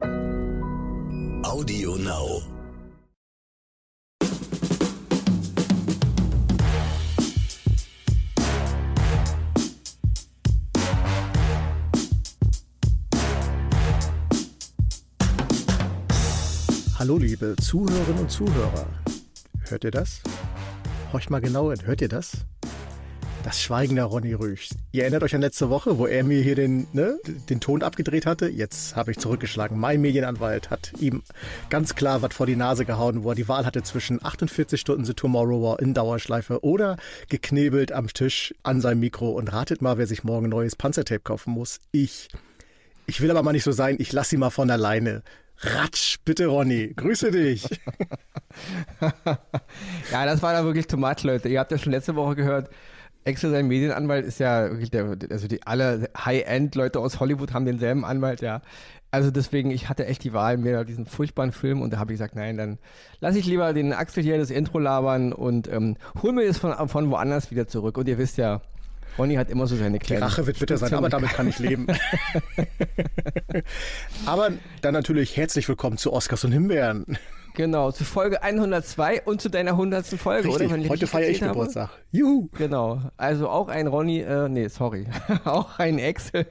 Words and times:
Audio 0.00 1.96
Now. 1.96 2.42
Hallo 16.98 17.18
liebe 17.18 17.56
Zuhörerinnen 17.60 18.18
und 18.18 18.30
Zuhörer. 18.30 18.86
Hört 19.68 19.84
ihr 19.84 19.90
das? 19.90 20.20
Horcht 21.12 21.30
mal 21.30 21.40
genau 21.40 21.70
hin, 21.72 21.84
hört 21.84 22.02
ihr 22.02 22.08
das? 22.08 22.44
Das 23.48 23.62
Schweigen 23.62 23.96
der 23.96 24.04
Ronny 24.04 24.34
Rüsch. 24.34 24.68
Ihr 24.92 25.04
erinnert 25.04 25.22
euch 25.22 25.34
an 25.34 25.40
letzte 25.40 25.70
Woche, 25.70 25.96
wo 25.96 26.06
er 26.06 26.22
mir 26.22 26.42
hier 26.42 26.54
den, 26.54 26.86
ne, 26.92 27.18
den 27.48 27.60
Ton 27.60 27.82
abgedreht 27.82 28.26
hatte? 28.26 28.46
Jetzt 28.46 28.94
habe 28.94 29.10
ich 29.10 29.18
zurückgeschlagen. 29.18 29.78
Mein 29.78 30.02
Medienanwalt 30.02 30.68
hat 30.68 30.92
ihm 31.00 31.22
ganz 31.70 31.94
klar 31.94 32.20
was 32.20 32.34
vor 32.34 32.44
die 32.44 32.56
Nase 32.56 32.84
gehauen, 32.84 33.24
wo 33.24 33.30
er 33.30 33.34
die 33.34 33.48
Wahl 33.48 33.64
hatte 33.64 33.82
zwischen 33.82 34.22
48 34.22 34.78
Stunden 34.78 35.06
The 35.06 35.14
Tomorrow 35.14 35.62
War 35.62 35.80
in 35.80 35.94
Dauerschleife 35.94 36.62
oder 36.62 36.98
geknebelt 37.30 37.90
am 37.90 38.08
Tisch 38.08 38.54
an 38.64 38.82
seinem 38.82 39.00
Mikro. 39.00 39.30
Und 39.30 39.50
ratet 39.50 39.80
mal, 39.80 39.96
wer 39.96 40.06
sich 40.06 40.24
morgen 40.24 40.50
neues 40.50 40.76
Panzertape 40.76 41.20
kaufen 41.20 41.54
muss. 41.54 41.80
Ich. 41.90 42.28
Ich 43.06 43.22
will 43.22 43.30
aber 43.30 43.42
mal 43.42 43.52
nicht 43.52 43.64
so 43.64 43.72
sein, 43.72 43.96
ich 43.98 44.12
lasse 44.12 44.28
sie 44.28 44.36
mal 44.36 44.50
von 44.50 44.70
alleine. 44.70 45.22
Ratsch, 45.60 46.18
bitte 46.22 46.48
Ronny, 46.48 46.92
grüße 46.94 47.30
dich. 47.30 47.64
ja, 49.00 50.26
das 50.26 50.42
war 50.42 50.52
da 50.52 50.64
wirklich 50.64 50.86
too 50.86 50.98
much, 50.98 51.22
Leute. 51.22 51.48
Ihr 51.48 51.60
habt 51.60 51.72
ja 51.72 51.78
schon 51.78 51.92
letzte 51.92 52.14
Woche 52.14 52.36
gehört, 52.36 52.68
Extra 53.28 53.50
sein 53.50 53.68
Medienanwalt 53.68 54.24
ist 54.24 54.40
ja 54.40 54.70
wirklich 54.70 54.90
der, 54.90 55.16
also 55.30 55.48
die 55.48 55.62
alle 55.64 56.08
High-End-Leute 56.16 56.98
aus 56.98 57.20
Hollywood 57.20 57.52
haben 57.52 57.66
denselben 57.66 58.04
Anwalt, 58.04 58.40
ja. 58.40 58.62
Also 59.10 59.30
deswegen, 59.30 59.70
ich 59.70 59.88
hatte 59.88 60.06
echt 60.06 60.24
die 60.24 60.32
Wahl, 60.32 60.56
mir 60.56 60.84
diesen 60.84 61.06
furchtbaren 61.06 61.52
Film 61.52 61.80
und 61.82 61.92
da 61.92 61.98
habe 61.98 62.12
ich 62.12 62.18
gesagt, 62.18 62.34
nein, 62.34 62.56
dann 62.56 62.78
lasse 63.20 63.38
ich 63.38 63.46
lieber 63.46 63.72
den 63.72 63.92
Axel 63.92 64.22
hier 64.22 64.38
das 64.38 64.50
Intro 64.50 64.78
labern 64.78 65.32
und 65.32 65.68
ähm, 65.68 65.96
hol 66.22 66.32
mir 66.32 66.46
das 66.46 66.58
von, 66.58 66.88
von 66.88 67.10
woanders 67.10 67.50
wieder 67.50 67.66
zurück. 67.66 67.98
Und 67.98 68.08
ihr 68.08 68.18
wisst 68.18 68.38
ja, 68.38 68.62
Ronny 69.18 69.34
hat 69.34 69.50
immer 69.50 69.66
so 69.66 69.76
seine 69.76 69.98
kleinen. 69.98 70.20
Die 70.20 70.24
Rache 70.24 70.46
wird 70.46 70.58
bitter 70.58 70.78
sein, 70.78 70.94
aber 70.94 71.08
damit 71.08 71.30
kann 71.30 71.48
ich 71.48 71.58
leben. 71.58 71.86
aber 74.26 74.52
dann 74.80 74.94
natürlich 74.94 75.36
herzlich 75.36 75.68
willkommen 75.68 75.98
zu 75.98 76.12
Oscars 76.12 76.44
und 76.44 76.52
Himbeeren. 76.52 77.18
Genau, 77.58 77.90
zu 77.90 78.04
Folge 78.04 78.40
102 78.40 79.22
und 79.22 79.40
zu 79.40 79.48
deiner 79.48 79.72
100. 79.72 80.06
Folge, 80.06 80.46
richtig, 80.46 80.72
oder? 80.72 80.88
Heute 80.88 81.08
feiere 81.08 81.30
ich 81.30 81.40
Geburtstag. 81.40 81.90
Juhu! 82.12 82.48
Genau, 82.56 83.02
also 83.16 83.48
auch 83.48 83.66
ein 83.66 83.88
Ronny, 83.88 84.20
äh, 84.20 84.48
nee, 84.48 84.68
sorry, 84.68 85.06
auch 85.44 85.76
ein 85.80 85.98
Excel 85.98 86.46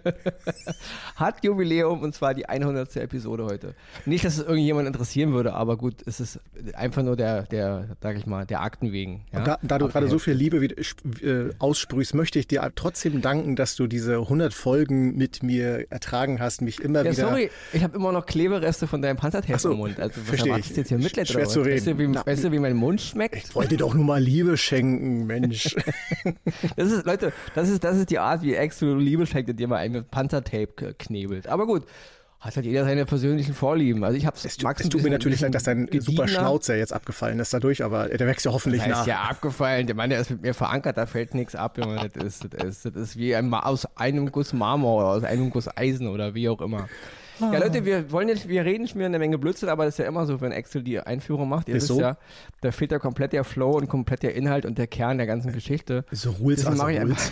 hat 1.15 1.45
Jubiläum 1.45 2.01
und 2.01 2.13
zwar 2.13 2.33
die 2.33 2.47
100. 2.47 2.97
Episode 2.97 3.45
heute. 3.45 3.73
Nicht, 4.05 4.25
dass 4.25 4.37
es 4.37 4.45
irgendjemand 4.45 4.85
interessieren 4.85 5.31
würde, 5.31 5.53
aber 5.53 5.77
gut, 5.77 5.95
es 6.05 6.19
ist 6.19 6.41
einfach 6.73 7.03
nur 7.03 7.15
der, 7.15 7.43
der 7.43 7.95
sag 8.01 8.17
ich 8.17 8.25
mal, 8.25 8.45
der 8.45 8.61
Akten 8.61 8.91
wegen. 8.91 9.23
Ja? 9.31 9.39
Da, 9.45 9.59
da, 9.61 9.77
du 9.79 9.87
gerade 9.87 10.09
so 10.09 10.19
viel 10.19 10.33
Liebe 10.33 10.59
wie, 10.59 11.25
äh, 11.25 11.53
aussprühst, 11.57 12.15
möchte 12.15 12.37
ich 12.37 12.47
dir 12.47 12.69
trotzdem 12.75 13.21
danken, 13.21 13.55
dass 13.55 13.77
du 13.77 13.87
diese 13.87 14.17
100 14.17 14.53
Folgen 14.53 15.15
mit 15.15 15.41
mir 15.41 15.89
ertragen 15.89 16.41
hast, 16.41 16.61
mich 16.61 16.81
immer 16.81 17.05
ja, 17.05 17.11
wieder... 17.13 17.29
sorry, 17.29 17.49
ich 17.71 17.81
habe 17.81 17.95
immer 17.95 18.11
noch 18.11 18.25
Klebereste 18.25 18.87
von 18.87 19.01
deinem 19.01 19.15
Panzertape 19.15 19.57
so, 19.57 19.71
im 19.71 19.77
Mund. 19.77 20.01
Also, 20.01 20.19
was 20.19 20.27
verstehe 20.27 20.59
ich. 20.59 20.75
jetzt 20.75 20.89
hier 20.89 20.96
Mitleid 21.03 21.27
Schwer 21.27 21.47
zu 21.47 21.61
reden. 21.61 21.77
Weißt 21.77 21.87
du, 21.87 21.97
wie, 21.97 22.07
Na, 22.07 22.25
weißt 22.25 22.43
du, 22.43 22.51
wie 22.51 22.59
mein 22.59 22.75
Mund 22.75 23.01
schmeckt? 23.01 23.35
Ich 23.35 23.55
wollte 23.55 23.77
doch 23.77 23.93
nur 23.93 24.05
mal 24.05 24.21
Liebe 24.21 24.57
schenken, 24.57 25.25
Mensch. 25.25 25.75
das 26.75 26.91
ist, 26.91 27.05
Leute, 27.05 27.33
das 27.55 27.69
ist, 27.69 27.83
das 27.83 27.97
ist 27.97 28.09
die 28.09 28.19
Art, 28.19 28.41
wie 28.41 28.55
Ex 28.55 28.81
Liebe 28.81 29.25
schenkt, 29.25 29.49
indem 29.49 29.71
er 29.71 29.77
einen 29.77 29.93
mit 29.93 30.11
Panzertape 30.11 30.95
knebelt. 30.97 31.47
Aber 31.47 31.65
gut, 31.65 31.83
hat 32.39 32.55
halt 32.55 32.65
jeder 32.67 32.85
seine 32.85 33.05
persönlichen 33.05 33.55
Vorlieben. 33.55 34.03
Also 34.03 34.15
ich 34.15 34.25
hab's 34.27 34.45
es, 34.45 34.61
Max 34.61 34.81
es 34.81 34.89
tut 34.89 35.01
mir 35.01 35.09
natürlich 35.09 35.41
leid, 35.41 35.55
dass 35.55 35.63
dein 35.63 35.89
super 35.99 36.27
Schnauzer 36.27 36.75
jetzt 36.75 36.93
abgefallen 36.93 37.39
ist 37.39 37.51
dadurch, 37.53 37.83
aber 37.83 38.09
der 38.09 38.27
wächst 38.27 38.45
ja 38.45 38.51
hoffentlich 38.51 38.81
das 38.81 38.89
heißt 38.89 38.99
nach. 39.01 39.07
ja 39.07 39.21
abgefallen. 39.23 39.87
Der 39.87 39.95
Mann, 39.95 40.11
der 40.11 40.19
ist 40.19 40.29
mit 40.29 40.43
mir 40.43 40.53
verankert, 40.53 40.97
da 40.97 41.07
fällt 41.07 41.33
nichts 41.33 41.55
ab. 41.55 41.77
Junge. 41.79 42.09
Das, 42.13 42.23
ist, 42.23 42.47
das, 42.53 42.63
ist, 42.63 42.85
das 42.85 42.95
ist 42.95 43.17
wie 43.17 43.35
ein, 43.35 43.51
aus 43.53 43.87
einem 43.97 44.31
Guss 44.31 44.53
Marmor 44.53 44.99
oder 44.99 45.07
aus 45.07 45.23
einem 45.23 45.49
Guss 45.49 45.67
Eisen 45.75 46.07
oder 46.07 46.35
wie 46.35 46.47
auch 46.47 46.61
immer. 46.61 46.87
Ja, 47.39 47.59
Leute, 47.59 47.85
wir 47.85 48.11
wollen 48.11 48.29
jetzt, 48.29 48.47
wir 48.47 48.65
reden 48.65 48.87
schon 48.87 48.97
wieder 48.97 49.05
eine 49.05 49.19
Menge 49.19 49.37
Blödsinn, 49.37 49.69
aber 49.69 49.85
das 49.85 49.95
ist 49.95 49.99
ja 49.99 50.05
immer 50.05 50.25
so, 50.25 50.41
wenn 50.41 50.51
Excel 50.51 50.83
die 50.83 50.99
Einführung 50.99 51.47
macht. 51.49 51.69
Ihr 51.69 51.75
ist 51.75 51.83
wisst 51.83 51.95
so? 51.95 51.99
ja, 51.99 52.17
da 52.61 52.71
fehlt 52.71 52.91
ja 52.91 52.99
komplett 52.99 53.33
der 53.33 53.43
Flow 53.43 53.71
und 53.71 53.87
komplett 53.87 54.23
der 54.23 54.35
Inhalt 54.35 54.65
und 54.65 54.77
der 54.77 54.87
Kern 54.87 55.17
der 55.17 55.27
ganzen 55.27 55.51
Geschichte. 55.51 56.05
So 56.11 56.31
ruhig 56.31 56.65
also 56.65 56.77
mache 56.77 56.93
ich 56.93 56.99
einfach. 56.99 57.31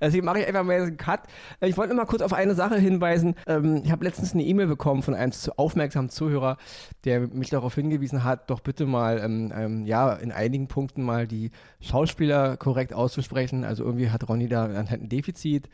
Deswegen 0.00 0.24
mache 0.24 0.40
ich 0.40 0.46
einfach 0.46 0.64
mal 0.64 0.80
einen 0.80 0.96
Cut. 0.96 1.20
Ich 1.60 1.76
wollte 1.76 1.94
nur 1.94 2.04
mal 2.04 2.08
kurz 2.08 2.22
auf 2.22 2.32
eine 2.32 2.54
Sache 2.54 2.76
hinweisen. 2.76 3.34
Ähm, 3.46 3.82
ich 3.84 3.90
habe 3.90 4.04
letztens 4.04 4.34
eine 4.34 4.44
E-Mail 4.44 4.66
bekommen 4.66 5.02
von 5.02 5.14
einem 5.14 5.32
aufmerksamen 5.56 6.10
Zuhörer, 6.10 6.58
der 7.04 7.20
mich 7.20 7.50
darauf 7.50 7.74
hingewiesen 7.74 8.24
hat, 8.24 8.50
doch 8.50 8.60
bitte 8.60 8.86
mal, 8.86 9.18
ähm, 9.18 9.52
ähm, 9.56 9.86
ja, 9.86 10.12
in 10.12 10.32
einigen 10.32 10.68
Punkten 10.68 11.02
mal 11.02 11.26
die 11.26 11.50
Schauspieler 11.80 12.56
korrekt 12.56 12.92
auszusprechen. 12.92 13.64
Also 13.64 13.84
irgendwie 13.84 14.10
hat 14.10 14.28
Ronny 14.28 14.48
da 14.48 14.64
ein 14.64 15.08
Defizit. 15.08 15.68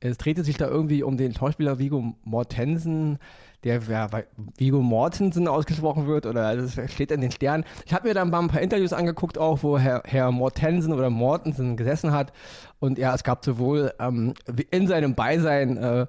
Es 0.00 0.18
drehte 0.18 0.44
sich 0.44 0.56
da 0.56 0.68
irgendwie 0.68 1.02
um 1.02 1.16
den 1.16 1.34
Schauspieler 1.34 1.78
Vigo 1.78 2.14
Mortensen, 2.24 3.18
der 3.64 3.80
ja, 3.88 4.08
Vigo 4.56 4.80
Mortensen 4.80 5.48
ausgesprochen 5.48 6.06
wird 6.06 6.26
oder 6.26 6.56
das 6.56 6.78
steht 6.92 7.10
in 7.10 7.20
den 7.20 7.32
Sternen. 7.32 7.64
Ich 7.84 7.92
habe 7.92 8.08
mir 8.08 8.14
dann 8.14 8.30
mal 8.30 8.40
ein 8.40 8.48
paar 8.48 8.60
Interviews 8.60 8.92
angeguckt, 8.92 9.38
auch 9.38 9.62
wo 9.62 9.78
Herr, 9.78 10.02
Herr 10.04 10.30
Mortensen 10.30 10.92
oder 10.92 11.10
Mortensen 11.10 11.76
gesessen 11.76 12.12
hat. 12.12 12.32
Und 12.78 12.98
ja, 12.98 13.14
es 13.14 13.24
gab 13.24 13.44
sowohl 13.44 13.92
ähm, 13.98 14.34
in 14.70 14.86
seinem 14.86 15.14
Beisein 15.14 15.76
äh, 15.76 16.06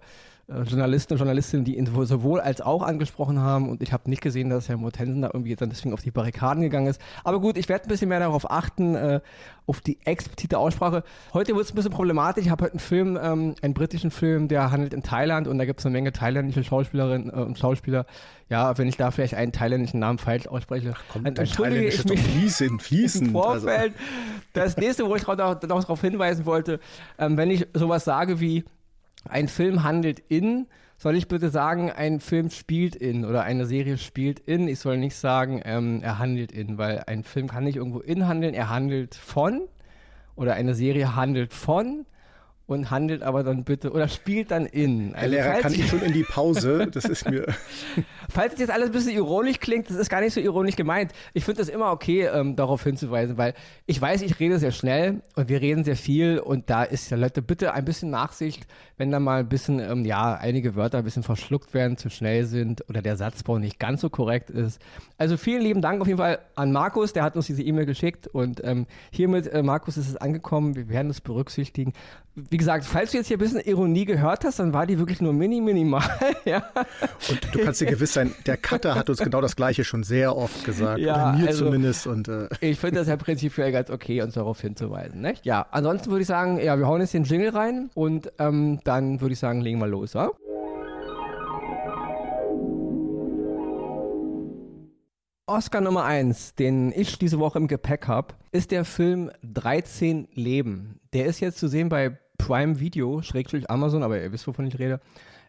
Journalisten 0.49 1.13
und 1.13 1.19
Journalistinnen, 1.19 1.63
die 1.63 1.77
ihn 1.77 1.85
sowohl 1.85 2.41
als 2.41 2.61
auch 2.61 2.81
angesprochen 2.81 3.39
haben. 3.39 3.69
Und 3.69 3.83
ich 3.83 3.93
habe 3.93 4.09
nicht 4.09 4.21
gesehen, 4.21 4.49
dass 4.49 4.67
Herr 4.67 4.77
Mortensen 4.77 5.21
da 5.21 5.29
irgendwie 5.31 5.55
dann 5.55 5.69
deswegen 5.69 5.93
auf 5.93 6.01
die 6.01 6.09
Barrikaden 6.09 6.63
gegangen 6.63 6.87
ist. 6.87 6.99
Aber 7.23 7.39
gut, 7.39 7.55
ich 7.57 7.69
werde 7.69 7.85
ein 7.85 7.87
bisschen 7.87 8.09
mehr 8.09 8.19
darauf 8.19 8.49
achten, 8.49 8.95
äh, 8.95 9.21
auf 9.67 9.81
die 9.81 9.99
explizite 10.05 10.57
Aussprache. 10.57 11.03
Heute 11.33 11.53
wird 11.53 11.65
es 11.65 11.71
ein 11.71 11.75
bisschen 11.75 11.91
problematisch. 11.91 12.45
Ich 12.45 12.49
habe 12.49 12.65
heute 12.65 12.73
einen 12.73 12.79
Film, 12.79 13.19
ähm, 13.21 13.53
einen 13.61 13.75
britischen 13.75 14.09
Film, 14.09 14.47
der 14.47 14.71
handelt 14.71 14.95
in 14.95 15.03
Thailand 15.03 15.47
und 15.47 15.59
da 15.59 15.65
gibt 15.65 15.79
es 15.81 15.85
eine 15.85 15.93
Menge 15.93 16.11
thailändische 16.11 16.63
Schauspielerinnen 16.63 17.29
äh, 17.29 17.33
und 17.33 17.59
Schauspieler. 17.59 18.07
Ja, 18.49 18.75
wenn 18.79 18.87
ich 18.87 18.97
da 18.97 19.11
vielleicht 19.11 19.35
einen 19.35 19.51
thailändischen 19.51 19.99
Namen 19.99 20.17
falsch 20.17 20.47
ausspreche, 20.47 20.93
Ach, 20.95 21.03
komm, 21.13 21.25
dann 21.25 21.35
entschuldige 21.35 21.85
ich 21.85 22.03
mich 22.05 22.19
fließen, 22.23 22.79
fließen. 22.79 23.27
im 23.27 23.31
Vorfeld. 23.33 23.93
Also. 23.93 24.03
Das 24.53 24.77
nächste, 24.77 25.05
wo 25.05 25.15
ich 25.15 25.27
noch, 25.27 25.37
noch 25.37 25.59
darauf 25.59 26.01
hinweisen 26.01 26.47
wollte, 26.47 26.79
ähm, 27.19 27.37
wenn 27.37 27.51
ich 27.51 27.67
sowas 27.75 28.03
sage 28.03 28.39
wie 28.39 28.65
ein 29.27 29.47
Film 29.47 29.83
handelt 29.83 30.19
in, 30.19 30.67
soll 30.97 31.15
ich 31.15 31.27
bitte 31.27 31.49
sagen, 31.49 31.91
ein 31.91 32.19
Film 32.19 32.49
spielt 32.49 32.95
in 32.95 33.25
oder 33.25 33.43
eine 33.43 33.65
Serie 33.65 33.97
spielt 33.97 34.39
in. 34.39 34.67
Ich 34.67 34.79
soll 34.79 34.97
nicht 34.97 35.15
sagen, 35.15 35.61
ähm, 35.63 36.01
er 36.01 36.19
handelt 36.19 36.51
in, 36.51 36.77
weil 36.77 37.03
ein 37.07 37.23
Film 37.23 37.47
kann 37.47 37.63
nicht 37.63 37.77
irgendwo 37.77 37.99
in 37.99 38.27
handeln, 38.27 38.53
er 38.53 38.69
handelt 38.69 39.15
von 39.15 39.61
oder 40.35 40.53
eine 40.53 40.73
Serie 40.73 41.15
handelt 41.15 41.53
von 41.53 42.05
und 42.69 42.91
handelt 42.91 43.23
aber 43.23 43.43
dann 43.43 43.63
bitte 43.63 43.91
oder 43.91 44.07
spielt 44.07 44.51
dann 44.51 44.67
in. 44.67 45.15
Also, 45.15 45.19
Herr 45.21 45.27
Lehrer, 45.27 45.61
kann 45.61 45.73
ich 45.73 45.87
schon 45.87 46.01
in 46.03 46.13
die 46.13 46.23
Pause? 46.23 46.87
Das 46.99 47.05
ist 47.05 47.29
mir. 47.29 47.45
falls 48.29 48.59
jetzt 48.59 48.71
alles 48.71 48.89
ein 48.89 48.91
bisschen 48.91 49.13
ironisch 49.13 49.59
klingt, 49.59 49.89
das 49.89 49.97
ist 49.97 50.09
gar 50.09 50.21
nicht 50.21 50.33
so 50.33 50.39
ironisch 50.39 50.75
gemeint. 50.75 51.13
Ich 51.33 51.45
finde 51.45 51.61
es 51.61 51.69
immer 51.69 51.91
okay, 51.91 52.25
ähm, 52.25 52.55
darauf 52.55 52.83
hinzuweisen, 52.83 53.37
weil 53.37 53.53
ich 53.85 54.01
weiß, 54.01 54.21
ich 54.21 54.39
rede 54.39 54.59
sehr 54.59 54.71
schnell 54.71 55.21
und 55.35 55.49
wir 55.49 55.61
reden 55.61 55.83
sehr 55.83 55.95
viel 55.95 56.39
und 56.39 56.69
da 56.69 56.83
ist 56.83 57.09
ja 57.09 57.17
Leute, 57.17 57.41
bitte 57.41 57.73
ein 57.73 57.85
bisschen 57.85 58.09
Nachsicht, 58.09 58.67
wenn 58.97 59.11
da 59.11 59.19
mal 59.19 59.39
ein 59.39 59.49
bisschen, 59.49 59.79
ähm, 59.79 60.03
ja, 60.05 60.35
einige 60.35 60.75
Wörter 60.75 60.99
ein 60.99 61.03
bisschen 61.03 61.23
verschluckt 61.23 61.73
werden, 61.73 61.97
zu 61.97 62.09
schnell 62.09 62.45
sind 62.45 62.87
oder 62.89 63.01
der 63.01 63.15
Satzbau 63.15 63.59
nicht 63.59 63.79
ganz 63.79 64.01
so 64.01 64.09
korrekt 64.09 64.49
ist. 64.49 64.81
Also 65.17 65.37
vielen 65.37 65.61
lieben 65.61 65.81
Dank 65.81 66.01
auf 66.01 66.07
jeden 66.07 66.19
Fall 66.19 66.39
an 66.55 66.71
Markus, 66.71 67.13
der 67.13 67.23
hat 67.23 67.35
uns 67.35 67.47
diese 67.47 67.63
E-Mail 67.63 67.85
geschickt 67.85 68.27
und 68.27 68.61
ähm, 68.63 68.87
hiermit, 69.11 69.47
äh, 69.47 69.63
Markus, 69.63 69.97
ist 69.97 70.09
es 70.09 70.17
angekommen. 70.17 70.75
Wir 70.75 70.89
werden 70.89 71.09
es 71.09 71.21
berücksichtigen 71.21 71.93
wie 72.49 72.57
gesagt, 72.59 72.85
falls 72.85 73.11
du 73.11 73.17
jetzt 73.17 73.27
hier 73.27 73.37
ein 73.37 73.39
bisschen 73.39 73.61
Ironie 73.61 74.05
gehört 74.05 74.45
hast, 74.45 74.59
dann 74.59 74.71
war 74.71 74.85
die 74.85 74.99
wirklich 74.99 75.19
nur 75.19 75.33
mini, 75.33 75.59
minimal. 75.59 76.03
ja. 76.45 76.63
Und 77.27 77.55
du 77.55 77.63
kannst 77.63 77.81
dir 77.81 77.87
gewiss 77.87 78.13
sein, 78.13 78.35
der 78.45 78.57
Cutter 78.57 78.93
hat 78.93 79.09
uns 79.09 79.17
genau 79.17 79.41
das 79.41 79.55
Gleiche 79.55 79.83
schon 79.83 80.03
sehr 80.03 80.37
oft 80.37 80.63
gesagt. 80.63 80.99
Ja, 80.99 81.31
oder 81.31 81.37
mir 81.39 81.47
also, 81.47 81.65
zumindest. 81.65 82.05
Und, 82.05 82.27
äh. 82.27 82.47
Ich 82.61 82.79
finde 82.79 82.99
das 82.99 83.07
ja 83.07 83.17
prinzipiell 83.17 83.71
ganz 83.71 83.89
okay, 83.89 84.21
uns 84.21 84.35
darauf 84.35 84.61
hinzuweisen. 84.61 85.21
Nicht? 85.21 85.43
Ja, 85.45 85.65
ansonsten 85.71 86.11
würde 86.11 86.21
ich 86.21 86.27
sagen, 86.27 86.59
ja, 86.61 86.77
wir 86.77 86.87
hauen 86.87 87.01
jetzt 87.01 87.15
den 87.15 87.23
Jingle 87.23 87.49
rein 87.49 87.89
und 87.95 88.31
ähm, 88.37 88.79
dann 88.83 89.21
würde 89.21 89.33
ich 89.33 89.39
sagen, 89.39 89.61
legen 89.61 89.79
wir 89.79 89.87
los. 89.87 90.13
Ja? 90.13 90.29
Oscar 95.49 95.81
Nummer 95.81 96.05
1, 96.05 96.53
den 96.55 96.93
ich 96.95 97.17
diese 97.17 97.39
Woche 97.39 97.57
im 97.57 97.67
Gepäck 97.67 98.07
habe, 98.07 98.35
ist 98.51 98.69
der 98.69 98.85
Film 98.85 99.31
13 99.41 100.27
Leben. 100.33 100.99
Der 101.11 101.25
ist 101.25 101.39
jetzt 101.39 101.57
zu 101.57 101.67
sehen 101.67 101.89
bei 101.89 102.19
Prime 102.39 102.79
Video, 102.79 103.21
Schrägstrich 103.21 103.69
Amazon, 103.69 104.01
aber 104.01 104.19
ihr 104.19 104.31
wisst, 104.31 104.47
wovon 104.47 104.65
ich 104.65 104.79
rede. 104.79 104.99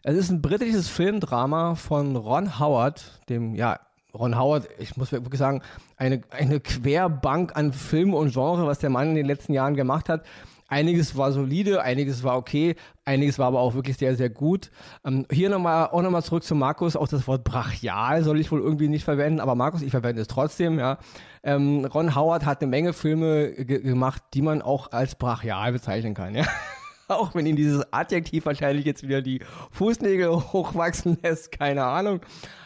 Es 0.03 0.15
ist 0.15 0.29
ein 0.29 0.41
britisches 0.41 0.87
Filmdrama 0.87 1.73
von 1.73 2.15
Ron 2.15 2.59
Howard, 2.59 3.21
dem, 3.29 3.55
ja, 3.55 3.79
Ron 4.13 4.37
Howard, 4.37 4.67
ich 4.77 4.97
muss 4.97 5.11
wirklich 5.11 5.39
sagen, 5.39 5.61
eine, 5.97 6.21
eine 6.31 6.59
Querbank 6.59 7.55
an 7.55 7.71
Film 7.73 8.13
und 8.13 8.33
Genre, 8.33 8.67
was 8.67 8.79
der 8.79 8.89
Mann 8.89 9.09
in 9.09 9.15
den 9.15 9.25
letzten 9.25 9.53
Jahren 9.53 9.75
gemacht 9.75 10.09
hat. 10.09 10.25
Einiges 10.67 11.17
war 11.17 11.33
solide, 11.33 11.81
einiges 11.81 12.23
war 12.23 12.37
okay, 12.37 12.75
einiges 13.03 13.37
war 13.39 13.47
aber 13.47 13.59
auch 13.59 13.73
wirklich 13.73 13.97
sehr, 13.97 14.15
sehr 14.15 14.29
gut. 14.29 14.71
Ähm, 15.05 15.25
hier 15.29 15.49
nochmal, 15.49 15.87
auch 15.87 16.01
nochmal 16.01 16.23
zurück 16.23 16.43
zu 16.43 16.55
Markus, 16.55 16.95
auch 16.95 17.09
das 17.09 17.27
Wort 17.27 17.43
brachial 17.43 18.23
soll 18.23 18.39
ich 18.39 18.51
wohl 18.51 18.61
irgendwie 18.61 18.87
nicht 18.87 19.03
verwenden, 19.03 19.41
aber 19.41 19.55
Markus, 19.55 19.81
ich 19.81 19.91
verwende 19.91 20.21
es 20.21 20.29
trotzdem, 20.29 20.79
ja. 20.79 20.97
Ähm, 21.43 21.85
Ron 21.85 22.15
Howard 22.15 22.45
hat 22.45 22.61
eine 22.61 22.69
Menge 22.69 22.93
Filme 22.93 23.51
gemacht, 23.65 24.23
die 24.33 24.41
man 24.41 24.61
auch 24.61 24.91
als 24.91 25.15
brachial 25.15 25.73
bezeichnen 25.73 26.13
kann, 26.13 26.35
ja. 26.35 26.45
Auch 27.19 27.35
wenn 27.35 27.45
ihn 27.45 27.55
dieses 27.55 27.91
Adjektiv 27.91 28.45
wahrscheinlich 28.45 28.85
jetzt 28.85 29.03
wieder 29.03 29.21
die 29.21 29.41
Fußnägel 29.71 30.29
hochwachsen 30.53 31.17
lässt, 31.21 31.51
keine 31.51 31.83
Ahnung. 31.83 32.21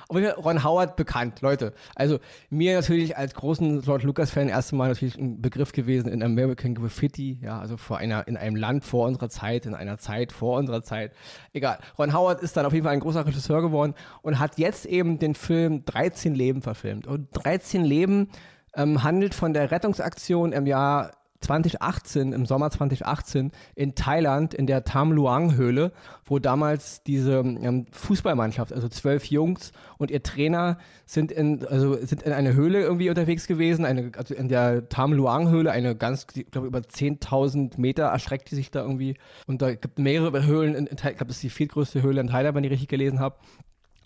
Aber 0.08 0.34
Ron 0.36 0.64
Howard 0.64 0.96
bekannt, 0.96 1.42
Leute. 1.42 1.74
Also 1.96 2.20
mir 2.50 2.76
natürlich 2.76 3.18
als 3.18 3.34
großen 3.34 3.82
George 3.82 4.06
Lucas-Fan 4.06 4.50
erst 4.50 4.74
Mal 4.74 4.90
natürlich 4.90 5.18
ein 5.18 5.42
Begriff 5.42 5.72
gewesen 5.72 6.10
in 6.10 6.22
American 6.22 6.76
Graffiti, 6.76 7.40
ja, 7.42 7.60
also 7.60 7.78
vor 7.78 7.98
einer, 7.98 8.28
in 8.28 8.38
einem 8.38 8.56
Land 8.56 8.84
vor 8.84 9.08
unserer 9.08 9.30
Zeit, 9.30 9.66
in 9.66 9.74
einer 9.74 9.98
Zeit 9.98 10.32
vor 10.32 10.58
unserer 10.58 10.84
Zeit. 10.84 11.14
Egal. 11.54 11.80
Ron 11.98 12.14
Howard 12.14 12.42
ist 12.42 12.56
dann 12.56 12.66
auf 12.66 12.74
jeden 12.74 12.84
Fall 12.84 12.94
ein 12.94 13.00
großer 13.00 13.26
Regisseur 13.26 13.62
geworden 13.62 13.96
und 14.22 14.40
hat 14.40 14.60
jetzt 14.60 14.86
eben 14.86 15.18
den 15.18 15.34
Film 15.34 15.86
13 15.86 16.36
Leben 16.36 16.62
verfilmt. 16.62 17.08
Und 17.08 17.30
13 17.34 17.84
Leben 17.84 18.30
ähm, 18.76 19.04
handelt 19.04 19.34
von 19.34 19.54
der 19.54 19.72
Rettungsaktion 19.72 20.52
im 20.52 20.68
Jahr 20.68 21.12
2018, 21.46 22.34
im 22.34 22.46
Sommer 22.46 22.70
2018 22.70 23.52
in 23.76 23.96
Thailand 23.96 24.54
in 24.54 24.68
der 24.68 24.84
Tham 24.84 25.12
Luang 25.12 25.56
Höhle, 25.56 25.92
wo 26.26 26.40
damals 26.40 27.04
diese 27.04 27.40
ähm, 27.40 27.86
Fußballmannschaft, 27.92 28.74
also 28.74 28.90
zwölf 28.90 29.26
Jungs 29.26 29.72
und 29.98 30.12
ihr 30.12 30.24
Trainer 30.24 30.78
sind 31.06 31.32
in, 31.32 31.66
also 31.66 31.96
sind 32.06 32.24
in 32.24 32.34
eine 32.34 32.54
Höhle 32.54 32.82
irgendwie 32.82 33.10
unterwegs 33.10 33.48
gewesen, 33.48 33.86
eine, 33.86 34.12
also 34.18 34.34
in 34.34 34.50
der 34.50 34.90
Tham 34.90 35.14
Luang 35.14 35.50
Höhle, 35.50 35.72
eine 35.72 35.96
ganz, 35.96 36.28
ich 36.36 36.50
glaube 36.52 36.68
über 36.68 36.80
10.000 36.80 37.80
Meter 37.80 38.06
erschreckt 38.06 38.52
die 38.52 38.56
sich 38.56 38.72
da 38.72 38.82
irgendwie 38.82 39.16
und 39.48 39.62
da 39.62 39.74
gibt 39.74 40.00
mehrere 40.00 40.46
Höhlen, 40.46 40.76
in, 40.76 40.88
in, 40.88 40.98
ich 40.98 41.02
glaube 41.02 41.26
das 41.28 41.38
ist 41.38 41.44
die 41.44 41.50
viertgrößte 41.50 42.02
Höhle 42.02 42.22
in 42.22 42.28
Thailand, 42.28 42.56
wenn 42.56 42.64
ich 42.64 42.72
richtig 42.72 42.90
gelesen 42.90 43.20
habe. 43.20 43.36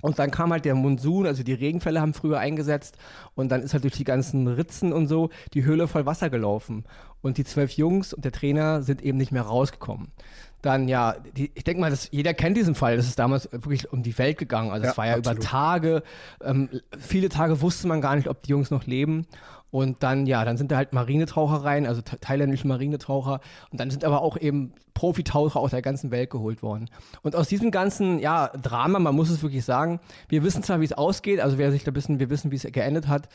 Und 0.01 0.17
dann 0.17 0.31
kam 0.31 0.51
halt 0.51 0.65
der 0.65 0.75
Monsun, 0.75 1.25
also 1.25 1.43
die 1.43 1.53
Regenfälle 1.53 1.99
haben 1.99 2.13
früher 2.13 2.39
eingesetzt 2.39 2.97
und 3.35 3.49
dann 3.49 3.61
ist 3.61 3.73
halt 3.73 3.83
durch 3.83 3.95
die 3.95 4.05
ganzen 4.05 4.47
Ritzen 4.47 4.93
und 4.93 5.07
so 5.07 5.29
die 5.53 5.65
Höhle 5.65 5.87
voll 5.87 6.05
Wasser 6.05 6.29
gelaufen. 6.29 6.85
Und 7.21 7.37
die 7.37 7.43
zwölf 7.43 7.71
Jungs 7.73 8.13
und 8.13 8.23
der 8.23 8.31
Trainer 8.31 8.81
sind 8.81 9.01
eben 9.01 9.17
nicht 9.17 9.33
mehr 9.33 9.41
rausgekommen. 9.41 10.07
Dann 10.61 10.87
ja, 10.87 11.15
die, 11.35 11.51
ich 11.53 11.63
denke 11.63 11.81
mal, 11.81 11.89
dass 11.89 12.09
jeder 12.11 12.33
kennt 12.33 12.55
diesen 12.57 12.75
Fall. 12.75 12.97
Das 12.97 13.07
ist 13.07 13.19
damals 13.19 13.49
wirklich 13.51 13.91
um 13.91 14.03
die 14.03 14.17
Welt 14.17 14.37
gegangen. 14.37 14.71
Also 14.71 14.87
es 14.87 14.97
war 14.97 15.07
ja 15.07 15.15
absolut. 15.15 15.39
über 15.39 15.47
Tage. 15.47 16.03
Ähm, 16.41 16.69
viele 16.97 17.29
Tage 17.29 17.61
wusste 17.61 17.87
man 17.87 18.01
gar 18.01 18.15
nicht, 18.15 18.27
ob 18.27 18.41
die 18.43 18.51
Jungs 18.51 18.71
noch 18.71 18.85
leben. 18.85 19.25
Und 19.71 20.01
dann, 20.01 20.25
ja, 20.25 20.43
dann 20.45 20.57
sind 20.57 20.71
da 20.71 20.77
halt 20.77 20.93
Marinetaucher 20.93 21.63
rein, 21.63 21.85
also 21.85 22.01
thailändische 22.01 22.67
Marinetaucher. 22.67 23.39
Und 23.71 23.79
dann 23.79 23.91
sind 23.91 24.03
aber 24.03 24.21
auch 24.21 24.37
eben 24.37 24.73
Profitaucher 24.93 25.59
aus 25.59 25.71
der 25.71 25.81
ganzen 25.81 26.11
Welt 26.11 26.29
geholt 26.29 26.61
worden. 26.61 26.89
Und 27.21 27.35
aus 27.35 27.47
diesem 27.47 27.71
ganzen, 27.71 28.19
ja, 28.19 28.47
Drama, 28.47 28.99
man 28.99 29.15
muss 29.15 29.29
es 29.29 29.43
wirklich 29.43 29.63
sagen, 29.63 29.99
wir 30.27 30.43
wissen 30.43 30.63
zwar, 30.63 30.81
wie 30.81 30.85
es 30.85 30.93
ausgeht, 30.93 31.39
also 31.39 31.57
wer 31.57 31.71
sich 31.71 31.83
da 31.83 31.93
wissen, 31.93 32.19
wir 32.19 32.29
wissen, 32.29 32.51
wie 32.51 32.55
es 32.55 32.63
geendet 32.63 33.07
hat, 33.07 33.29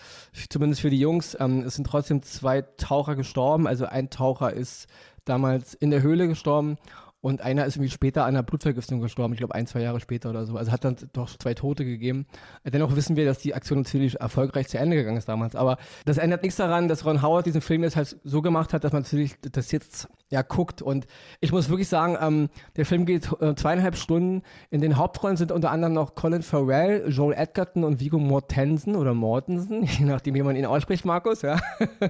zumindest 0.50 0.82
für 0.82 0.90
die 0.90 0.98
Jungs. 0.98 1.36
Ähm, 1.40 1.62
es 1.62 1.76
sind 1.76 1.86
trotzdem 1.86 2.22
zwei 2.22 2.62
Taucher 2.62 3.14
gestorben. 3.14 3.66
Also 3.66 3.86
ein 3.86 4.10
Taucher 4.10 4.52
ist 4.52 4.88
damals 5.25 5.75
in 5.75 5.90
der 5.90 6.02
Höhle 6.02 6.28
gestorben 6.28 6.76
und 7.25 7.41
einer 7.41 7.65
ist 7.65 7.76
irgendwie 7.76 7.91
später 7.91 8.25
an 8.25 8.35
einer 8.35 8.43
Blutvergiftung 8.43 9.00
gestorben, 9.00 9.32
ich 9.32 9.38
glaube 9.38 9.55
ein, 9.55 9.67
zwei 9.67 9.81
Jahre 9.81 9.99
später 9.99 10.29
oder 10.29 10.44
so. 10.44 10.59
Also 10.59 10.71
hat 10.71 10.85
dann 10.85 10.97
doch 11.15 11.31
zwei 11.38 11.55
Tote 11.55 11.87
gegeben. 11.87 12.26
Dennoch 12.71 12.97
wissen 12.97 13.17
wir, 13.17 13.25
dass 13.25 13.38
die 13.38 13.55
Aktion 13.55 13.79
natürlich 13.79 14.21
erfolgreich 14.21 14.69
zu 14.69 14.76
Ende 14.76 14.94
gegangen 14.94 15.17
ist 15.17 15.26
damals. 15.26 15.56
Aber 15.56 15.79
das 16.05 16.19
ändert 16.19 16.43
nichts 16.43 16.59
daran, 16.59 16.87
dass 16.87 17.06
Ron 17.06 17.23
Howard 17.23 17.47
diesen 17.47 17.62
Film 17.62 17.82
jetzt 17.82 17.97
halt 17.97 18.19
so 18.25 18.43
gemacht 18.43 18.75
hat, 18.75 18.85
dass 18.85 18.93
man 18.93 19.05
natürlich 19.05 19.37
das 19.41 19.73
jetzt 19.73 20.06
ja 20.31 20.43
guckt. 20.43 20.82
Und 20.82 21.06
ich 21.41 21.50
muss 21.50 21.71
wirklich 21.71 21.88
sagen, 21.88 22.19
ähm, 22.21 22.50
der 22.76 22.85
Film 22.85 23.06
geht 23.06 23.31
äh, 23.41 23.55
zweieinhalb 23.55 23.97
Stunden. 23.97 24.43
In 24.70 24.82
den 24.82 24.99
Hauptrollen 24.99 25.38
sind 25.38 25.50
unter 25.50 25.70
anderem 25.70 25.94
noch 25.94 26.15
Colin 26.15 26.43
Farrell, 26.43 27.09
Joel 27.09 27.35
Edgerton 27.38 27.85
und 27.85 28.00
Viggo 28.00 28.19
Mortensen 28.19 28.97
oder 28.97 29.15
Mortensen, 29.15 29.85
je 29.99 30.05
nachdem, 30.05 30.35
wie 30.35 30.43
man 30.43 30.56
ihn 30.56 30.67
ausspricht, 30.67 31.06
Markus. 31.06 31.41
Ja. 31.41 31.59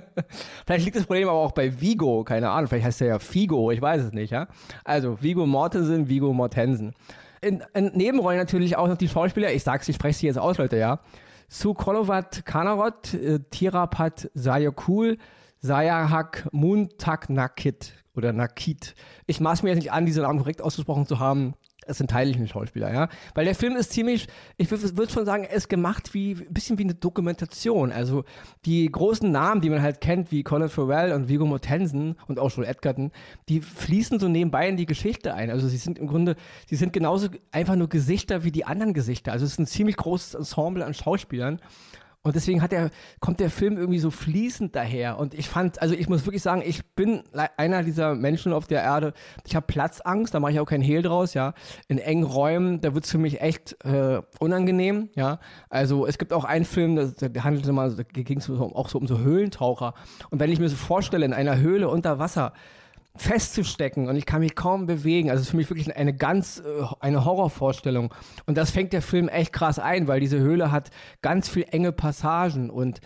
vielleicht 0.67 0.84
liegt 0.87 0.96
das 0.96 1.05
Problem 1.05 1.28
aber 1.28 1.38
auch 1.38 1.52
bei 1.52 1.81
Vigo, 1.81 2.25
keine 2.25 2.50
Ahnung. 2.50 2.69
Vielleicht 2.69 2.87
heißt 2.87 3.00
er 3.02 3.06
ja 3.06 3.19
Figo, 3.20 3.70
ich 3.70 3.81
weiß 3.81 4.02
es 4.02 4.12
nicht. 4.12 4.31
Ja. 4.31 4.49
Also 4.84 5.03
Vigo 5.20 5.46
Mortensen, 5.46 6.08
Vigo 6.08 6.32
Mortensen. 6.32 6.94
In, 7.40 7.62
in 7.74 7.92
Nebenrollen 7.94 8.38
natürlich 8.38 8.76
auch 8.76 8.88
noch 8.88 8.96
die 8.96 9.08
Schauspieler. 9.08 9.52
Ich 9.52 9.62
sag's, 9.62 9.88
ich 9.88 9.96
spreche 9.96 10.18
sie 10.18 10.26
jetzt 10.26 10.38
aus, 10.38 10.58
Leute, 10.58 10.76
ja. 10.76 11.00
Sukolovat 11.48 12.44
Kanarot, 12.46 13.14
äh, 13.14 13.40
Tirapat 13.50 14.30
Sayokul, 14.34 15.18
Sayahak 15.60 16.48
Muntak 16.52 17.30
Nakit 17.30 17.94
oder 18.16 18.32
Nakit. 18.32 18.94
Ich 19.26 19.40
maß 19.40 19.62
mir 19.62 19.70
jetzt 19.70 19.78
nicht 19.78 19.92
an, 19.92 20.06
diese 20.06 20.22
Namen 20.22 20.38
korrekt 20.38 20.62
ausgesprochen 20.62 21.06
zu 21.06 21.18
haben. 21.18 21.54
Es 21.86 21.98
sind 21.98 22.10
thailändische 22.10 22.52
Schauspieler, 22.52 22.92
ja. 22.92 23.08
Weil 23.34 23.44
der 23.44 23.54
Film 23.54 23.76
ist 23.76 23.92
ziemlich, 23.92 24.26
ich 24.56 24.70
würde 24.70 25.12
schon 25.12 25.25
sagen, 25.25 25.44
er 25.44 25.56
ist 25.56 25.69
gemacht 25.69 26.14
wie, 26.14 26.32
ein 26.32 26.52
bisschen 26.52 26.78
wie 26.78 26.84
eine 26.84 26.94
Dokumentation. 26.94 27.92
Also 27.92 28.25
die 28.64 28.90
großen 28.90 29.31
Namen, 29.31 29.60
die 29.60 29.70
man 29.70 29.82
halt 29.82 30.00
kennt, 30.00 30.31
wie 30.32 30.42
Colin 30.42 30.69
Farrell 30.69 31.12
und 31.12 31.28
Viggo 31.28 31.46
Mortensen 31.46 32.16
und 32.28 32.38
auch 32.38 32.50
Joel 32.50 32.69
Edgerton, 32.69 33.12
die 33.48 33.60
fließen 33.60 34.19
so 34.19 34.28
nebenbei 34.28 34.69
in 34.69 34.76
die 34.76 34.86
Geschichte 34.86 35.34
ein. 35.34 35.50
Also 35.50 35.69
sie 35.69 35.76
sind 35.76 35.98
im 35.98 36.06
Grunde, 36.06 36.36
sie 36.69 36.76
sind 36.76 36.92
genauso 36.92 37.28
einfach 37.52 37.76
nur 37.76 37.88
Gesichter 37.88 38.44
wie 38.44 38.52
die 38.52 38.64
anderen 38.64 38.94
Gesichter. 38.94 39.32
Also 39.32 39.44
es 39.44 39.52
ist 39.52 39.58
ein 39.58 39.66
ziemlich 39.66 39.96
großes 39.96 40.34
Ensemble 40.34 40.84
an 40.84 40.94
Schauspielern. 40.94 41.60
Und 42.24 42.34
deswegen 42.36 42.62
hat 42.62 42.72
der, 42.72 42.90
kommt 43.20 43.38
der 43.38 43.50
Film 43.50 43.76
irgendwie 43.76 43.98
so 43.98 44.10
fließend 44.10 44.74
daher. 44.74 45.18
Und 45.18 45.34
ich 45.34 45.46
fand, 45.46 45.82
also 45.82 45.94
ich 45.94 46.08
muss 46.08 46.24
wirklich 46.24 46.42
sagen, 46.42 46.62
ich 46.64 46.82
bin 46.94 47.22
einer 47.58 47.82
dieser 47.82 48.14
Menschen 48.14 48.54
auf 48.54 48.66
der 48.66 48.82
Erde. 48.82 49.12
Ich 49.46 49.54
habe 49.54 49.66
Platzangst, 49.66 50.32
da 50.32 50.40
mache 50.40 50.52
ich 50.52 50.60
auch 50.60 50.64
keinen 50.64 50.82
Hehl 50.82 51.02
draus, 51.02 51.34
ja. 51.34 51.52
In 51.86 51.98
engen 51.98 52.24
Räumen, 52.24 52.80
da 52.80 52.94
wird 52.94 53.04
es 53.04 53.10
für 53.10 53.18
mich 53.18 53.42
echt 53.42 53.76
äh, 53.84 54.22
unangenehm, 54.38 55.10
ja. 55.14 55.38
Also 55.68 56.06
es 56.06 56.16
gibt 56.16 56.32
auch 56.32 56.44
einen 56.44 56.64
Film, 56.64 56.96
der 56.96 57.44
handelte 57.44 57.72
mal, 57.72 57.94
da 57.94 58.02
ging 58.02 58.38
es 58.38 58.48
auch 58.48 58.88
so 58.88 58.98
um 58.98 59.06
so 59.06 59.18
Höhlentaucher. 59.18 59.92
Und 60.30 60.40
wenn 60.40 60.50
ich 60.50 60.58
mir 60.58 60.70
so 60.70 60.76
vorstelle, 60.76 61.26
in 61.26 61.34
einer 61.34 61.58
Höhle 61.58 61.90
unter 61.90 62.18
Wasser, 62.18 62.54
festzustecken 63.16 64.08
und 64.08 64.16
ich 64.16 64.26
kann 64.26 64.40
mich 64.40 64.55
kaum 64.55 64.87
bewegen. 64.87 65.31
Also 65.31 65.40
es 65.40 65.46
ist 65.46 65.50
für 65.52 65.56
mich 65.56 65.70
wirklich 65.70 65.94
eine 65.94 66.14
ganz, 66.14 66.61
äh, 66.61 66.84
eine 67.00 67.25
Horrorvorstellung. 67.25 68.12
Und 68.46 68.58
das 68.58 68.70
fängt 68.70 68.93
der 68.93 69.02
Film 69.02 69.28
echt 69.28 69.52
krass 69.52 69.78
ein, 69.78 70.08
weil 70.08 70.20
diese 70.20 70.38
Höhle 70.38 70.72
hat 70.72 70.90
ganz 71.22 71.49
viel 71.49 71.64
enge 71.70 71.93
Passagen 71.93 72.70
und 72.70 73.00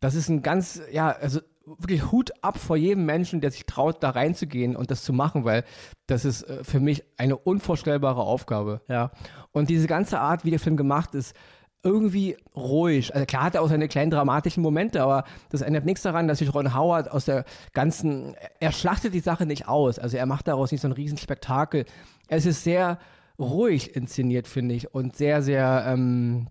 das 0.00 0.16
ist 0.16 0.28
ein 0.28 0.42
ganz, 0.42 0.82
ja, 0.90 1.10
also 1.10 1.40
wirklich 1.64 2.10
Hut 2.10 2.32
ab 2.42 2.58
vor 2.58 2.76
jedem 2.76 3.06
Menschen, 3.06 3.40
der 3.40 3.52
sich 3.52 3.66
traut, 3.66 4.02
da 4.02 4.10
reinzugehen 4.10 4.74
und 4.74 4.90
das 4.90 5.04
zu 5.04 5.12
machen, 5.12 5.44
weil 5.44 5.64
das 6.08 6.24
ist 6.24 6.42
äh, 6.42 6.64
für 6.64 6.80
mich 6.80 7.04
eine 7.16 7.36
unvorstellbare 7.36 8.22
Aufgabe, 8.22 8.80
ja. 8.88 9.12
Und 9.52 9.70
diese 9.70 9.86
ganze 9.86 10.18
Art, 10.18 10.44
wie 10.44 10.50
der 10.50 10.58
Film 10.58 10.76
gemacht 10.76 11.14
ist, 11.14 11.36
irgendwie 11.84 12.36
ruhig. 12.54 13.14
Also 13.14 13.26
klar 13.26 13.44
hat 13.44 13.54
er 13.54 13.62
auch 13.62 13.68
seine 13.68 13.88
kleinen 13.88 14.10
dramatischen 14.10 14.62
Momente, 14.62 15.02
aber 15.02 15.24
das 15.50 15.62
ändert 15.62 15.84
nichts 15.84 16.02
daran, 16.02 16.28
dass 16.28 16.38
sich 16.38 16.54
Ron 16.54 16.74
Howard 16.74 17.10
aus 17.10 17.24
der 17.24 17.44
ganzen, 17.72 18.36
er 18.60 18.72
schlachtet 18.72 19.14
die 19.14 19.20
Sache 19.20 19.46
nicht 19.46 19.68
aus. 19.68 19.98
Also 19.98 20.16
er 20.16 20.26
macht 20.26 20.46
daraus 20.48 20.70
nicht 20.70 20.80
so 20.80 20.88
ein 20.88 20.92
Riesenspektakel. 20.92 21.84
Es 22.28 22.46
ist 22.46 22.62
sehr 22.62 22.98
ruhig 23.38 23.96
inszeniert, 23.96 24.46
finde 24.46 24.74
ich, 24.74 24.94
und 24.94 25.16
sehr, 25.16 25.42
sehr, 25.42 25.84
ähm, 25.88 26.48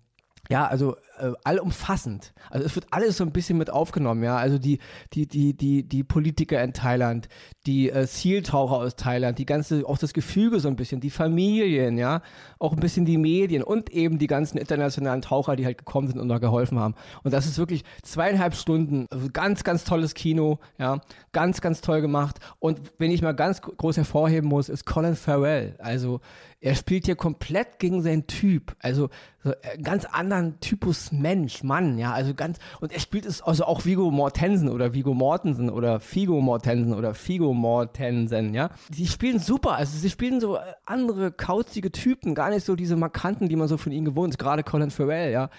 ja, 0.49 0.67
also 0.67 0.97
äh, 1.21 1.33
allumfassend. 1.43 2.33
Also 2.49 2.65
es 2.65 2.75
wird 2.75 2.87
alles 2.91 3.17
so 3.17 3.23
ein 3.23 3.31
bisschen 3.31 3.57
mit 3.57 3.69
aufgenommen, 3.69 4.23
ja. 4.23 4.37
Also 4.37 4.57
die, 4.57 4.79
die, 5.13 5.27
die, 5.27 5.53
die, 5.53 5.83
die 5.83 6.03
Politiker 6.03 6.61
in 6.63 6.73
Thailand, 6.73 7.29
die 7.65 7.89
äh, 7.89 8.07
Zieltaucher 8.07 8.77
aus 8.77 8.95
Thailand, 8.95 9.37
die 9.37 9.45
ganze, 9.45 9.87
auch 9.87 9.97
das 9.97 10.13
Gefüge 10.13 10.59
so 10.59 10.67
ein 10.67 10.75
bisschen, 10.75 10.99
die 10.99 11.11
Familien, 11.11 11.97
ja, 11.97 12.21
auch 12.59 12.73
ein 12.73 12.79
bisschen 12.79 13.05
die 13.05 13.17
Medien 13.17 13.63
und 13.63 13.91
eben 13.91 14.17
die 14.17 14.27
ganzen 14.27 14.57
internationalen 14.57 15.21
Taucher, 15.21 15.55
die 15.55 15.65
halt 15.65 15.77
gekommen 15.77 16.07
sind 16.07 16.19
und 16.19 16.27
da 16.27 16.39
geholfen 16.39 16.79
haben. 16.79 16.95
Und 17.23 17.33
das 17.33 17.45
ist 17.45 17.57
wirklich 17.57 17.83
zweieinhalb 18.01 18.55
Stunden, 18.55 19.05
also 19.11 19.27
ganz, 19.31 19.63
ganz 19.63 19.83
tolles 19.83 20.15
Kino, 20.15 20.59
ja, 20.79 21.01
ganz, 21.31 21.61
ganz 21.61 21.81
toll 21.81 22.01
gemacht. 22.01 22.39
Und 22.59 22.81
wenn 22.97 23.11
ich 23.11 23.21
mal 23.21 23.35
ganz 23.35 23.61
groß 23.61 23.97
hervorheben 23.97 24.49
muss, 24.49 24.69
ist 24.69 24.85
Colin 24.85 25.15
Farrell. 25.15 25.75
Also 25.77 26.19
er 26.61 26.75
spielt 26.75 27.05
hier 27.05 27.15
komplett 27.15 27.79
gegen 27.79 28.03
seinen 28.03 28.27
Typ, 28.27 28.75
also 28.79 29.09
so 29.43 29.53
einen 29.63 29.83
ganz 29.83 30.05
anderen 30.05 30.59
Typus 30.59 31.10
Mensch, 31.11 31.63
Mann, 31.63 31.97
ja, 31.97 32.13
also 32.13 32.33
ganz, 32.33 32.57
und 32.79 32.91
er 32.91 32.99
spielt 32.99 33.25
es 33.25 33.41
also 33.41 33.65
auch 33.65 33.85
Vigo 33.85 34.11
Mortensen 34.11 34.69
oder 34.69 34.93
Vigo 34.93 35.13
Mortensen 35.13 35.69
oder 35.69 35.99
Figo 35.99 36.41
Mortensen 36.41 36.93
oder 36.93 37.13
Figo 37.13 37.53
Mortensen, 37.53 38.53
ja. 38.53 38.69
Die 38.89 39.07
spielen 39.07 39.39
super, 39.39 39.73
also 39.73 39.97
sie 39.97 40.09
spielen 40.09 40.39
so 40.39 40.57
andere 40.85 41.31
kauzige 41.31 41.91
Typen, 41.91 42.35
gar 42.35 42.49
nicht 42.49 42.65
so 42.65 42.75
diese 42.75 42.95
markanten, 42.95 43.49
die 43.49 43.55
man 43.55 43.67
so 43.67 43.77
von 43.77 43.91
ihnen 43.91 44.05
gewohnt 44.05 44.33
ist, 44.33 44.37
gerade 44.37 44.63
Colin 44.63 44.91
Farrell, 44.91 45.31
ja. 45.31 45.49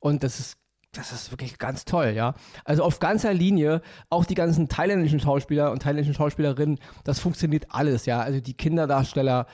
Und 0.00 0.22
das 0.22 0.40
ist 0.40 0.56
das 0.92 1.12
ist 1.12 1.30
wirklich 1.30 1.58
ganz 1.58 1.84
toll, 1.84 2.12
ja. 2.16 2.34
Also 2.64 2.82
auf 2.82 2.98
ganzer 2.98 3.32
Linie, 3.32 3.80
auch 4.08 4.24
die 4.24 4.34
ganzen 4.34 4.68
thailändischen 4.68 5.20
Schauspieler 5.20 5.70
und 5.70 5.82
thailändischen 5.82 6.14
Schauspielerinnen, 6.14 6.80
das 7.04 7.20
funktioniert 7.20 7.66
alles, 7.68 8.06
ja. 8.06 8.20
Also 8.20 8.40
die 8.40 8.54
Kinderdarsteller, 8.54 9.46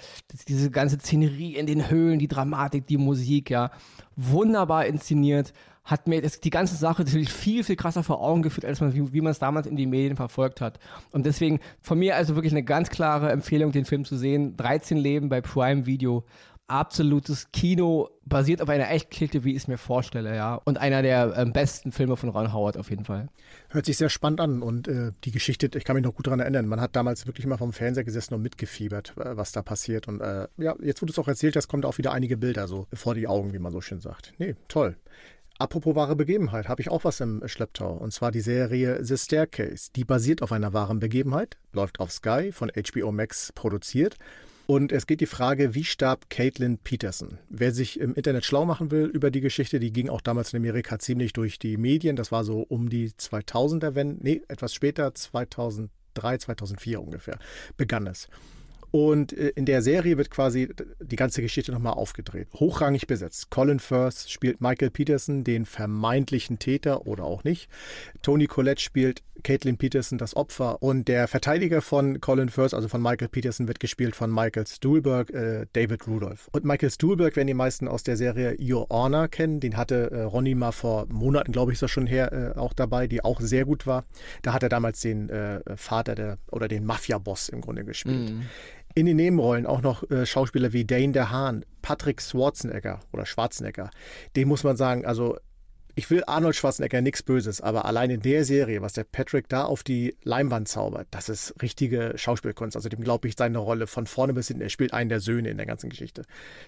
diese 0.49 0.71
ganze 0.71 0.97
Szenerie 0.99 1.57
in 1.57 1.67
den 1.67 1.91
Höhlen, 1.91 2.19
die 2.19 2.29
Dramatik, 2.29 2.87
die 2.87 2.97
Musik, 2.97 3.51
ja. 3.51 3.71
Wunderbar 4.17 4.87
inszeniert, 4.87 5.53
hat 5.85 6.09
mir 6.09 6.23
das, 6.23 6.41
die 6.41 6.51
ganze 6.51 6.75
Sache 6.75 7.03
natürlich 7.03 7.33
viel, 7.33 7.63
viel 7.65 7.77
krasser 7.77 8.03
vor 8.03 8.21
Augen 8.21 8.43
geführt, 8.43 8.65
als 8.65 8.81
man, 8.81 8.95
wie, 8.95 9.13
wie 9.13 9.21
man 9.21 9.31
es 9.31 9.39
damals 9.39 9.67
in 9.67 9.77
den 9.77 9.91
Medien 9.91 10.17
verfolgt 10.17 10.63
hat. 10.63 10.81
Und 11.13 11.27
deswegen 11.27 11.61
von 11.81 11.99
mir 11.99 12.17
also 12.17 12.35
wirklich 12.35 12.53
eine 12.53 12.65
ganz 12.65 12.89
klare 12.89 13.31
Empfehlung, 13.31 13.73
den 13.73 13.85
Film 13.85 14.05
zu 14.05 14.17
sehen. 14.17 14.57
13 14.57 14.97
Leben 14.97 15.29
bei 15.29 15.43
Prime 15.43 15.85
Video 15.85 16.25
absolutes 16.69 17.51
Kino, 17.53 18.11
basiert 18.25 18.61
auf 18.61 18.69
einer 18.69 18.91
Echtgeschichte, 18.91 19.45
wie 19.45 19.53
ich 19.53 19.59
es 19.59 19.69
mir 19.69 19.79
vorstelle, 19.79 20.35
ja. 20.35 20.61
Und 20.65 20.79
einer 20.79 21.03
der 21.03 21.35
ähm, 21.37 21.53
besten 21.53 21.93
Filme 21.93 22.17
von 22.17 22.29
Ron 22.29 22.53
Howard 22.53 22.77
auf 22.77 22.91
jeden 22.91 23.05
Fall. 23.05 23.29
Hört 23.69 23.87
sich 23.87 23.97
sehr 23.97 24.09
spannend 24.09 24.41
an 24.41 24.63
und 24.63 24.89
äh, 24.89 25.13
die 25.25 25.31
Geschichte, 25.31 25.71
ich 25.77 25.85
kann 25.85 25.95
mich 25.95 26.05
noch 26.05 26.15
gut 26.15 26.27
daran 26.27 26.41
erinnern, 26.41 26.67
man 26.67 26.81
hat 26.81 26.97
damals 26.97 27.27
wirklich 27.27 27.47
immer 27.47 27.59
vom 27.59 27.73
Fernseher 27.73 28.05
gesessen 28.05 28.35
und 28.35 28.43
mitgefiebert, 28.43 29.15
äh, 29.17 29.37
was 29.37 29.53
da 29.53 29.63
passiert. 29.63 30.09
Und 30.09 30.21
äh, 30.21 30.49
ja, 30.57 30.75
jetzt, 30.83 31.01
du 31.01 31.07
es 31.07 31.19
auch 31.19 31.29
erzählt 31.29 31.57
hast, 31.57 31.69
kommt 31.69 31.85
auch 31.85 31.99
wieder 31.99 32.13
einige 32.13 32.37
Bilder 32.37 32.67
so 32.67 32.87
vor 32.93 33.15
die 33.15 33.29
Augen, 33.29 33.53
wie 33.53 33.59
man 33.61 33.73
so 33.73 33.81
schön 33.81 34.01
sagt. 34.01 34.33
Nee, 34.39 34.57
toll. 34.69 34.97
Apropos 35.59 35.95
wahre 35.95 36.17
Begebenheit, 36.17 36.69
habe 36.69 36.83
ich 36.83 36.91
auch 36.91 37.05
was 37.05 37.21
im 37.21 37.43
Schlepptau. 37.47 37.95
Und 37.95 38.13
zwar 38.13 38.31
die 38.31 38.43
Serie 38.43 39.03
The 39.03 39.17
Staircase. 39.17 39.91
Die 39.97 40.05
basiert 40.05 40.43
auf 40.43 40.53
einer 40.53 40.75
wahren 40.75 40.99
Begebenheit, 40.99 41.57
läuft 41.73 41.99
auf 41.99 42.13
Sky, 42.13 42.53
von 42.53 42.71
HBO 42.71 43.11
Max 43.11 43.53
produziert 43.55 44.17
und 44.67 44.91
es 44.91 45.07
geht 45.07 45.21
die 45.21 45.27
Frage, 45.27 45.75
wie 45.75 45.85
starb 45.85 46.29
Caitlin 46.29 46.79
Peterson? 46.79 47.39
Wer 47.49 47.73
sich 47.73 48.01
im 48.01 48.15
Internet 48.15 48.45
schlau 48.45 48.65
machen 48.65 48.91
will 48.91 49.05
über 49.07 49.31
die 49.31 49.41
Geschichte, 49.41 49.79
die 49.79 49.93
ging 49.93 50.09
auch 50.09 50.21
damals 50.21 50.53
in 50.53 50.59
Amerika 50.59 50.99
ziemlich 50.99 51.33
durch 51.33 51.59
die 51.59 51.77
Medien. 51.77 52.17
Das 52.17 52.33
war 52.33 52.45
so 52.45 52.63
um 52.63 52.89
die 52.91 53.11
2000er, 53.11 53.95
wenn, 53.95 54.19
nee, 54.21 54.43
etwas 54.49 54.75
später, 54.75 55.15
2003, 55.15 56.39
2004 56.39 57.01
ungefähr, 57.01 57.39
begann 57.77 58.07
es. 58.09 58.29
Und 58.91 59.33
äh, 59.33 59.49
in 59.51 59.67
der 59.67 59.83
Serie 59.83 60.17
wird 60.17 60.31
quasi 60.31 60.69
die 61.01 61.17
ganze 61.17 61.43
Geschichte 61.43 61.73
nochmal 61.73 61.95
aufgedreht. 61.95 62.49
Hochrangig 62.55 63.07
besetzt. 63.07 63.51
Colin 63.51 63.81
Firth 63.81 64.29
spielt 64.29 64.61
Michael 64.61 64.91
Peterson, 64.91 65.45
den 65.45 65.67
vermeintlichen 65.67 66.59
Täter 66.59 67.07
oder 67.07 67.25
auch 67.25 67.45
nicht. 67.45 67.69
Tony 68.23 68.47
Collette 68.47 68.81
spielt 68.81 69.23
Caitlin 69.43 69.77
Peterson, 69.77 70.19
das 70.19 70.37
Opfer. 70.37 70.83
Und 70.83 71.09
der 71.09 71.29
Verteidiger 71.29 71.83
von 71.83 72.21
Colin 72.21 72.49
Firth, 72.49 72.75
also 72.75 72.89
von 72.89 73.03
Michael 73.03 73.29
Peterson, 73.29 73.69
wird 73.69 73.81
gespielt 73.81 74.17
von 74.17 74.33
Michael 74.33 74.67
Stuhlberg, 74.67 75.31
äh, 75.31 75.67
David 75.73 76.07
Rudolph. 76.07 76.49
Und 76.53 76.65
Michael 76.65 76.91
Stuhlberg 76.91 77.37
werden 77.37 77.47
die 77.47 77.55
meisten 77.55 77.89
aus 77.89 78.03
der 78.03 78.17
Serie 78.17 78.57
Your 78.61 78.89
Honor 78.91 79.29
kennen. 79.29 79.61
Den 79.61 79.77
hatte 79.77 80.11
äh, 80.11 80.23
Ronny 80.23 80.55
mal 80.55 80.73
vor 80.73 81.07
Monaten, 81.09 81.53
glaube 81.53 81.73
ich, 81.73 81.77
ist 81.77 81.83
das 81.83 81.91
schon 81.91 82.07
her, 82.07 82.33
äh, 82.33 82.59
auch 82.59 82.73
dabei, 82.73 83.07
die 83.07 83.25
auch 83.25 83.41
sehr 83.41 83.65
gut 83.65 83.87
war. 83.87 84.05
Da 84.43 84.53
hat 84.53 84.63
er 84.63 84.69
damals 84.69 85.01
den 85.01 85.29
äh, 85.29 85.61
Vater 85.77 86.15
der, 86.15 86.39
oder 86.51 86.69
den 86.69 86.85
Mafia-Boss 86.85 87.49
im 87.49 87.61
Grunde 87.61 87.85
gespielt. 87.85 88.31
Mm. 88.31 88.43
In 88.97 89.05
den 89.05 89.17
Nebenrollen 89.17 89.67
auch 89.67 89.83
noch 89.83 90.11
äh, 90.11 90.25
Schauspieler 90.25 90.73
wie 90.73 90.87
Dane 90.87 91.13
DeHaan, 91.13 91.67
Patrick 91.83 92.23
Schwarzenegger 92.23 93.01
oder 93.13 93.27
Schwarzenegger. 93.27 93.91
Den 94.35 94.49
muss 94.49 94.65
man 94.65 94.79
sagen, 94.79 95.05
also 95.05 95.37
ich 95.99 96.11
will 96.11 96.23
Arnold 96.27 96.55
Schwarzenegger 96.55 97.01
nichts 97.01 97.23
Böses, 97.23 97.63
aber 97.63 97.87
allein 97.87 98.11
in 98.11 98.21
der 98.21 98.45
Serie, 98.45 98.83
was 98.83 98.93
der 98.93 99.05
Patrick 99.05 99.49
da 99.49 99.65
auf 99.65 99.83
die 99.83 100.15
Leinwand 100.25 100.69
zaubert, 100.69 101.09
das 101.11 101.31
ist 101.31 101.55
richtige 101.63 102.13
Schauspielkunst. 102.17 102.77
Also 102.77 102.91
dem 102.91 103.01
glaube 103.01 103.27
ich 103.29 103.35
seine 103.37 103.57
Rolle 103.57 103.87
von 103.87 104.07
vorne 104.07 104.35
bis 104.35 104.49
hinten. 104.49 104.63
Er 104.63 104.69
spielt 104.69 104.93
einen 104.93 105.09
der 105.09 105.21
Söhne 105.21 105.49
in 105.49 105.57
der 105.57 105.65
ganzen 105.65 105.89
Geschichte. 105.89 106.25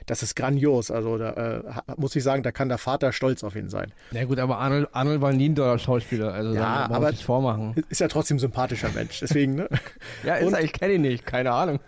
Das 0.07 0.23
ist 0.23 0.35
grandios. 0.35 0.91
Also 0.91 1.19
da 1.19 1.59
äh, 1.59 1.63
muss 1.99 2.17
ich 2.17 2.25
sagen, 2.25 2.43
da 2.43 2.53
kann 2.53 2.71
der 2.71 2.79
Vater 2.79 3.13
stolz 3.13 3.45
auf 3.45 3.55
ihn 3.55 3.69
sein. 3.69 3.93
Ja 4.13 4.25
gut, 4.25 4.39
aber 4.39 4.57
Arnold, 4.59 4.89
Arnold 4.93 5.21
war 5.21 5.35
nie 5.35 5.51
ein 5.51 5.55
toller 5.55 5.79
Schauspieler. 5.79 6.33
Also 6.33 6.55
ja, 6.55 6.89
aber 6.91 7.11
nicht 7.11 7.23
vormachen. 7.23 7.75
Ist 7.91 8.01
ja 8.01 8.09
trotzdem 8.09 8.39
ein 8.39 8.41
sympathischer 8.41 8.89
Mensch. 8.95 9.21
Deswegen, 9.21 9.57
ne? 9.57 9.69
ja, 10.25 10.37
ist 10.37 10.53
er, 10.55 10.65
ich 10.65 10.73
kenne 10.73 10.95
ihn 10.95 11.03
nicht. 11.03 11.27
Keine 11.27 11.53
Ahnung. 11.53 11.81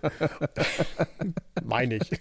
Meine 1.65 1.97
ich. 1.97 2.21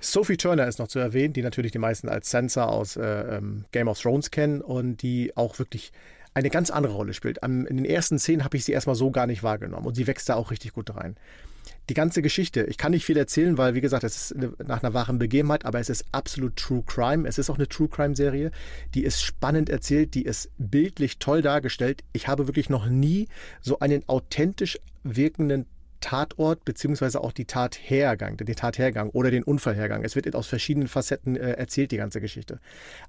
Sophie 0.00 0.36
Turner 0.36 0.66
ist 0.66 0.78
noch 0.78 0.88
zu 0.88 0.98
erwähnen, 0.98 1.34
die 1.34 1.42
natürlich 1.42 1.72
die 1.72 1.78
meisten 1.78 2.08
als 2.08 2.30
Sansa 2.30 2.64
aus 2.64 2.96
äh, 2.96 3.36
ähm, 3.36 3.66
Game 3.70 3.88
of 3.88 4.00
Thrones 4.00 4.30
kennen 4.30 4.62
und 4.62 5.02
die 5.02 5.36
auch 5.36 5.58
wirklich 5.58 5.92
eine 6.32 6.50
ganz 6.50 6.70
andere 6.70 6.94
Rolle 6.94 7.12
spielt. 7.12 7.42
Am, 7.42 7.66
in 7.66 7.76
den 7.76 7.86
ersten 7.86 8.18
Szenen 8.18 8.44
habe 8.44 8.56
ich 8.56 8.64
sie 8.64 8.72
erstmal 8.72 8.96
so 8.96 9.10
gar 9.10 9.26
nicht 9.26 9.42
wahrgenommen 9.42 9.86
und 9.86 9.94
sie 9.94 10.06
wächst 10.06 10.28
da 10.28 10.34
auch 10.34 10.50
richtig 10.50 10.72
gut 10.72 10.94
rein. 10.96 11.16
Die 11.88 11.94
ganze 11.94 12.22
Geschichte, 12.22 12.62
ich 12.64 12.78
kann 12.78 12.92
nicht 12.92 13.04
viel 13.04 13.16
erzählen, 13.16 13.58
weil, 13.58 13.74
wie 13.74 13.80
gesagt, 13.80 14.04
es 14.04 14.30
ist 14.30 14.36
eine, 14.36 14.52
nach 14.64 14.82
einer 14.82 14.94
wahren 14.94 15.18
Begebenheit, 15.18 15.64
aber 15.64 15.80
es 15.80 15.88
ist 15.88 16.04
absolut 16.12 16.56
True 16.56 16.84
Crime. 16.86 17.28
Es 17.28 17.36
ist 17.36 17.50
auch 17.50 17.56
eine 17.56 17.68
True 17.68 17.88
Crime-Serie, 17.88 18.52
die 18.94 19.04
ist 19.04 19.22
spannend 19.22 19.68
erzählt, 19.68 20.14
die 20.14 20.22
ist 20.22 20.50
bildlich 20.56 21.18
toll 21.18 21.42
dargestellt. 21.42 22.04
Ich 22.12 22.28
habe 22.28 22.46
wirklich 22.46 22.70
noch 22.70 22.86
nie 22.86 23.28
so 23.60 23.80
einen 23.80 24.08
authentisch 24.08 24.78
wirkenden 25.02 25.66
Tatort 26.00 26.64
beziehungsweise 26.64 27.20
auch 27.20 27.32
die 27.32 27.44
Tathergang, 27.44 28.36
den 28.36 28.56
Tathergang 28.56 29.10
oder 29.10 29.30
den 29.30 29.42
Unfallhergang. 29.42 30.04
Es 30.04 30.16
wird 30.16 30.34
aus 30.34 30.46
verschiedenen 30.46 30.88
Facetten 30.88 31.36
äh, 31.36 31.52
erzählt, 31.52 31.92
die 31.92 31.96
ganze 31.96 32.20
Geschichte. 32.20 32.60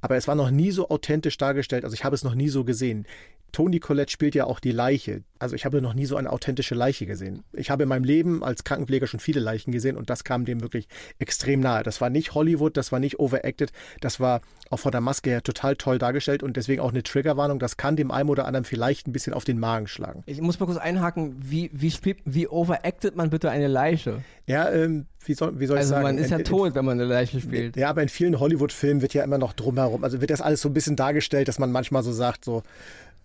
Aber 0.01 0.15
es 0.15 0.27
war 0.27 0.36
noch 0.36 0.51
nie 0.51 0.71
so 0.71 0.89
authentisch 0.89 1.38
dargestellt, 1.38 1.83
also 1.83 1.93
ich 1.93 2.03
habe 2.03 2.15
es 2.15 2.24
noch 2.24 2.36
nie 2.36 2.50
so 2.50 2.63
gesehen. 2.63 3.05
Toni 3.51 3.79
Collette 3.79 4.12
spielt 4.12 4.36
ja 4.36 4.46
auch 4.46 4.60
die 4.60 4.72
Leiche. 4.72 5.24
Also 5.39 5.55
ich 5.55 5.65
habe 5.65 5.81
noch 5.81 5.93
nie 5.93 6.05
so 6.05 6.17
eine 6.17 6.31
authentische 6.31 6.75
Leiche 6.75 7.05
gesehen. 7.05 7.43
Ich 7.53 7.72
habe 7.72 7.84
in 7.84 7.89
meinem 7.89 8.03
Leben 8.03 8.43
als 8.43 8.63
Krankenpfleger 8.63 9.08
schon 9.08 9.20
viele 9.20 9.39
Leichen 9.39 9.72
gesehen 9.72 9.98
und 9.98 10.10
das 10.10 10.24
kam 10.24 10.46
dem 10.46 10.62
wirklich 10.62 10.88
extrem 11.17 11.60
nahe. 11.60 11.84
Das 11.84 12.00
war 12.00 12.10
nicht 12.10 12.36
Hollywood, 12.36 12.77
das 12.77 12.91
war 12.91 13.00
nicht 13.00 13.20
overacted, 13.20 13.72
das 14.01 14.20
war 14.20 14.41
auch 14.70 14.77
von 14.77 14.91
der 14.91 15.01
Maske 15.01 15.31
her 15.31 15.41
total 15.41 15.75
toll 15.75 15.98
dargestellt 15.98 16.43
und 16.43 16.58
deswegen 16.58 16.79
auch 16.81 16.91
eine 16.91 17.03
Triggerwarnung. 17.03 17.60
Das 17.60 17.77
kann 17.77 17.96
dem 17.96 18.12
einen 18.12 18.29
oder 18.29 18.46
anderen 18.46 18.65
vielleicht 18.65 19.08
ein 19.08 19.13
bisschen 19.13 19.34
auf 19.34 19.43
den 19.43 19.60
Magen 19.60 19.88
schlagen. 19.88 20.24
Ich 20.27 20.39
muss 20.41 20.60
mal 20.60 20.67
kurz 20.67 20.77
einhaken, 20.77 21.36
wie, 21.39 21.72
wie, 21.74 21.91
wie 22.25 22.48
overacted 22.48 23.15
man 23.15 23.31
bitte 23.31 23.50
eine 23.50 23.67
Leiche? 23.67 24.24
Ja, 24.46 24.70
ähm, 24.70 25.08
wie 25.25 25.34
soll, 25.34 25.60
wie 25.60 25.65
soll 25.65 25.77
also 25.77 25.89
ich 25.89 25.89
sagen? 25.89 26.03
man 26.03 26.17
ist 26.17 26.29
ja 26.29 26.38
in, 26.38 26.43
tot, 26.43 26.75
wenn 26.75 26.86
man 26.86 27.00
eine 27.00 27.08
Leiche 27.08 27.39
spielt. 27.39 27.77
Ja, 27.77 27.89
aber 27.89 28.01
in 28.01 28.10
vielen 28.10 28.39
Hollywood-Filmen 28.39 29.01
wird 29.01 29.13
ja 29.13 29.24
immer 29.24 29.38
noch 29.38 29.53
drumherum, 29.53 30.03
also 30.03 30.22
wird 30.22 30.29
das 30.29 30.41
alles 30.41 30.62
so 30.62 30.70
ein 30.70 30.74
bisschen 30.74 30.96
dargestellt, 30.96 31.48
dass 31.48 31.60
man 31.60 31.72
manchmal 31.72 32.03
so 32.03 32.12
sagt, 32.12 32.46
so, 32.46 32.63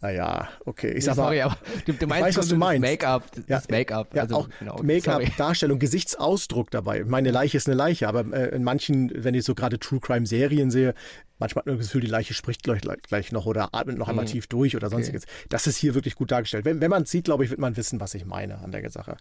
naja, 0.00 0.48
okay. 0.64 0.92
Ich 0.92 1.04
sag 1.04 1.14
sorry, 1.14 1.40
aber 1.40 1.56
du, 1.86 1.92
du 1.94 2.06
meinst, 2.06 2.28
weiß, 2.28 2.36
was 2.36 2.48
du 2.48 2.56
meinst. 2.56 2.82
Make-up, 2.82 3.24
ja, 3.36 3.42
das 3.48 3.68
Make-up. 3.68 4.14
Ja, 4.14 4.22
also, 4.22 4.36
auch 4.36 4.48
genau, 4.58 4.82
Make-up, 4.82 5.22
Darstellung, 5.36 5.78
Gesichtsausdruck 5.78 6.70
dabei. 6.70 7.04
Meine 7.04 7.30
Leiche 7.30 7.56
ist 7.56 7.66
eine 7.66 7.76
Leiche, 7.76 8.06
aber 8.06 8.24
äh, 8.32 8.54
in 8.54 8.62
manchen, 8.62 9.10
wenn 9.14 9.34
ich 9.34 9.44
so 9.44 9.54
gerade 9.54 9.78
True 9.78 10.00
Crime 10.00 10.26
Serien 10.26 10.70
sehe, 10.70 10.94
manchmal 11.38 11.62
hat 11.62 11.66
man 11.66 11.78
das 11.78 11.86
Gefühl, 11.86 12.02
die 12.02 12.06
Leiche 12.08 12.34
spricht 12.34 12.62
gleich, 12.62 12.82
gleich 12.82 13.32
noch 13.32 13.46
oder 13.46 13.74
atmet 13.74 13.96
noch 13.96 14.08
einmal 14.08 14.26
mhm. 14.26 14.30
tief 14.30 14.46
durch 14.48 14.76
oder 14.76 14.90
sonstiges. 14.90 15.24
Okay. 15.24 15.46
Das 15.48 15.66
ist 15.66 15.78
hier 15.78 15.94
wirklich 15.94 16.14
gut 16.14 16.30
dargestellt. 16.30 16.66
Wenn, 16.66 16.80
wenn 16.80 16.90
man 16.90 17.04
es 17.04 17.10
sieht, 17.10 17.24
glaube 17.24 17.44
ich, 17.44 17.50
wird 17.50 17.60
man 17.60 17.76
wissen, 17.76 17.98
was 17.98 18.14
ich 18.14 18.26
meine 18.26 18.58
an 18.58 18.72
der 18.72 18.88
Sache. 18.90 19.16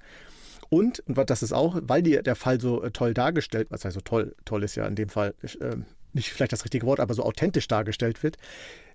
Und, 0.70 1.00
und 1.08 1.30
das 1.30 1.42
ist 1.44 1.54
auch, 1.54 1.78
weil 1.82 2.02
die, 2.02 2.22
der 2.22 2.36
Fall 2.36 2.60
so 2.60 2.84
äh, 2.84 2.92
toll 2.92 3.14
dargestellt, 3.14 3.68
was 3.70 3.86
heißt 3.86 3.94
so 3.94 4.02
toll, 4.02 4.36
toll 4.46 4.64
ist 4.64 4.76
ja 4.76 4.86
in 4.88 4.96
dem 4.96 5.10
Fall 5.10 5.36
äh, 5.44 5.78
nicht 6.14 6.32
vielleicht 6.32 6.54
das 6.54 6.64
richtige 6.64 6.86
Wort, 6.86 7.00
aber 7.00 7.14
so 7.14 7.24
authentisch 7.24 7.68
dargestellt 7.68 8.24
wird, 8.24 8.38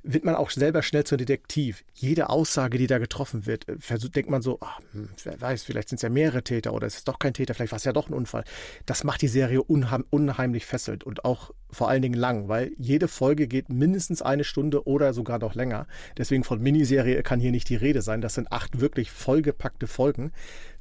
wird 0.02 0.24
man 0.24 0.34
auch 0.34 0.50
selber 0.50 0.82
schnell 0.82 1.04
zum 1.04 1.18
Detektiv. 1.18 1.84
Jede 1.94 2.30
Aussage, 2.30 2.78
die 2.78 2.86
da 2.86 2.98
getroffen 2.98 3.46
wird, 3.46 3.68
äh, 3.68 3.76
denkt 4.08 4.30
man 4.30 4.42
so, 4.42 4.58
ach, 4.60 4.80
hm, 4.92 5.10
wer 5.24 5.40
weiß, 5.40 5.64
vielleicht 5.64 5.88
sind 5.88 5.96
es 5.96 6.02
ja 6.02 6.08
mehrere 6.08 6.42
Täter 6.42 6.72
oder 6.72 6.86
es 6.86 6.96
ist 6.96 7.08
doch 7.08 7.18
kein 7.18 7.34
Täter, 7.34 7.54
vielleicht 7.54 7.72
war 7.72 7.76
es 7.78 7.84
ja 7.84 7.92
doch 7.92 8.08
ein 8.08 8.14
Unfall. 8.14 8.44
Das 8.86 9.04
macht 9.04 9.22
die 9.22 9.28
Serie 9.28 9.62
unheim, 9.62 10.04
unheimlich 10.10 10.66
fesselnd 10.66 11.04
und 11.04 11.24
auch 11.24 11.52
vor 11.72 11.88
allen 11.88 12.02
Dingen 12.02 12.18
lang, 12.18 12.48
weil 12.48 12.72
jede 12.78 13.08
Folge 13.08 13.46
geht 13.46 13.68
mindestens 13.68 14.22
eine 14.22 14.44
Stunde 14.44 14.86
oder 14.86 15.12
sogar 15.12 15.38
noch 15.38 15.54
länger. 15.54 15.86
Deswegen 16.16 16.44
von 16.44 16.60
Miniserie 16.60 17.22
kann 17.22 17.40
hier 17.40 17.52
nicht 17.52 17.68
die 17.68 17.76
Rede 17.76 18.02
sein. 18.02 18.20
Das 18.20 18.34
sind 18.34 18.50
acht 18.52 18.80
wirklich 18.80 19.10
vollgepackte 19.10 19.86
Folgen. 19.86 20.32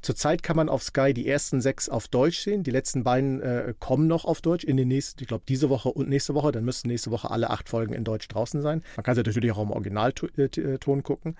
Zurzeit 0.02 0.42
kann 0.42 0.56
man 0.56 0.68
auf 0.68 0.82
Sky 0.82 1.12
die 1.12 1.28
ersten 1.28 1.60
sechs 1.60 1.88
auf 1.88 2.08
Deutsch 2.08 2.40
sehen. 2.40 2.62
Die 2.62 2.70
letzten 2.70 3.04
beiden 3.04 3.40
äh, 3.40 3.74
kommen 3.78 4.06
noch 4.06 4.24
auf 4.24 4.40
Deutsch 4.40 4.64
in 4.64 4.76
den 4.76 4.88
nächsten, 4.88 5.22
ich 5.22 5.28
glaube 5.28 5.44
diese 5.46 5.68
Woche 5.68 5.90
und 5.90 6.08
nächste 6.08 6.34
Woche. 6.34 6.52
Dann 6.52 6.64
müssten 6.64 6.88
nächste 6.88 7.10
Woche 7.10 7.30
alle 7.30 7.50
acht 7.50 7.68
Folgen 7.68 7.92
in 7.92 8.04
Deutsch 8.04 8.28
draußen 8.28 8.62
sein. 8.62 8.82
Man 8.96 9.04
kann 9.04 9.09
sie 9.14 9.22
natürlich 9.22 9.52
auch 9.52 9.62
im 9.62 9.70
Originalton 9.70 10.30
äh, 10.36 10.44
äh, 10.44 11.02
gucken. 11.02 11.36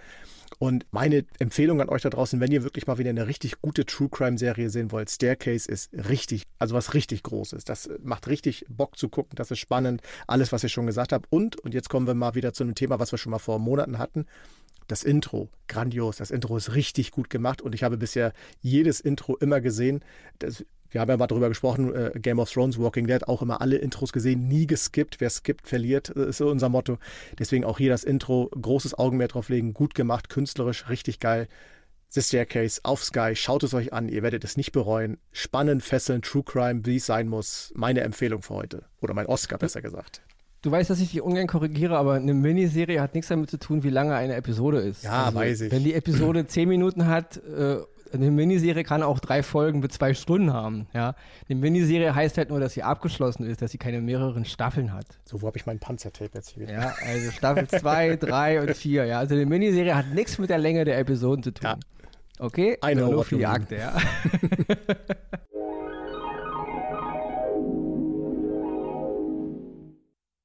Und 0.58 0.86
meine 0.90 1.24
Empfehlung 1.38 1.80
an 1.80 1.88
euch 1.88 2.02
da 2.02 2.10
draußen, 2.10 2.40
wenn 2.40 2.52
ihr 2.52 2.64
wirklich 2.64 2.86
mal 2.86 2.98
wieder 2.98 3.10
eine 3.10 3.26
richtig 3.26 3.60
gute 3.62 3.86
True 3.86 4.08
Crime 4.10 4.36
Serie 4.36 4.68
sehen 4.68 4.90
wollt, 4.92 5.08
Staircase 5.08 5.70
ist 5.70 5.90
richtig, 5.92 6.44
also 6.58 6.74
was 6.74 6.94
richtig 6.94 7.22
Großes. 7.22 7.64
Das 7.64 7.88
macht 8.02 8.28
richtig 8.28 8.66
Bock 8.68 8.98
zu 8.98 9.08
gucken, 9.08 9.36
das 9.36 9.50
ist 9.50 9.58
spannend, 9.58 10.02
alles, 10.26 10.52
was 10.52 10.64
ich 10.64 10.72
schon 10.72 10.86
gesagt 10.86 11.12
habe. 11.12 11.26
Und, 11.30 11.58
und 11.60 11.72
jetzt 11.72 11.88
kommen 11.88 12.06
wir 12.06 12.14
mal 12.14 12.34
wieder 12.34 12.52
zu 12.52 12.64
einem 12.64 12.74
Thema, 12.74 12.98
was 12.98 13.12
wir 13.12 13.18
schon 13.18 13.30
mal 13.30 13.38
vor 13.38 13.58
Monaten 13.58 13.98
hatten. 13.98 14.26
Das 14.88 15.04
Intro, 15.04 15.48
grandios. 15.68 16.16
Das 16.16 16.32
Intro 16.32 16.56
ist 16.56 16.74
richtig 16.74 17.12
gut 17.12 17.30
gemacht 17.30 17.62
und 17.62 17.74
ich 17.76 17.84
habe 17.84 17.96
bisher 17.96 18.32
jedes 18.60 19.00
Intro 19.00 19.36
immer 19.36 19.60
gesehen. 19.60 20.00
Das, 20.40 20.64
wir 20.90 21.00
haben 21.00 21.08
ja 21.08 21.16
mal 21.16 21.26
darüber 21.26 21.48
gesprochen, 21.48 21.94
äh, 21.94 22.12
Game 22.18 22.38
of 22.38 22.50
Thrones, 22.50 22.78
Walking 22.78 23.06
Dead, 23.06 23.26
auch 23.28 23.42
immer 23.42 23.60
alle 23.60 23.76
Intros 23.76 24.12
gesehen, 24.12 24.48
nie 24.48 24.66
geskippt. 24.66 25.20
Wer 25.20 25.30
skippt, 25.30 25.68
verliert, 25.68 26.14
äh, 26.16 26.28
ist 26.28 26.40
unser 26.40 26.68
Motto. 26.68 26.98
Deswegen 27.38 27.64
auch 27.64 27.78
hier 27.78 27.90
das 27.90 28.04
Intro, 28.04 28.50
großes 28.60 28.98
Augenmerk 28.98 29.32
drauf 29.32 29.48
legen, 29.48 29.74
gut 29.74 29.94
gemacht, 29.94 30.28
künstlerisch, 30.28 30.88
richtig 30.88 31.20
geil. 31.20 31.48
The 32.12 32.22
Staircase 32.22 32.80
auf 32.82 33.04
Sky, 33.04 33.36
schaut 33.36 33.62
es 33.62 33.72
euch 33.72 33.92
an, 33.92 34.08
ihr 34.08 34.24
werdet 34.24 34.42
es 34.42 34.56
nicht 34.56 34.72
bereuen. 34.72 35.18
Spannend, 35.30 35.84
fesselnd, 35.84 36.24
True 36.24 36.42
Crime, 36.42 36.84
wie 36.84 36.96
es 36.96 37.06
sein 37.06 37.28
muss. 37.28 37.72
Meine 37.76 38.00
Empfehlung 38.00 38.42
für 38.42 38.54
heute. 38.54 38.84
Oder 39.00 39.14
mein 39.14 39.26
Oscar, 39.26 39.58
besser 39.58 39.80
gesagt. 39.80 40.20
Du 40.62 40.72
weißt, 40.72 40.90
dass 40.90 41.00
ich 41.00 41.12
dich 41.12 41.22
ungern 41.22 41.46
korrigiere, 41.46 41.96
aber 41.96 42.14
eine 42.14 42.34
Miniserie 42.34 43.00
hat 43.00 43.14
nichts 43.14 43.28
damit 43.28 43.48
zu 43.48 43.58
tun, 43.58 43.82
wie 43.82 43.90
lange 43.90 44.14
eine 44.14 44.34
Episode 44.34 44.80
ist. 44.80 45.04
Ja, 45.04 45.26
also, 45.26 45.38
weiß 45.38 45.60
ich. 45.62 45.72
Wenn 45.72 45.84
die 45.84 45.94
Episode 45.94 46.46
zehn 46.46 46.68
Minuten 46.68 47.06
hat, 47.06 47.36
äh, 47.36 47.76
eine 48.12 48.30
Miniserie 48.30 48.84
kann 48.84 49.02
auch 49.02 49.18
drei 49.18 49.42
Folgen 49.42 49.80
mit 49.80 49.92
zwei 49.92 50.14
Stunden 50.14 50.52
haben. 50.52 50.86
Ja? 50.92 51.14
Eine 51.48 51.58
Miniserie 51.58 52.14
heißt 52.14 52.38
halt 52.38 52.50
nur, 52.50 52.60
dass 52.60 52.74
sie 52.74 52.82
abgeschlossen 52.82 53.46
ist, 53.46 53.62
dass 53.62 53.70
sie 53.72 53.78
keine 53.78 54.00
mehreren 54.00 54.44
Staffeln 54.44 54.92
hat. 54.92 55.06
So, 55.24 55.42
wo 55.42 55.46
habe 55.46 55.58
ich 55.58 55.66
mein 55.66 55.78
Panzertape 55.78 56.30
jetzt 56.34 56.50
hier? 56.50 56.70
Ja, 56.70 56.94
also 57.06 57.30
Staffel 57.30 57.68
2, 57.80 58.16
3 58.16 58.60
und 58.62 58.76
4. 58.76 59.06
Ja? 59.06 59.18
Also 59.18 59.34
eine 59.34 59.46
Miniserie 59.46 59.94
hat 59.94 60.08
nichts 60.08 60.38
mit 60.38 60.50
der 60.50 60.58
Länge 60.58 60.84
der 60.84 60.98
Episoden 60.98 61.42
zu 61.42 61.52
tun. 61.52 61.64
Ja. 61.64 61.78
Okay? 62.38 62.78
Eine 62.80 63.02
Nur 63.02 63.24
für 63.24 63.36
die. 63.36 63.46
Akte, 63.46 63.76
ja. 63.76 63.96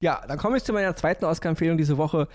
Ja, 0.05 0.21
dann 0.27 0.37
komme 0.37 0.55
ich 0.55 0.63
zu 0.63 0.71
meiner 0.71 0.95
zweiten 0.95 1.25
Oscar-Empfehlung 1.25 1.79
diese 1.79 1.97
Woche. 1.97 2.27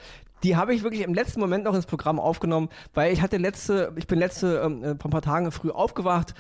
Die 0.42 0.56
habe 0.56 0.74
ich 0.74 0.82
wirklich 0.82 1.02
im 1.02 1.14
letzten 1.14 1.38
Moment 1.38 1.62
noch 1.62 1.74
ins 1.76 1.86
Programm 1.86 2.18
aufgenommen, 2.18 2.68
weil 2.94 3.12
ich 3.12 3.22
hatte 3.22 3.36
letzte, 3.36 3.92
ich 3.94 4.08
bin 4.08 4.18
letzte 4.18 4.62
ähm, 4.64 4.82
äh, 4.82 4.88
ein 4.88 4.98
paar 4.98 5.22
Tagen 5.22 5.52
früh 5.52 5.70
aufgewacht, 5.70 6.34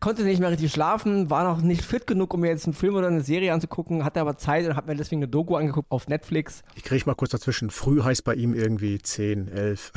konnte 0.00 0.22
nicht 0.22 0.40
mehr 0.40 0.50
richtig 0.50 0.72
schlafen, 0.72 1.28
war 1.28 1.44
noch 1.44 1.60
nicht 1.60 1.84
fit 1.84 2.06
genug, 2.06 2.32
um 2.32 2.40
mir 2.40 2.48
jetzt 2.48 2.64
einen 2.64 2.72
Film 2.72 2.94
oder 2.94 3.08
eine 3.08 3.20
Serie 3.20 3.52
anzugucken, 3.52 4.06
hatte 4.06 4.22
aber 4.22 4.38
Zeit 4.38 4.66
und 4.66 4.74
habe 4.74 4.90
mir 4.90 4.96
deswegen 4.96 5.20
eine 5.20 5.28
Doku 5.28 5.54
angeguckt 5.54 5.90
auf 5.90 6.08
Netflix. 6.08 6.62
Ich 6.76 6.82
kriege 6.82 7.04
mal 7.04 7.14
kurz 7.14 7.32
dazwischen. 7.32 7.68
Früh 7.68 8.02
heißt 8.02 8.24
bei 8.24 8.34
ihm 8.34 8.54
irgendwie 8.54 9.02
10, 9.02 9.48
11. 9.48 9.92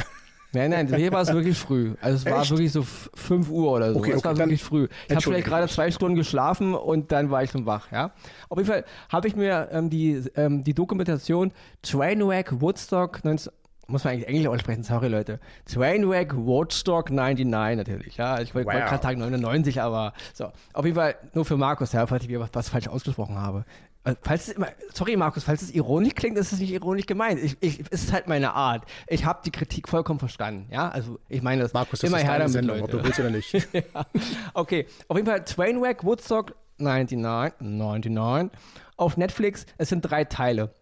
Nein, 0.53 0.69
nein, 0.69 0.93
hier 0.95 1.11
war 1.11 1.21
es 1.21 1.33
wirklich 1.33 1.57
früh. 1.57 1.95
Also 1.99 2.17
es 2.17 2.25
war 2.31 2.41
Echt? 2.41 2.51
wirklich 2.51 2.71
so 2.71 2.81
f- 2.81 3.09
5 3.15 3.49
Uhr 3.49 3.71
oder 3.71 3.91
so. 3.93 3.99
Okay, 3.99 4.11
es 4.11 4.17
okay, 4.19 4.25
war 4.27 4.37
wirklich 4.37 4.63
früh. 4.63 4.87
Ich 5.07 5.11
habe 5.15 5.21
vielleicht 5.21 5.47
gerade 5.47 5.67
zwei 5.67 5.89
Stunden 5.91 6.15
geschlafen 6.15 6.75
und 6.75 7.11
dann 7.11 7.31
war 7.31 7.43
ich 7.43 7.49
schon 7.51 7.65
wach, 7.65 7.91
ja. 7.91 8.11
Auf 8.49 8.57
jeden 8.57 8.69
Fall 8.69 8.85
habe 9.09 9.27
ich 9.27 9.35
mir 9.35 9.69
ähm, 9.71 9.89
die, 9.89 10.23
ähm, 10.35 10.63
die 10.63 10.73
Dokumentation 10.73 11.51
Trainwreck 11.81 12.61
Woodstock 12.61 13.23
19 13.25 13.51
muss 13.87 14.05
man 14.05 14.13
eigentlich 14.13 14.29
Englisch 14.29 14.47
aussprechen, 14.47 14.83
sorry 14.83 15.09
Leute. 15.09 15.39
Trainwreck 15.65 16.33
Woodstock 16.35 17.11
99 17.11 17.77
natürlich, 17.77 18.17
ja. 18.17 18.39
Ich 18.39 18.55
wollte 18.55 18.67
Wow. 18.69 18.75
gerade 18.89 19.03
sagen 19.03 19.19
99, 19.19 19.81
aber 19.81 20.13
so. 20.33 20.51
Auf 20.71 20.85
jeden 20.85 20.95
Fall 20.95 21.15
nur 21.33 21.43
für 21.43 21.57
Markus, 21.57 21.91
ja, 21.91 22.07
falls 22.07 22.23
ich 22.23 22.39
was, 22.39 22.49
was 22.53 22.69
falsch 22.69 22.87
ausgesprochen 22.87 23.35
habe. 23.37 23.65
Äh, 24.03 24.15
Falls 24.21 24.47
es 24.47 24.55
immer, 24.55 24.67
sorry 24.93 25.15
Markus, 25.15 25.43
falls 25.43 25.61
es 25.61 25.71
ironisch 25.71 26.15
klingt, 26.15 26.37
ist 26.37 26.51
es 26.51 26.59
nicht 26.59 26.71
ironisch 26.71 27.05
gemeint. 27.05 27.39
Ich, 27.41 27.57
ich, 27.61 27.79
es 27.89 28.03
ist 28.03 28.13
halt 28.13 28.27
meine 28.27 28.53
Art. 28.53 28.83
Ich 29.07 29.25
habe 29.25 29.39
die 29.45 29.51
Kritik 29.51 29.87
vollkommen 29.87 30.19
verstanden, 30.19 30.67
ja. 30.71 30.89
Also 30.89 31.19
ich 31.29 31.41
meine 31.41 31.61
das 31.61 31.73
Markus, 31.73 31.99
das 31.99 32.09
immer 32.09 32.17
ist 32.17 32.23
her 32.23 32.39
deine 32.39 32.51
damit, 32.51 32.53
Sendung, 32.53 32.79
Leute. 32.79 32.97
ob 32.97 33.01
du 33.01 33.05
willst 33.05 33.19
oder 33.19 33.29
nicht. 33.29 33.53
ja. 33.73 34.05
Okay, 34.53 34.87
auf 35.07 35.17
jeden 35.17 35.27
Fall 35.27 35.43
Trainwreck 35.43 36.03
Woodstock 36.03 36.55
99, 36.77 37.61
99 37.61 38.51
auf 38.97 39.17
Netflix. 39.17 39.65
Es 39.77 39.89
sind 39.89 40.01
drei 40.01 40.25
Teile. 40.25 40.73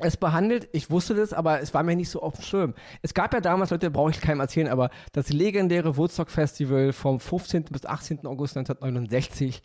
Es 0.00 0.16
behandelt, 0.16 0.68
ich 0.72 0.90
wusste 0.90 1.14
das, 1.14 1.32
aber 1.32 1.60
es 1.60 1.74
war 1.74 1.82
mir 1.82 1.96
nicht 1.96 2.08
so 2.10 2.22
auf 2.22 2.34
dem 2.34 2.42
Schirm. 2.44 2.74
Es 3.02 3.14
gab 3.14 3.34
ja 3.34 3.40
damals, 3.40 3.70
Leute, 3.70 3.90
brauche 3.90 4.10
ich 4.12 4.20
keinem 4.20 4.38
erzählen, 4.38 4.68
aber 4.68 4.90
das 5.12 5.30
legendäre 5.30 5.96
Woodstock 5.96 6.30
Festival 6.30 6.92
vom 6.92 7.18
15. 7.18 7.64
bis 7.64 7.84
18. 7.84 8.24
August 8.26 8.56
1969 8.56 9.60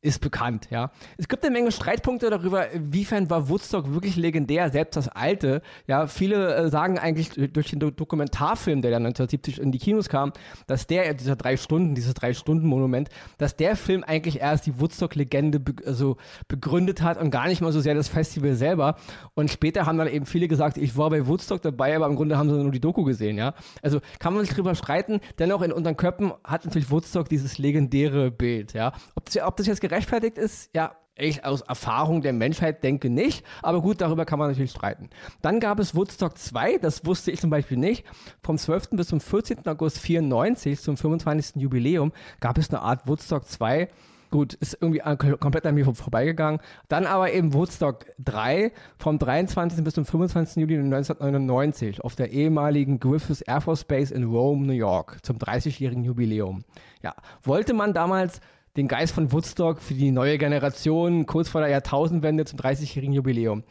ist 0.00 0.20
bekannt, 0.20 0.68
ja. 0.70 0.92
Es 1.16 1.26
gibt 1.26 1.44
eine 1.44 1.52
Menge 1.52 1.72
Streitpunkte 1.72 2.30
darüber, 2.30 2.70
inwiefern 2.70 3.28
war 3.30 3.48
Woodstock 3.48 3.92
wirklich 3.92 4.14
legendär, 4.14 4.70
selbst 4.70 4.96
das 4.96 5.08
alte, 5.08 5.60
ja. 5.88 6.06
Viele 6.06 6.54
äh, 6.54 6.68
sagen 6.68 6.98
eigentlich 6.98 7.30
durch 7.52 7.70
den 7.70 7.80
Do 7.80 7.90
Dokumentarfilm, 7.90 8.80
der 8.80 8.92
dann 8.92 9.06
1970 9.06 9.60
in 9.60 9.72
die 9.72 9.78
Kinos 9.78 10.08
kam, 10.08 10.32
dass 10.68 10.86
der, 10.86 11.12
dieser 11.14 11.34
drei 11.34 11.56
Stunden, 11.56 11.96
dieses 11.96 12.14
drei 12.14 12.32
Stunden 12.32 12.66
Monument, 12.66 13.08
dass 13.38 13.56
der 13.56 13.74
Film 13.74 14.04
eigentlich 14.04 14.40
erst 14.40 14.66
die 14.66 14.78
Woodstock-Legende 14.78 15.58
be 15.58 15.74
also 15.84 16.16
begründet 16.46 17.02
hat 17.02 17.18
und 17.18 17.30
gar 17.30 17.48
nicht 17.48 17.60
mal 17.60 17.72
so 17.72 17.80
sehr 17.80 17.94
das 17.94 18.08
Festival 18.08 18.54
selber. 18.54 18.96
Und 19.34 19.50
später 19.50 19.84
haben 19.86 19.98
dann 19.98 20.08
eben 20.08 20.26
viele 20.26 20.46
gesagt, 20.46 20.78
ich 20.78 20.96
war 20.96 21.10
bei 21.10 21.26
Woodstock 21.26 21.60
dabei, 21.62 21.96
aber 21.96 22.06
im 22.06 22.14
Grunde 22.14 22.38
haben 22.38 22.48
sie 22.48 22.56
nur 22.56 22.70
die 22.70 22.80
Doku 22.80 23.02
gesehen, 23.02 23.36
ja. 23.36 23.54
Also 23.82 24.00
kann 24.20 24.32
man 24.32 24.44
sich 24.44 24.54
drüber 24.54 24.76
streiten. 24.76 25.20
Dennoch 25.40 25.62
in 25.62 25.72
unseren 25.72 25.96
Köpfen 25.96 26.32
hat 26.44 26.64
natürlich 26.64 26.90
Woodstock 26.90 27.28
dieses 27.28 27.58
legendäre 27.58 28.30
Bild, 28.30 28.74
ja. 28.74 28.92
Ob 29.16 29.24
das, 29.24 29.42
ob 29.42 29.56
das 29.56 29.66
jetzt 29.66 29.80
gerechtfertigt 29.88 30.38
ist, 30.38 30.70
ja, 30.74 30.92
ich 31.20 31.44
aus 31.44 31.62
Erfahrung 31.62 32.22
der 32.22 32.32
Menschheit 32.32 32.84
denke 32.84 33.10
nicht, 33.10 33.44
aber 33.62 33.80
gut, 33.82 34.00
darüber 34.00 34.24
kann 34.24 34.38
man 34.38 34.50
natürlich 34.50 34.70
streiten. 34.70 35.10
Dann 35.42 35.58
gab 35.58 35.80
es 35.80 35.96
Woodstock 35.96 36.38
2, 36.38 36.78
das 36.78 37.04
wusste 37.04 37.32
ich 37.32 37.40
zum 37.40 37.50
Beispiel 37.50 37.76
nicht. 37.76 38.04
Vom 38.42 38.56
12. 38.56 38.90
bis 38.92 39.08
zum 39.08 39.20
14. 39.20 39.66
August 39.66 39.98
94, 39.98 40.78
zum 40.80 40.96
25. 40.96 41.60
Jubiläum, 41.60 42.12
gab 42.40 42.56
es 42.56 42.70
eine 42.70 42.82
Art 42.82 43.08
Woodstock 43.08 43.46
2. 43.46 43.88
Gut, 44.30 44.54
ist 44.54 44.76
irgendwie 44.80 45.00
komplett 45.38 45.64
an 45.66 45.74
mir 45.74 45.86
vor- 45.86 45.94
vorbeigegangen. 45.94 46.60
Dann 46.88 47.06
aber 47.06 47.32
eben 47.32 47.54
Woodstock 47.54 48.04
3 48.18 48.72
vom 48.98 49.18
23. 49.18 49.82
bis 49.82 49.94
zum 49.94 50.04
25. 50.04 50.60
Juli 50.60 50.76
1999 50.76 52.04
auf 52.04 52.14
der 52.14 52.30
ehemaligen 52.30 53.00
Griffiths 53.00 53.40
Air 53.40 53.62
Force 53.62 53.84
Base 53.84 54.12
in 54.14 54.24
Rome, 54.24 54.66
New 54.66 54.72
York 54.74 55.18
zum 55.22 55.38
30-jährigen 55.38 56.04
Jubiläum. 56.04 56.62
Ja, 57.02 57.14
wollte 57.42 57.72
man 57.72 57.94
damals 57.94 58.40
den 58.78 58.88
Geist 58.88 59.12
von 59.12 59.32
Woodstock 59.32 59.80
für 59.82 59.94
die 59.94 60.10
neue 60.10 60.38
Generation 60.38 61.26
kurz 61.26 61.48
vor 61.48 61.60
der 61.60 61.70
Jahrtausendwende 61.70 62.44
zum 62.44 62.58
30-jährigen 62.58 63.12
Jubiläum. 63.12 63.64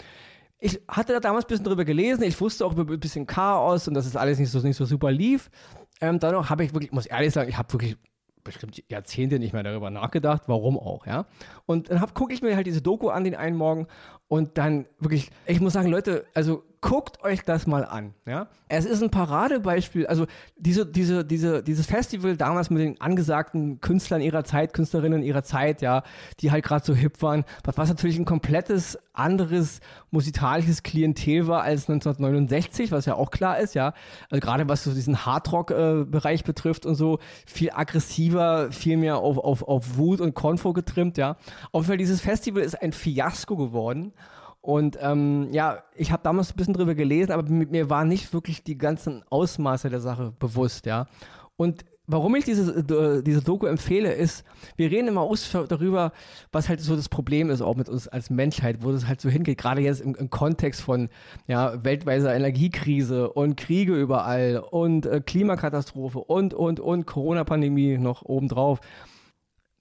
Ich 0.59 0.79
hatte 0.87 1.13
da 1.13 1.19
damals 1.19 1.45
ein 1.45 1.49
bisschen 1.49 1.65
drüber 1.65 1.85
gelesen, 1.85 2.23
ich 2.23 2.39
wusste 2.41 2.65
auch 2.65 2.73
über 2.73 2.93
ein 2.93 2.99
bisschen 2.99 3.25
Chaos 3.25 3.87
und 3.87 3.93
dass 3.93 4.05
es 4.05 4.15
alles 4.15 4.37
nicht 4.39 4.51
so, 4.51 4.59
nicht 4.59 4.75
so 4.75 4.85
super 4.85 5.11
lief. 5.11 5.49
Ähm, 6.01 6.19
dennoch 6.19 6.49
habe 6.49 6.63
ich 6.63 6.73
wirklich, 6.73 6.91
muss 6.91 7.05
ehrlich 7.05 7.33
sagen, 7.33 7.49
ich 7.49 7.57
habe 7.57 7.71
wirklich 7.73 7.97
bestimmt 8.43 8.81
Jahrzehnte 8.87 9.39
nicht 9.39 9.53
mehr 9.53 9.63
darüber 9.63 9.89
nachgedacht, 9.89 10.43
warum 10.47 10.77
auch, 10.79 11.05
ja. 11.05 11.25
Und 11.65 11.89
dann 11.89 12.01
gucke 12.13 12.33
ich 12.33 12.41
mir 12.41 12.55
halt 12.55 12.65
diese 12.65 12.81
Doku 12.81 13.09
an 13.09 13.23
den 13.23 13.35
einen 13.35 13.57
Morgen 13.57 13.87
und 14.27 14.57
dann 14.57 14.85
wirklich, 14.99 15.29
ich 15.45 15.59
muss 15.59 15.73
sagen, 15.73 15.89
Leute, 15.89 16.25
also 16.33 16.63
guckt 16.87 17.21
euch 17.21 17.43
das 17.43 17.67
mal 17.67 17.83
an, 17.83 18.13
ja. 18.25 18.47
Es 18.69 18.85
ist 18.85 19.03
ein 19.03 19.09
Paradebeispiel, 19.09 20.07
also 20.07 20.25
diese, 20.55 20.85
diese, 20.85 21.25
diese, 21.25 21.61
dieses 21.61 21.85
Festival 21.85 22.37
damals 22.37 22.69
mit 22.69 22.81
den 22.81 23.01
angesagten 23.01 23.81
Künstlern 23.81 24.21
ihrer 24.21 24.45
Zeit, 24.45 24.71
Künstlerinnen 24.71 25.21
ihrer 25.21 25.43
Zeit, 25.43 25.81
ja, 25.81 26.03
die 26.39 26.49
halt 26.49 26.63
gerade 26.63 26.85
so 26.85 26.95
hip 26.95 27.21
waren, 27.21 27.43
was, 27.65 27.89
natürlich 27.89 28.17
ein 28.17 28.23
komplettes 28.23 28.97
anderes 29.11 29.81
musikalisches 30.11 30.81
Klientel 30.81 31.47
war 31.47 31.63
als 31.63 31.89
1969, 31.89 32.93
was 32.93 33.05
ja 33.05 33.15
auch 33.15 33.31
klar 33.31 33.59
ist, 33.59 33.75
ja. 33.75 33.93
Also 34.29 34.39
gerade 34.39 34.69
was 34.69 34.85
so 34.85 34.93
diesen 34.93 35.25
Hardrock-Bereich 35.25 36.45
betrifft 36.45 36.85
und 36.85 36.95
so, 36.95 37.19
viel 37.45 37.71
aggressiver, 37.71 38.71
viel 38.71 38.95
mehr 38.95 39.17
auf, 39.17 39.37
auf, 39.37 39.67
auf 39.67 39.97
Wut 39.97 40.21
und 40.21 40.35
Konfo 40.35 40.71
getrimmt, 40.71 41.17
ja. 41.17 41.35
Auf 41.73 41.81
jeden 41.81 41.87
Fall, 41.87 41.97
dieses 41.97 42.21
Festival 42.21 42.63
ist 42.63 42.81
ein 42.81 42.93
Fiasko 42.93 43.57
geworden. 43.57 44.13
Und 44.67 44.97
ähm, 44.99 45.47
ja, 45.53 45.81
ich 45.95 46.11
habe 46.11 46.23
damals 46.23 46.51
ein 46.51 46.57
bisschen 46.57 46.73
drüber 46.73 46.93
gelesen, 46.93 47.31
aber 47.31 47.49
mit 47.49 47.71
mir 47.71 47.89
war 47.89 48.03
nicht 48.03 48.33
wirklich 48.33 48.65
die 48.65 48.77
ganzen 48.77 49.23
Ausmaße 49.29 49.89
der 49.89 50.01
Sache 50.01 50.33
bewusst, 50.39 50.85
ja. 50.85 51.05
Und 51.55 51.85
warum 52.05 52.35
ich 52.35 52.43
diese, 52.43 52.79
äh, 52.79 53.23
diese 53.23 53.41
Doku 53.41 53.65
empfehle, 53.65 54.11
ist, 54.11 54.43
wir 54.75 54.91
reden 54.91 55.07
immer 55.07 55.21
aus 55.21 55.49
darüber, 55.69 56.11
was 56.51 56.67
halt 56.67 56.81
so 56.81 56.97
das 56.97 57.07
Problem 57.07 57.49
ist, 57.49 57.61
auch 57.61 57.77
mit 57.77 57.87
uns 57.87 58.09
als 58.09 58.29
Menschheit, 58.29 58.83
wo 58.83 58.91
das 58.91 59.07
halt 59.07 59.21
so 59.21 59.29
hingeht, 59.29 59.57
gerade 59.57 59.79
jetzt 59.79 60.01
im, 60.01 60.15
im 60.15 60.29
Kontext 60.29 60.81
von 60.81 61.07
ja, 61.47 61.81
weltweiter 61.85 62.35
Energiekrise 62.35 63.29
und 63.31 63.55
Kriege 63.55 63.95
überall 63.95 64.61
und 64.69 65.05
äh, 65.05 65.21
Klimakatastrophe 65.25 66.19
und, 66.19 66.53
und, 66.53 66.81
und 66.81 67.05
Corona-Pandemie 67.05 67.97
noch 67.97 68.21
obendrauf. 68.23 68.81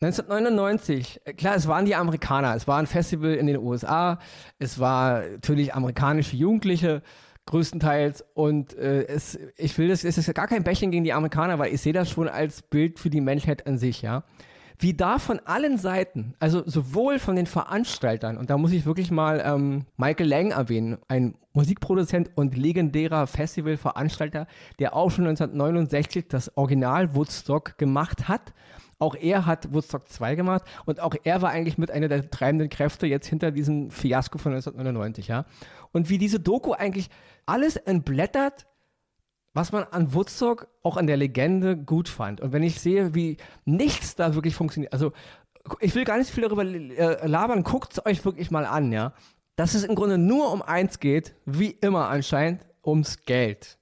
1999, 0.01 1.23
äh, 1.25 1.33
klar, 1.33 1.57
es 1.57 1.67
waren 1.69 1.87
die 1.87 1.95
Amerikaner, 1.95 2.55
es 2.55 2.69
war 2.69 2.79
ein 2.79 2.87
Festival 2.87 3.35
in 3.35 3.47
den 3.47 3.57
USA, 3.57 4.19
es 4.59 4.79
war 4.79 5.23
natürlich 5.23 5.75
amerikanische 5.75 6.37
Jugendliche 6.37 7.03
größtenteils 7.47 8.25
und 8.35 8.77
äh, 8.77 9.07
es, 9.07 9.39
ich 9.57 9.79
will 9.79 9.89
das, 9.89 10.05
es 10.05 10.19
ist 10.19 10.27
ja 10.27 10.33
gar 10.33 10.49
kein 10.49 10.65
Bächchen 10.65 10.91
gegen 10.91 11.05
die 11.05 11.13
Amerikaner, 11.13 11.59
weil 11.59 11.73
ich 11.73 11.81
sehe 11.81 11.93
das 11.93 12.11
schon 12.11 12.29
als 12.29 12.61
Bild 12.61 12.99
für 12.99 13.09
die 13.09 13.21
Menschheit 13.21 13.67
an 13.67 13.79
sich, 13.79 14.03
ja. 14.03 14.25
Wie 14.79 14.95
da 14.95 15.19
von 15.19 15.41
allen 15.45 15.79
Seiten, 15.79 16.35
also 16.39 16.62
sowohl 16.67 17.19
von 17.19 17.37
den 17.37 17.47
Veranstaltern, 17.47 18.37
und 18.37 18.51
da 18.51 18.59
muss 18.59 18.73
ich 18.73 18.85
wirklich 18.85 19.11
mal 19.11 19.43
ähm, 19.45 19.87
Michael 19.97 20.29
Lang 20.29 20.51
erwähnen, 20.51 20.99
ein 21.09 21.35
Musikproduzent 21.55 22.31
und 22.35 22.57
legendärer 22.57 23.27
Festivalveranstalter, 23.27 24.47
der 24.79 24.95
auch 24.95 25.11
schon 25.11 25.27
1969 25.27 26.29
das 26.29 26.55
Original 26.57 27.15
Woodstock 27.15 27.79
gemacht 27.79 28.29
hat. 28.29 28.53
Auch 28.99 29.15
er 29.15 29.47
hat 29.47 29.73
Woodstock 29.73 30.09
2 30.09 30.35
gemacht 30.35 30.62
und 30.85 31.01
auch 31.01 31.15
er 31.25 31.43
war 31.43 31.51
eigentlich 31.51 31.79
mit 31.79 31.91
einer 31.91 32.09
der 32.09 32.31
treibenden 32.31 32.69
Kräfte 32.69 33.07
jetzt 33.07 33.27
hinter 33.27 33.51
diesem 33.51 33.91
Fiasko 33.91 34.39
von 34.39 34.53
1999, 34.53 35.29
ja. 35.29 35.47
Und 35.93 36.11
wie 36.11 36.19
diese 36.19 36.41
Doku 36.41 36.73
eigentlich 36.73 37.09
alles 37.47 37.77
entblättert, 37.77 38.67
was 39.57 39.73
man 39.73 39.85
an 39.85 40.12
Woodstock, 40.12 40.69
auch 40.83 40.99
an 40.99 41.07
der 41.07 41.16
Legende 41.16 41.79
gut 41.79 42.11
fand. 42.11 42.42
Und 42.42 42.53
wenn 42.53 42.62
ich 42.62 42.79
sehe, 42.79 43.14
wie 43.14 43.38
nichts 43.64 44.14
da 44.14 44.35
wirklich 44.35 44.55
funktioniert, 44.55 44.92
also 44.92 45.12
ich 45.81 45.95
will 45.95 46.05
gar 46.05 46.19
nicht 46.19 46.31
viel 46.31 46.45
darüber 46.45 46.64
äh, 46.64 47.27
labern, 47.27 47.62
guckt 47.64 47.92
es 47.92 48.05
euch 48.05 48.25
wirklich 48.25 48.51
mal 48.51 48.66
an, 48.66 48.92
ja. 48.92 49.14
Dass 49.57 49.73
es 49.73 49.85
im 49.85 49.95
Grunde 49.95 50.19
nur 50.19 50.53
um 50.53 50.61
eins 50.61 51.01
geht, 51.01 51.35
wie 51.47 51.71
immer 51.71 52.09
anscheinend, 52.09 52.66
ums 52.85 53.23
Geld. 53.25 53.79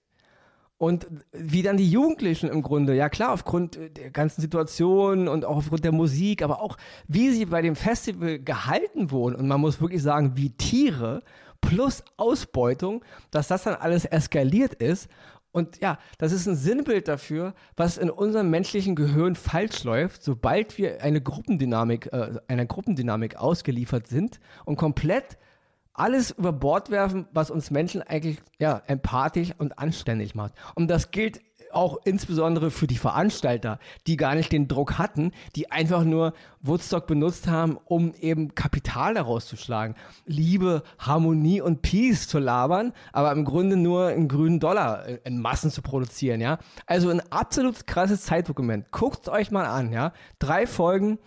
Und 0.78 1.08
wie 1.32 1.62
dann 1.62 1.76
die 1.76 1.90
Jugendlichen 1.90 2.50
im 2.50 2.62
Grunde, 2.62 2.94
ja 2.94 3.08
klar, 3.08 3.32
aufgrund 3.32 3.76
der 3.96 4.10
ganzen 4.10 4.40
Situation 4.40 5.26
und 5.26 5.44
auch 5.44 5.56
aufgrund 5.56 5.84
der 5.84 5.92
Musik, 5.92 6.42
aber 6.42 6.60
auch 6.62 6.76
wie 7.08 7.30
sie 7.30 7.46
bei 7.46 7.62
dem 7.62 7.74
Festival 7.74 8.38
gehalten 8.38 9.10
wurden. 9.10 9.34
Und 9.34 9.48
man 9.48 9.60
muss 9.60 9.80
wirklich 9.80 10.02
sagen, 10.02 10.36
wie 10.36 10.50
Tiere 10.50 11.22
plus 11.60 12.04
Ausbeutung, 12.16 13.04
dass 13.30 13.48
das 13.48 13.64
dann 13.64 13.74
alles 13.74 14.04
eskaliert 14.04 14.74
ist. 14.74 15.08
Und 15.54 15.80
ja, 15.80 15.98
das 16.18 16.32
ist 16.32 16.48
ein 16.48 16.56
Sinnbild 16.56 17.06
dafür, 17.06 17.54
was 17.76 17.96
in 17.96 18.10
unserem 18.10 18.50
menschlichen 18.50 18.96
Gehirn 18.96 19.36
falsch 19.36 19.84
läuft, 19.84 20.24
sobald 20.24 20.78
wir 20.78 21.00
eine 21.00 21.20
Gruppendynamik, 21.20 22.12
äh, 22.12 22.40
einer 22.48 22.66
Gruppendynamik 22.66 23.36
ausgeliefert 23.36 24.08
sind 24.08 24.40
und 24.64 24.74
komplett 24.74 25.38
alles 25.92 26.32
über 26.32 26.52
Bord 26.52 26.90
werfen, 26.90 27.28
was 27.32 27.52
uns 27.52 27.70
Menschen 27.70 28.02
eigentlich 28.02 28.38
ja, 28.58 28.82
empathisch 28.88 29.52
und 29.56 29.78
anständig 29.78 30.34
macht. 30.34 30.54
Und 30.74 30.88
das 30.88 31.12
gilt 31.12 31.40
auch 31.74 31.98
insbesondere 32.04 32.70
für 32.70 32.86
die 32.86 32.96
Veranstalter, 32.96 33.78
die 34.06 34.16
gar 34.16 34.34
nicht 34.34 34.52
den 34.52 34.68
Druck 34.68 34.98
hatten, 34.98 35.32
die 35.56 35.70
einfach 35.70 36.04
nur 36.04 36.32
Woodstock 36.60 37.06
benutzt 37.06 37.48
haben, 37.48 37.78
um 37.84 38.14
eben 38.20 38.54
Kapital 38.54 39.14
daraus 39.14 39.46
zu 39.46 39.56
schlagen. 39.56 39.94
Liebe, 40.26 40.82
Harmonie 40.98 41.60
und 41.60 41.82
Peace 41.82 42.28
zu 42.28 42.38
labern, 42.38 42.92
aber 43.12 43.32
im 43.32 43.44
Grunde 43.44 43.76
nur 43.76 44.06
einen 44.08 44.28
grünen 44.28 44.60
Dollar 44.60 45.04
in 45.24 45.40
Massen 45.40 45.70
zu 45.70 45.82
produzieren, 45.82 46.40
ja. 46.40 46.58
Also 46.86 47.10
ein 47.10 47.20
absolut 47.30 47.86
krasses 47.86 48.22
Zeitdokument. 48.22 48.90
Guckt 48.92 49.28
euch 49.28 49.50
mal 49.50 49.66
an, 49.66 49.92
ja. 49.92 50.12
Drei 50.38 50.66
Folgen, 50.66 51.18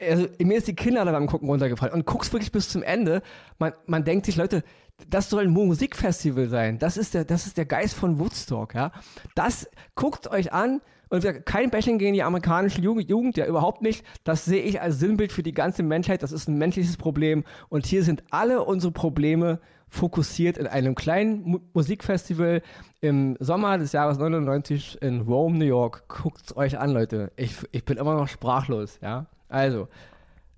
also, 0.00 0.26
mir 0.40 0.58
ist 0.58 0.66
die 0.66 0.74
Kinder 0.74 1.04
beim 1.04 1.26
Gucken 1.26 1.48
runtergefallen 1.48 1.94
und 1.94 2.06
guckst 2.06 2.32
wirklich 2.32 2.52
bis 2.52 2.68
zum 2.68 2.82
Ende. 2.82 3.22
Man, 3.58 3.72
man 3.86 4.04
denkt 4.04 4.26
sich, 4.26 4.36
Leute, 4.36 4.64
das 5.08 5.30
soll 5.30 5.44
ein 5.44 5.50
Musikfestival 5.50 6.48
sein. 6.48 6.78
Das 6.78 6.96
ist 6.96 7.14
der, 7.14 7.24
das 7.24 7.46
ist 7.46 7.56
der 7.56 7.66
Geist 7.66 7.94
von 7.94 8.18
Woodstock, 8.18 8.74
ja. 8.74 8.92
Das 9.34 9.68
guckt 9.94 10.30
euch 10.30 10.52
an 10.52 10.80
und 11.08 11.44
kein 11.44 11.70
Bashing 11.70 11.98
gegen 11.98 12.14
die 12.14 12.22
amerikanische 12.22 12.80
Jugend, 12.80 13.10
Jugend, 13.10 13.36
ja 13.36 13.46
überhaupt 13.46 13.82
nicht. 13.82 14.04
Das 14.24 14.44
sehe 14.44 14.62
ich 14.62 14.80
als 14.80 14.98
Sinnbild 14.98 15.30
für 15.30 15.42
die 15.42 15.52
ganze 15.52 15.82
Menschheit. 15.82 16.22
Das 16.22 16.32
ist 16.32 16.48
ein 16.48 16.56
menschliches 16.56 16.96
Problem 16.96 17.44
und 17.68 17.84
hier 17.84 18.02
sind 18.02 18.22
alle 18.30 18.64
unsere 18.64 18.92
Probleme 18.92 19.60
fokussiert 19.92 20.56
in 20.56 20.66
einem 20.66 20.94
kleinen 20.94 21.42
Mu 21.42 21.58
Musikfestival 21.74 22.62
im 23.02 23.36
Sommer 23.40 23.76
des 23.76 23.92
Jahres 23.92 24.16
99 24.16 25.02
in 25.02 25.20
Rome, 25.20 25.58
New 25.58 25.66
York. 25.66 26.08
Guckt 26.08 26.40
es 26.46 26.56
euch 26.56 26.78
an, 26.78 26.90
Leute. 26.90 27.30
Ich, 27.36 27.56
ich 27.72 27.84
bin 27.84 27.98
immer 27.98 28.14
noch 28.14 28.28
sprachlos, 28.28 28.98
ja. 29.02 29.26
Also, 29.50 29.88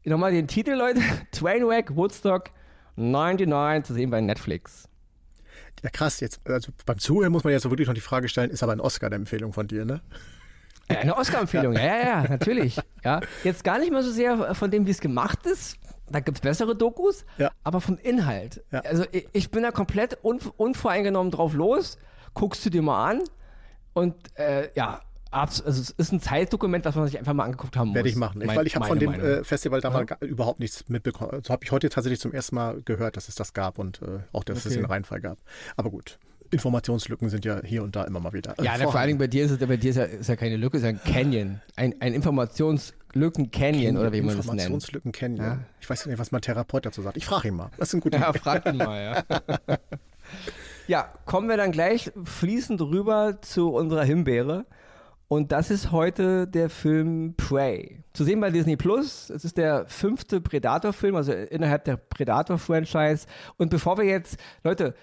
nochmal 0.04 0.30
den 0.30 0.46
Titel, 0.46 0.74
Leute. 0.74 1.00
Trainwreck 1.32 1.96
Woodstock 1.96 2.50
99 2.96 3.86
zu 3.86 3.94
sehen 3.94 4.10
bei 4.10 4.20
Netflix. 4.20 4.88
Ja, 5.82 5.90
krass. 5.90 6.20
Jetzt, 6.20 6.40
also 6.48 6.72
beim 6.86 6.98
Zuhören 6.98 7.32
muss 7.32 7.44
man 7.44 7.52
jetzt 7.52 7.62
so 7.62 7.70
wirklich 7.70 7.88
noch 7.88 7.94
die 7.94 8.00
Frage 8.00 8.28
stellen, 8.28 8.50
ist 8.50 8.62
aber 8.62 8.72
ein 8.72 8.80
Oscar 8.80 9.06
eine 9.06 9.16
Empfehlung 9.16 9.52
von 9.52 9.66
dir, 9.68 9.84
ne? 9.84 10.00
Eine 10.88 11.16
Oscar-Empfehlung, 11.16 11.72
ja. 11.74 11.80
ja, 11.80 11.98
ja, 11.98 12.28
natürlich. 12.28 12.78
Ja. 13.04 13.20
Jetzt 13.42 13.64
gar 13.64 13.78
nicht 13.78 13.90
mal 13.90 14.02
so 14.02 14.10
sehr 14.10 14.54
von 14.54 14.70
dem, 14.70 14.86
wie 14.86 14.90
es 14.90 15.00
gemacht 15.00 15.46
ist. 15.46 15.78
Da 16.10 16.20
gibt 16.20 16.38
es 16.38 16.42
bessere 16.42 16.76
Dokus, 16.76 17.24
ja. 17.38 17.50
aber 17.62 17.80
vom 17.80 17.98
Inhalt. 17.98 18.62
Ja. 18.70 18.80
Also 18.80 19.04
ich, 19.10 19.26
ich, 19.32 19.50
bin 19.50 19.62
da 19.62 19.70
komplett 19.70 20.18
unvoreingenommen 20.22 21.30
drauf 21.30 21.54
los. 21.54 21.98
Guckst 22.34 22.64
du 22.66 22.70
dir 22.70 22.82
mal 22.82 23.10
an 23.10 23.22
und 23.94 24.14
äh, 24.36 24.70
ja, 24.74 25.00
also 25.34 25.64
es 25.68 25.90
ist 25.90 26.12
ein 26.12 26.20
Zeitdokument, 26.20 26.86
das 26.86 26.94
man 26.94 27.06
sich 27.06 27.18
einfach 27.18 27.32
mal 27.32 27.44
angeguckt 27.44 27.76
haben 27.76 27.88
muss. 27.88 27.96
Werde 27.96 28.08
ich 28.08 28.16
machen, 28.16 28.42
mein, 28.44 28.56
weil 28.56 28.66
ich 28.66 28.76
habe 28.76 28.86
von 28.86 28.98
dem 28.98 29.12
äh, 29.12 29.44
Festival 29.44 29.80
damals 29.80 30.10
ja. 30.10 30.26
überhaupt 30.26 30.60
nichts 30.60 30.88
mitbekommen. 30.88 31.30
So 31.30 31.36
also 31.36 31.52
habe 31.52 31.64
ich 31.64 31.72
heute 31.72 31.88
tatsächlich 31.88 32.20
zum 32.20 32.32
ersten 32.32 32.54
Mal 32.54 32.82
gehört, 32.84 33.16
dass 33.16 33.28
es 33.28 33.34
das 33.34 33.52
gab 33.52 33.78
und 33.78 34.00
äh, 34.02 34.20
auch, 34.32 34.44
dass 34.44 34.58
okay. 34.58 34.68
es 34.68 34.74
den 34.74 34.84
Reinfall 34.84 35.20
gab. 35.20 35.38
Aber 35.76 35.90
gut. 35.90 36.18
Informationslücken 36.50 37.30
sind 37.30 37.44
ja 37.44 37.60
hier 37.64 37.82
und 37.82 37.96
da 37.96 38.04
immer 38.04 38.20
mal 38.20 38.32
wieder. 38.32 38.54
Ja, 38.62 38.76
vor 38.76 38.96
allen 38.96 39.08
Dingen 39.08 39.18
bei 39.18 39.26
dir 39.26 39.44
ist 39.44 39.50
es 39.50 39.58
bei 39.58 39.76
dir 39.76 39.90
ist 39.90 39.96
ja, 39.96 40.04
ist 40.04 40.28
ja 40.28 40.36
keine 40.36 40.56
Lücke, 40.56 40.76
es 40.76 40.82
ist 40.84 40.88
ein 40.88 41.00
Canyon. 41.02 41.60
Ein, 41.74 42.00
ein 42.00 42.14
Informationslücken 42.14 43.50
Canyon 43.50 43.96
oder 43.96 44.12
wie 44.12 44.20
man 44.20 44.36
das 44.36 44.46
nennt. 44.46 44.60
Informationslücken 44.60 45.10
Canyon. 45.10 45.44
Ja? 45.44 45.58
Ich 45.80 45.90
weiß 45.90 46.06
nicht, 46.06 46.18
was 46.18 46.30
mein 46.30 46.42
Therapeut 46.42 46.86
dazu 46.86 47.02
sagt. 47.02 47.16
Ich 47.16 47.26
frage 47.26 47.48
ihn 47.48 47.56
mal. 47.56 47.70
Das 47.78 47.88
ist 47.88 47.94
ein 47.94 48.00
guter 48.00 48.18
Ja, 48.20 48.32
frag 48.32 48.66
ihn 48.66 48.76
mal, 48.76 49.24
ja. 49.28 49.78
ja, 50.86 51.12
kommen 51.24 51.48
wir 51.48 51.56
dann 51.56 51.72
gleich 51.72 52.12
fließend 52.24 52.80
rüber 52.80 53.38
zu 53.40 53.72
unserer 53.72 54.04
Himbeere. 54.04 54.64
Und 55.34 55.50
das 55.50 55.72
ist 55.72 55.90
heute 55.90 56.46
der 56.46 56.70
Film 56.70 57.34
Prey. 57.36 58.04
Zu 58.12 58.22
sehen 58.22 58.38
bei 58.38 58.50
Disney 58.50 58.76
Plus. 58.76 59.30
Es 59.30 59.44
ist 59.44 59.58
der 59.58 59.84
fünfte 59.88 60.40
Predator-Film, 60.40 61.16
also 61.16 61.32
innerhalb 61.32 61.82
der 61.86 61.96
Predator-Franchise. 61.96 63.26
Und 63.56 63.68
bevor 63.68 63.98
wir 63.98 64.04
jetzt, 64.04 64.36
Leute, 64.62 64.94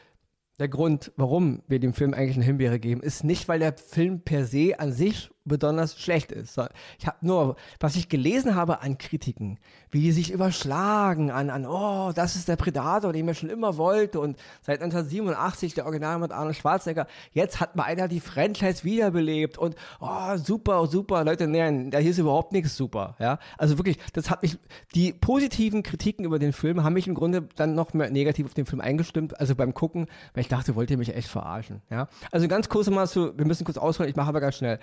der 0.58 0.70
Grund, 0.70 1.12
warum 1.17 1.63
wir 1.67 1.82
dem 1.82 1.94
Film 1.94 2.13
eigentlich 2.13 2.38
eine 2.38 2.46
Himbeere 2.46 2.80
geben, 2.80 3.02
ist 3.02 3.26
nicht, 3.26 3.50
weil 3.50 3.60
der 3.60 3.74
Film 3.74 4.22
per 4.22 4.46
se 4.46 4.80
an 4.80 4.94
sich 4.94 5.30
besonders 5.43 5.99
schlecht 5.99 6.32
ist. 6.32 6.60
Ich 6.99 7.08
habe 7.08 7.17
nur, 7.21 7.56
was 7.80 7.95
ich 7.95 8.10
gelesen 8.10 8.56
habe 8.56 8.82
an 8.82 8.97
Kritiken, 8.97 9.60
wie 9.89 10.01
die 10.01 10.12
sich 10.12 10.32
überschlagen 10.32 11.32
an, 11.32 11.49
an, 11.49 11.65
oh, 11.65 12.12
das 12.13 12.36
ist 12.36 12.47
der 12.47 12.56
Predator, 12.56 13.12
den 13.12 13.27
ich 13.27 13.39
schon 13.39 13.49
immer 13.49 13.77
wollte 13.77 14.19
und 14.19 14.38
seit 14.62 14.82
1987 14.82 15.73
der 15.73 15.86
Original 15.86 16.19
mit 16.19 16.32
Arnold 16.32 16.56
Schwarzenegger. 16.56 17.08
Jetzt 17.34 17.60
hat 17.60 17.75
mal 17.75 17.84
einer 17.84 18.08
die 18.08 18.19
Franchise 18.19 18.84
wiederbelebt 18.84 19.58
und, 19.58 19.75
oh, 19.99 20.38
super, 20.38 20.86
super, 20.88 21.23
Leute, 21.23 21.47
nein, 21.47 21.89
da 21.89 21.97
hier 21.97 22.12
ist 22.12 22.19
überhaupt 22.19 22.51
nichts 22.51 22.77
super, 22.77 23.15
ja. 23.19 23.39
Also 23.58 23.77
wirklich, 23.77 23.97
das 24.13 24.30
hat 24.30 24.43
mich, 24.43 24.58
die 24.93 25.12
positiven 25.12 25.82
Kritiken 25.82 26.25
über 26.25 26.38
den 26.38 26.54
Film 26.54 26.84
haben 26.84 26.93
mich 26.93 27.08
im 27.08 27.15
Grunde 27.15 27.47
dann 27.56 27.73
noch 27.73 27.93
mehr 27.93 28.12
negativ 28.12 28.45
auf 28.45 28.54
den 28.54 28.65
Film 28.65 28.82
eingestimmt, 28.82 29.39
also 29.39 29.56
beim 29.56 29.73
Gucken, 29.73 30.06
weil 30.34 30.41
ich 30.41 30.49
dachte, 30.49 30.75
wollt 30.75 30.91
ihr 30.91 30.97
mich 30.97 31.15
echt 31.15 31.27
verarschen, 31.27 31.82
ja. 31.89 32.08
Also 32.32 32.47
ganz 32.47 32.69
kurz 32.69 32.89
mal 32.89 33.08
so, 33.08 33.38
wir 33.38 33.45
müssen 33.45 33.65
kurz 33.65 33.77
ausholen, 33.77 34.10
ich 34.10 34.15
mache 34.15 34.30
aber 34.30 34.39
ganz 34.39 34.58
schnell. 34.58 34.80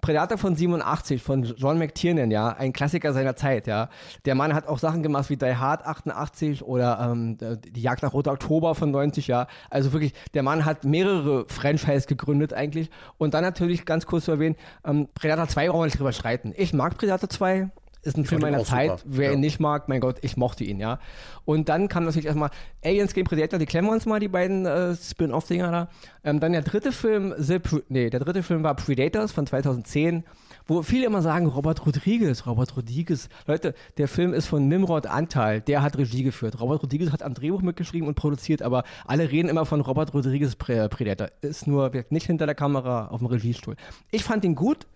Predator 0.00 0.38
von 0.38 0.54
87 0.54 1.22
von 1.22 1.42
John 1.42 1.78
McTiernan, 1.78 2.30
ja, 2.30 2.48
ein 2.48 2.72
Klassiker 2.72 3.12
seiner 3.12 3.36
Zeit, 3.36 3.66
ja. 3.66 3.88
Der 4.24 4.34
Mann 4.34 4.54
hat 4.54 4.68
auch 4.68 4.78
Sachen 4.78 5.02
gemacht 5.02 5.30
wie 5.30 5.36
Die 5.36 5.56
Hard 5.56 5.84
88 5.84 6.62
oder 6.62 6.98
ähm, 7.00 7.38
die 7.38 7.80
Jagd 7.80 8.02
nach 8.02 8.12
Roter 8.12 8.32
Oktober 8.32 8.74
von 8.74 8.90
90, 8.90 9.26
ja. 9.26 9.46
Also 9.70 9.92
wirklich, 9.92 10.12
der 10.34 10.42
Mann 10.42 10.64
hat 10.64 10.84
mehrere 10.84 11.46
Franchise 11.48 12.06
gegründet 12.06 12.52
eigentlich. 12.52 12.90
Und 13.18 13.34
dann 13.34 13.42
natürlich 13.42 13.84
ganz 13.84 14.06
kurz 14.06 14.26
zu 14.26 14.32
erwähnen, 14.32 14.56
ähm, 14.84 15.08
Predator 15.14 15.48
2 15.48 15.68
brauchen 15.68 15.80
wir 15.80 15.86
nicht 15.86 15.98
drüber 15.98 16.12
streiten. 16.12 16.52
Ich 16.56 16.72
mag 16.72 16.96
Predator 16.96 17.28
2, 17.28 17.70
ist 18.06 18.16
ein 18.16 18.22
ich 18.22 18.28
Film 18.28 18.40
meiner 18.40 18.64
Zeit. 18.64 19.00
Super. 19.00 19.02
Wer 19.04 19.26
ja. 19.28 19.32
ihn 19.34 19.40
nicht 19.40 19.60
mag, 19.60 19.88
mein 19.88 20.00
Gott, 20.00 20.18
ich 20.22 20.36
mochte 20.36 20.64
ihn, 20.64 20.80
ja. 20.80 20.98
Und 21.44 21.68
dann 21.68 21.88
kam 21.88 22.04
natürlich 22.04 22.26
erstmal 22.26 22.50
Aliens 22.84 23.14
gegen 23.14 23.26
Predator, 23.26 23.58
die 23.58 23.66
klemmen 23.66 23.90
wir 23.90 23.94
uns 23.94 24.06
mal, 24.06 24.20
die 24.20 24.28
beiden 24.28 24.66
äh, 24.66 24.96
Spin-off-Dinger 24.96 25.70
da. 25.70 25.88
Ähm, 26.24 26.40
dann 26.40 26.52
der 26.52 26.62
dritte 26.62 26.92
Film, 26.92 27.34
The, 27.38 27.60
nee, 27.88 28.10
der 28.10 28.20
dritte 28.20 28.42
Film 28.42 28.62
war 28.62 28.74
Predators 28.74 29.32
von 29.32 29.46
2010 29.46 30.24
wo 30.66 30.82
viele 30.82 31.06
immer 31.06 31.22
sagen, 31.22 31.46
Robert 31.46 31.86
Rodriguez, 31.86 32.46
Robert 32.46 32.76
Rodriguez. 32.76 33.28
Leute, 33.46 33.74
der 33.98 34.08
Film 34.08 34.34
ist 34.34 34.46
von 34.46 34.66
Nimrod 34.68 35.06
Anteil, 35.06 35.60
der 35.60 35.82
hat 35.82 35.96
Regie 35.96 36.22
geführt. 36.22 36.60
Robert 36.60 36.82
Rodriguez 36.82 37.12
hat 37.12 37.22
am 37.22 37.34
Drehbuch 37.34 37.62
mitgeschrieben 37.62 38.08
und 38.08 38.14
produziert, 38.14 38.62
aber 38.62 38.84
alle 39.06 39.30
reden 39.30 39.48
immer 39.48 39.64
von 39.64 39.80
Robert 39.80 40.12
Rodriguez 40.12 40.56
Predator. 40.56 41.28
Ist 41.40 41.66
nur 41.66 41.92
nicht 42.10 42.26
hinter 42.26 42.46
der 42.46 42.54
Kamera 42.54 43.08
auf 43.08 43.18
dem 43.20 43.28
Regiestuhl. 43.28 43.76
Ich 44.10 44.24
fand 44.24 44.44
ihn 44.44 44.54
gut, 44.54 44.86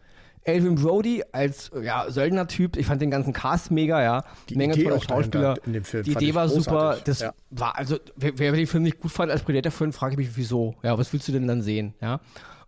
Alvin 0.50 0.74
Brody 0.74 1.22
als 1.32 1.70
ja, 1.82 2.10
Söldner-Typ. 2.10 2.76
Ich 2.76 2.86
fand 2.86 3.00
den 3.00 3.10
ganzen 3.10 3.32
Cast 3.32 3.70
mega, 3.70 4.02
ja. 4.02 4.24
Die 4.48 4.56
Menge 4.56 4.74
Idee 4.74 4.84
toller 4.84 5.00
Schauspieler. 5.00 5.56
In 5.64 5.72
dem 5.72 5.84
Film 5.84 6.04
die 6.04 6.12
Idee 6.12 6.34
war 6.34 6.48
super. 6.48 6.98
Das 7.04 7.20
ja. 7.20 7.32
war, 7.50 7.76
also, 7.76 7.98
wer, 8.16 8.38
wer, 8.38 8.52
den 8.52 8.66
Film 8.66 8.82
nicht 8.82 9.00
gut 9.00 9.12
fand 9.12 9.30
als 9.30 9.42
Predator-Film, 9.42 9.92
frage 9.92 10.12
ich 10.14 10.18
mich, 10.18 10.36
wieso. 10.36 10.74
Ja, 10.82 10.98
was 10.98 11.12
willst 11.12 11.28
du 11.28 11.32
denn 11.32 11.46
dann 11.46 11.62
sehen? 11.62 11.94
Ja. 12.00 12.20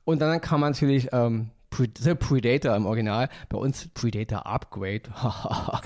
Und 0.04 0.20
dann 0.20 0.40
kam 0.40 0.60
natürlich 0.60 1.08
ähm, 1.12 1.50
The 1.98 2.14
Predator 2.14 2.76
im 2.76 2.86
Original. 2.86 3.28
Bei 3.48 3.58
uns 3.58 3.88
Predator 3.94 4.46
Upgrade. 4.46 5.02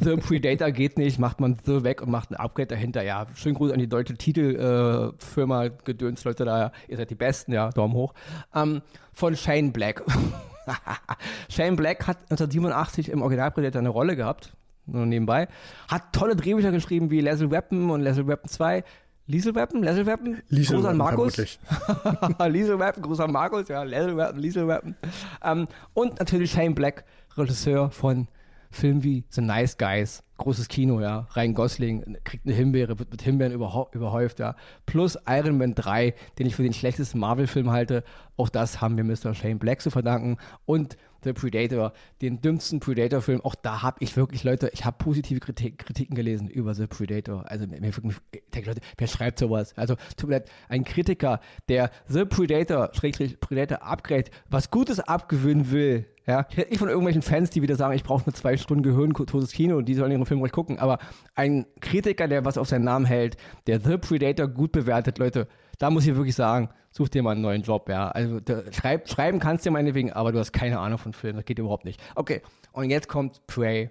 The 0.00 0.16
Predator 0.16 0.70
geht 0.70 0.98
nicht, 0.98 1.18
macht 1.18 1.40
man 1.40 1.56
The 1.64 1.82
weg 1.82 2.02
und 2.02 2.10
macht 2.10 2.30
ein 2.30 2.36
Upgrade 2.36 2.68
dahinter. 2.68 3.02
Ja, 3.02 3.26
schönen 3.34 3.54
Gruß 3.54 3.72
an 3.72 3.78
die 3.78 3.88
deutsche 3.88 4.14
Titelfirma, 4.14 5.64
äh, 5.64 5.70
Gedöns, 5.84 6.24
Leute 6.24 6.44
da. 6.44 6.72
Ihr 6.88 6.96
seid 6.96 7.10
die 7.10 7.14
Besten, 7.14 7.52
ja, 7.52 7.70
Daumen 7.70 7.94
hoch. 7.94 8.14
Ähm, 8.54 8.82
von 9.12 9.36
Shane 9.36 9.72
Black. 9.72 10.02
Shane 11.48 11.76
Black 11.76 12.06
hat 12.06 12.18
1987 12.30 13.10
im 13.10 13.22
Original 13.22 13.50
Predator 13.50 13.80
eine 13.80 13.88
Rolle 13.88 14.16
gehabt, 14.16 14.52
nur 14.86 15.06
nebenbei. 15.06 15.48
Hat 15.88 16.12
tolle 16.12 16.36
Drehbücher 16.36 16.72
geschrieben 16.72 17.10
wie 17.10 17.20
Leslie 17.20 17.50
Weapon 17.50 17.90
und 17.90 18.00
Leslie 18.02 18.26
Weapon 18.26 18.48
2. 18.48 18.84
Liesel 19.26 19.54
Weapon, 19.54 19.82
Leslie 19.82 20.06
Weapon, 20.06 20.42
Liesel 20.48 20.76
Gruß 20.76 20.86
an 20.86 20.96
Markus. 20.96 21.36
Liesel 22.48 22.78
Weapon, 22.80 23.02
Gruß 23.02 23.20
an 23.20 23.30
Markus, 23.30 23.68
ja, 23.68 23.84
Leslie 23.84 24.16
Weapon, 24.16 24.38
Liesel 24.40 24.66
Weapon. 24.66 24.96
Ähm, 25.44 25.68
und 25.94 26.18
natürlich 26.18 26.50
Shane 26.50 26.74
Black, 26.74 27.04
Regisseur 27.36 27.90
von 27.90 28.26
Filmen 28.70 29.02
wie 29.02 29.24
The 29.30 29.40
Nice 29.40 29.76
Guys, 29.76 30.22
großes 30.36 30.68
Kino, 30.68 31.00
ja. 31.00 31.26
Ryan 31.34 31.54
Gosling 31.54 32.16
kriegt 32.24 32.46
eine 32.46 32.54
Himbeere, 32.54 32.98
wird 32.98 33.10
mit 33.10 33.22
Himbeeren 33.22 33.52
überhäuft, 33.52 34.38
ja. 34.38 34.54
Plus 34.86 35.18
Iron 35.28 35.58
Man 35.58 35.74
3, 35.74 36.14
den 36.38 36.46
ich 36.46 36.54
für 36.54 36.62
den 36.62 36.72
schlechtesten 36.72 37.18
Marvel-Film 37.18 37.70
halte. 37.70 38.04
Auch 38.36 38.48
das 38.48 38.80
haben 38.80 38.96
wir 38.96 39.04
Mr. 39.04 39.34
Shane 39.34 39.58
Black 39.58 39.80
zu 39.80 39.90
verdanken. 39.90 40.36
Und 40.66 40.96
The 41.24 41.32
Predator, 41.32 41.92
den 42.22 42.40
dümmsten 42.40 42.80
Predator-Film. 42.80 43.40
Auch 43.42 43.54
da 43.54 43.82
habe 43.82 43.98
ich 44.00 44.16
wirklich, 44.16 44.44
Leute, 44.44 44.70
ich 44.72 44.84
habe 44.84 44.96
positive 44.98 45.40
Kritik, 45.40 45.78
Kritiken 45.78 46.14
gelesen 46.14 46.48
über 46.48 46.74
The 46.74 46.86
Predator. 46.86 47.44
Also 47.50 47.66
mir 47.66 47.80
ich 47.82 48.42
denke, 48.54 48.70
Leute, 48.70 48.80
wer 48.96 49.06
schreibt 49.06 49.38
sowas? 49.38 49.76
Also 49.76 49.96
tut 50.16 50.30
mir 50.30 50.36
leid, 50.36 50.50
ein 50.68 50.84
Kritiker, 50.84 51.40
der 51.68 51.90
The 52.06 52.24
Predator, 52.24 52.90
Schrägstrich 52.92 53.40
Predator 53.40 53.82
Upgrade, 53.82 54.30
was 54.48 54.70
Gutes 54.70 55.00
abgewöhnen 55.00 55.70
will, 55.70 56.06
ja, 56.26 56.46
ich 56.48 56.58
rede 56.58 56.70
nicht 56.70 56.78
von 56.78 56.88
irgendwelchen 56.88 57.22
Fans, 57.22 57.50
die 57.50 57.60
wieder 57.60 57.74
sagen, 57.74 57.94
ich 57.94 58.04
brauche 58.04 58.24
nur 58.24 58.34
zwei 58.34 58.56
Stunden 58.56 58.84
gehirntotes 58.84 59.50
Kino 59.50 59.76
und 59.76 59.86
die 59.86 59.94
sollen 59.94 60.12
ihren 60.12 60.26
Film 60.26 60.38
ruhig 60.38 60.52
gucken. 60.52 60.78
Aber 60.78 60.98
ein 61.34 61.66
Kritiker, 61.80 62.28
der 62.28 62.44
was 62.44 62.56
auf 62.56 62.68
seinen 62.68 62.84
Namen 62.84 63.04
hält, 63.04 63.36
der 63.66 63.80
The 63.80 63.96
Predator 63.96 64.46
gut 64.46 64.70
bewertet, 64.70 65.18
Leute, 65.18 65.48
da 65.80 65.88
muss 65.88 66.06
ich 66.06 66.14
wirklich 66.14 66.36
sagen, 66.36 66.68
such 66.90 67.08
dir 67.08 67.22
mal 67.22 67.32
einen 67.32 67.40
neuen 67.40 67.62
Job, 67.62 67.88
ja. 67.88 68.08
Also 68.08 68.38
da, 68.38 68.62
schreib, 68.70 69.08
schreiben 69.08 69.40
kannst 69.40 69.64
du 69.64 69.70
meinetwegen, 69.70 70.12
aber 70.12 70.30
du 70.30 70.38
hast 70.38 70.52
keine 70.52 70.78
Ahnung 70.78 70.98
von 70.98 71.14
Filmen, 71.14 71.38
das 71.38 71.46
geht 71.46 71.58
überhaupt 71.58 71.86
nicht. 71.86 72.00
Okay, 72.14 72.42
und 72.72 72.90
jetzt 72.90 73.08
kommt 73.08 73.46
Prey. 73.46 73.88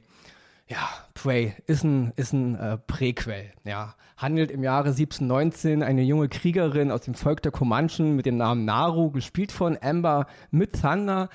Ja, 0.68 0.88
Prey 1.16 1.56
ist 1.66 1.84
ein, 1.84 2.14
ist 2.16 2.32
ein 2.32 2.56
äh, 2.56 2.78
Präquel, 2.78 3.52
ja. 3.64 3.96
Handelt 4.18 4.52
im 4.52 4.64
Jahre 4.64 4.90
1719 4.90 5.82
eine 5.82 6.04
junge 6.04 6.30
Kriegerin 6.30 6.92
aus 6.92 7.02
dem 7.02 7.16
Volk 7.16 7.42
der 7.42 7.52
Comanchen 7.52 8.16
mit 8.16 8.28
dem 8.28 8.38
Namen 8.38 8.66
Naru, 8.66 9.10
gespielt 9.10 9.52
von 9.52 9.76
Amber 9.82 10.28
mit 10.52 10.80
Thunder. 10.80 11.30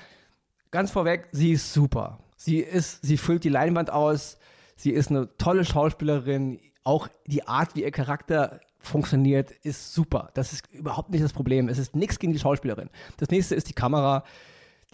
Ganz 0.71 0.91
vorweg, 0.91 1.27
sie 1.33 1.51
ist 1.51 1.73
super. 1.73 2.19
Sie 2.37 2.59
ist, 2.59 3.03
sie 3.03 3.17
füllt 3.17 3.43
die 3.43 3.49
Leinwand 3.49 3.91
aus. 3.91 4.37
Sie 4.77 4.91
ist 4.91 5.09
eine 5.09 5.35
tolle 5.37 5.65
Schauspielerin. 5.65 6.61
Auch 6.83 7.09
die 7.25 7.47
Art, 7.47 7.75
wie 7.75 7.83
ihr 7.83 7.91
Charakter 7.91 8.61
funktioniert, 8.85 9.51
ist 9.63 9.93
super. 9.93 10.29
Das 10.33 10.53
ist 10.53 10.67
überhaupt 10.71 11.11
nicht 11.11 11.23
das 11.23 11.33
Problem. 11.33 11.69
Es 11.69 11.77
ist 11.77 11.95
nichts 11.95 12.19
gegen 12.19 12.33
die 12.33 12.39
Schauspielerin. 12.39 12.89
Das 13.17 13.29
nächste 13.29 13.55
ist 13.55 13.69
die 13.69 13.73
Kamera. 13.73 14.23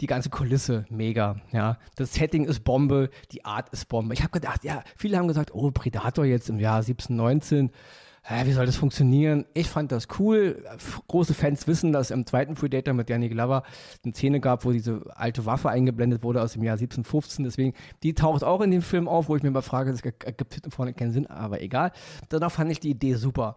Die 0.00 0.06
ganze 0.06 0.30
Kulisse, 0.30 0.84
mega, 0.88 1.36
ja. 1.52 1.78
Das 1.94 2.14
Setting 2.14 2.44
ist 2.44 2.64
Bombe, 2.64 3.10
die 3.30 3.44
Art 3.44 3.68
ist 3.68 3.88
Bombe. 3.88 4.14
Ich 4.14 4.22
habe 4.22 4.32
gedacht, 4.32 4.64
ja, 4.64 4.82
viele 4.96 5.16
haben 5.16 5.28
gesagt, 5.28 5.54
oh, 5.54 5.70
Predator 5.70 6.24
jetzt 6.24 6.48
im 6.48 6.58
Jahr 6.58 6.78
1719 6.78 7.70
hä, 8.22 8.46
wie 8.46 8.52
soll 8.52 8.66
das 8.66 8.76
funktionieren? 8.76 9.46
Ich 9.54 9.68
fand 9.68 9.92
das 9.92 10.06
cool. 10.18 10.64
Große 11.08 11.34
Fans 11.34 11.66
wissen, 11.66 11.92
dass 11.92 12.10
im 12.10 12.26
zweiten 12.26 12.54
Predator 12.54 12.94
mit 12.94 13.10
Danny 13.10 13.28
Glover 13.28 13.64
eine 14.04 14.14
Szene 14.14 14.40
gab, 14.40 14.64
wo 14.64 14.72
diese 14.72 15.02
alte 15.14 15.44
Waffe 15.44 15.70
eingeblendet 15.70 16.22
wurde 16.22 16.40
aus 16.40 16.52
dem 16.52 16.62
Jahr 16.62 16.74
1715. 16.74 17.44
Deswegen, 17.44 17.74
die 18.02 18.14
taucht 18.14 18.44
auch 18.44 18.60
in 18.60 18.70
dem 18.70 18.82
Film 18.82 19.08
auf, 19.08 19.28
wo 19.28 19.36
ich 19.36 19.42
mir 19.42 19.50
mal 19.50 19.62
frage, 19.62 19.90
das 19.90 20.00
ergibt 20.00 20.54
hinten 20.54 20.70
vorne 20.70 20.94
keinen 20.94 21.12
Sinn, 21.12 21.26
aber 21.26 21.60
egal. 21.60 21.92
Danach 22.28 22.52
fand 22.52 22.70
ich 22.70 22.80
die 22.80 22.90
Idee 22.90 23.14
super 23.14 23.56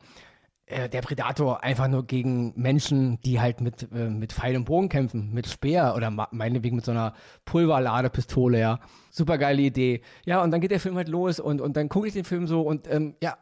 äh, 0.67 0.89
der 0.89 1.01
Predator 1.01 1.63
einfach 1.63 1.87
nur 1.87 2.05
gegen 2.07 2.53
Menschen, 2.55 3.19
die 3.21 3.39
halt 3.39 3.61
mit, 3.61 3.87
äh, 3.91 4.09
mit 4.09 4.33
Pfeil 4.33 4.55
und 4.55 4.65
Bogen 4.65 4.89
kämpfen, 4.89 5.31
mit 5.31 5.47
Speer 5.47 5.93
oder 5.95 6.09
meinetwegen 6.09 6.77
mit 6.77 6.85
so 6.85 6.91
einer 6.91 7.13
Pulverladepistole, 7.45 8.59
ja. 8.59 8.79
Super 9.11 9.37
geile 9.37 9.61
Idee. 9.61 10.01
Ja, 10.25 10.43
und 10.43 10.51
dann 10.51 10.61
geht 10.61 10.71
der 10.71 10.79
Film 10.79 10.95
halt 10.95 11.07
los 11.07 11.39
und, 11.39 11.61
und 11.61 11.77
dann 11.77 11.87
gucke 11.89 12.07
ich 12.07 12.13
den 12.13 12.25
Film 12.25 12.47
so 12.47 12.61
und 12.61 12.91
ähm, 12.91 13.15
ja, 13.21 13.37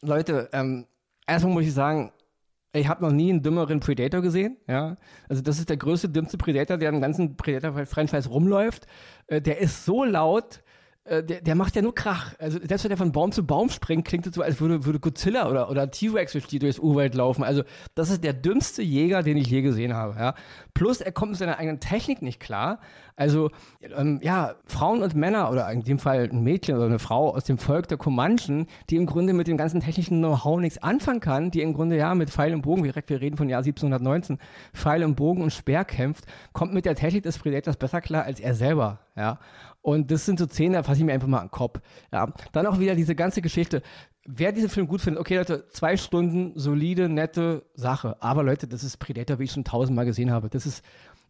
Leute, 0.00 0.48
ähm, 0.52 0.86
erstmal 1.26 1.52
muss 1.54 1.64
ich 1.64 1.74
sagen, 1.74 2.12
ich 2.74 2.88
habe 2.88 3.04
noch 3.04 3.12
nie 3.12 3.30
einen 3.30 3.42
dümmeren 3.42 3.80
Predator 3.80 4.22
gesehen. 4.22 4.56
Ja? 4.66 4.96
Also 5.28 5.42
das 5.42 5.58
ist 5.58 5.68
der 5.68 5.76
größte, 5.76 6.08
dümmste 6.08 6.38
Predator, 6.38 6.78
der 6.78 6.88
im 6.88 7.00
ganzen 7.00 7.36
Predator-Franchise 7.36 8.28
rumläuft. 8.28 8.86
Äh, 9.26 9.42
der 9.42 9.58
ist 9.58 9.84
so 9.84 10.04
laut, 10.04 10.62
äh, 11.04 11.24
der, 11.24 11.40
der, 11.40 11.56
macht 11.56 11.74
ja 11.74 11.82
nur 11.82 11.94
Krach. 11.94 12.34
Also 12.38 12.60
selbst 12.62 12.84
wenn 12.84 12.90
der 12.90 12.96
von 12.96 13.10
Baum 13.10 13.32
zu 13.32 13.44
Baum 13.44 13.70
springt, 13.70 14.04
klingt 14.04 14.24
es 14.26 14.36
so, 14.36 14.42
als 14.42 14.60
würde, 14.60 14.84
würde 14.84 15.00
Godzilla 15.00 15.50
oder, 15.50 15.68
oder 15.68 15.90
T-Rex 15.90 16.32
durch 16.32 16.46
die 16.46 16.60
durchs 16.60 16.78
Urwald 16.78 17.16
laufen. 17.16 17.42
Also 17.42 17.64
das 17.96 18.10
ist 18.10 18.22
der 18.22 18.32
dümmste 18.32 18.82
Jäger, 18.82 19.24
den 19.24 19.36
ich 19.36 19.48
je 19.48 19.62
gesehen 19.62 19.94
habe. 19.94 20.14
Ja? 20.16 20.34
Plus 20.74 21.00
er 21.00 21.10
kommt 21.10 21.32
mit 21.32 21.38
seiner 21.40 21.58
eigenen 21.58 21.80
Technik 21.80 22.22
nicht 22.22 22.38
klar. 22.38 22.78
Also 23.16 23.50
ähm, 23.96 24.20
ja, 24.22 24.54
Frauen 24.66 25.02
und 25.02 25.14
Männer 25.14 25.50
oder 25.50 25.70
in 25.72 25.82
dem 25.82 25.98
Fall 25.98 26.28
ein 26.30 26.44
Mädchen 26.44 26.76
oder 26.76 26.86
eine 26.86 27.00
Frau 27.00 27.34
aus 27.34 27.44
dem 27.44 27.58
Volk 27.58 27.88
der 27.88 27.98
Comanchen, 27.98 28.66
die 28.88 28.96
im 28.96 29.06
Grunde 29.06 29.32
mit 29.32 29.48
dem 29.48 29.56
ganzen 29.56 29.80
technischen 29.80 30.18
Know-how 30.18 30.60
nichts 30.60 30.82
anfangen 30.82 31.20
kann, 31.20 31.50
die 31.50 31.62
im 31.62 31.74
Grunde 31.74 31.96
ja 31.96 32.14
mit 32.14 32.30
Pfeil 32.30 32.54
und 32.54 32.62
Bogen, 32.62 32.84
direkt 32.84 33.10
wir 33.10 33.20
reden 33.20 33.36
von 33.36 33.48
Jahr 33.48 33.58
1719, 33.58 34.38
Pfeil 34.72 35.02
und 35.02 35.16
Bogen 35.16 35.42
und 35.42 35.52
Speer 35.52 35.84
kämpft, 35.84 36.26
kommt 36.52 36.72
mit 36.72 36.84
der 36.84 36.94
Technik 36.94 37.24
des 37.24 37.38
Predators 37.38 37.76
besser 37.76 38.00
klar 38.00 38.24
als 38.24 38.40
er 38.40 38.54
selber. 38.54 39.00
Ja? 39.16 39.38
Und 39.82 40.10
das 40.10 40.24
sind 40.24 40.38
so 40.38 40.46
Szenen, 40.46 40.74
da 40.74 40.82
fasse 40.82 41.00
ich 41.00 41.04
mir 41.04 41.12
einfach 41.12 41.28
mal 41.28 41.40
an 41.40 41.46
den 41.46 41.50
Kopf. 41.50 41.80
Ja. 42.12 42.32
Dann 42.52 42.66
auch 42.66 42.78
wieder 42.78 42.94
diese 42.94 43.14
ganze 43.14 43.42
Geschichte. 43.42 43.82
Wer 44.24 44.52
diesen 44.52 44.68
Film 44.68 44.86
gut 44.86 45.00
findet, 45.00 45.20
okay, 45.20 45.36
Leute, 45.36 45.66
zwei 45.70 45.96
Stunden, 45.96 46.52
solide, 46.54 47.08
nette 47.08 47.64
Sache. 47.74 48.16
Aber 48.20 48.44
Leute, 48.44 48.68
das 48.68 48.84
ist 48.84 48.98
Predator, 48.98 49.40
wie 49.40 49.44
ich 49.44 49.52
schon 49.52 49.64
tausendmal 49.64 50.04
gesehen 50.04 50.30
habe. 50.30 50.48
Das 50.48 50.64
ist 50.64 50.84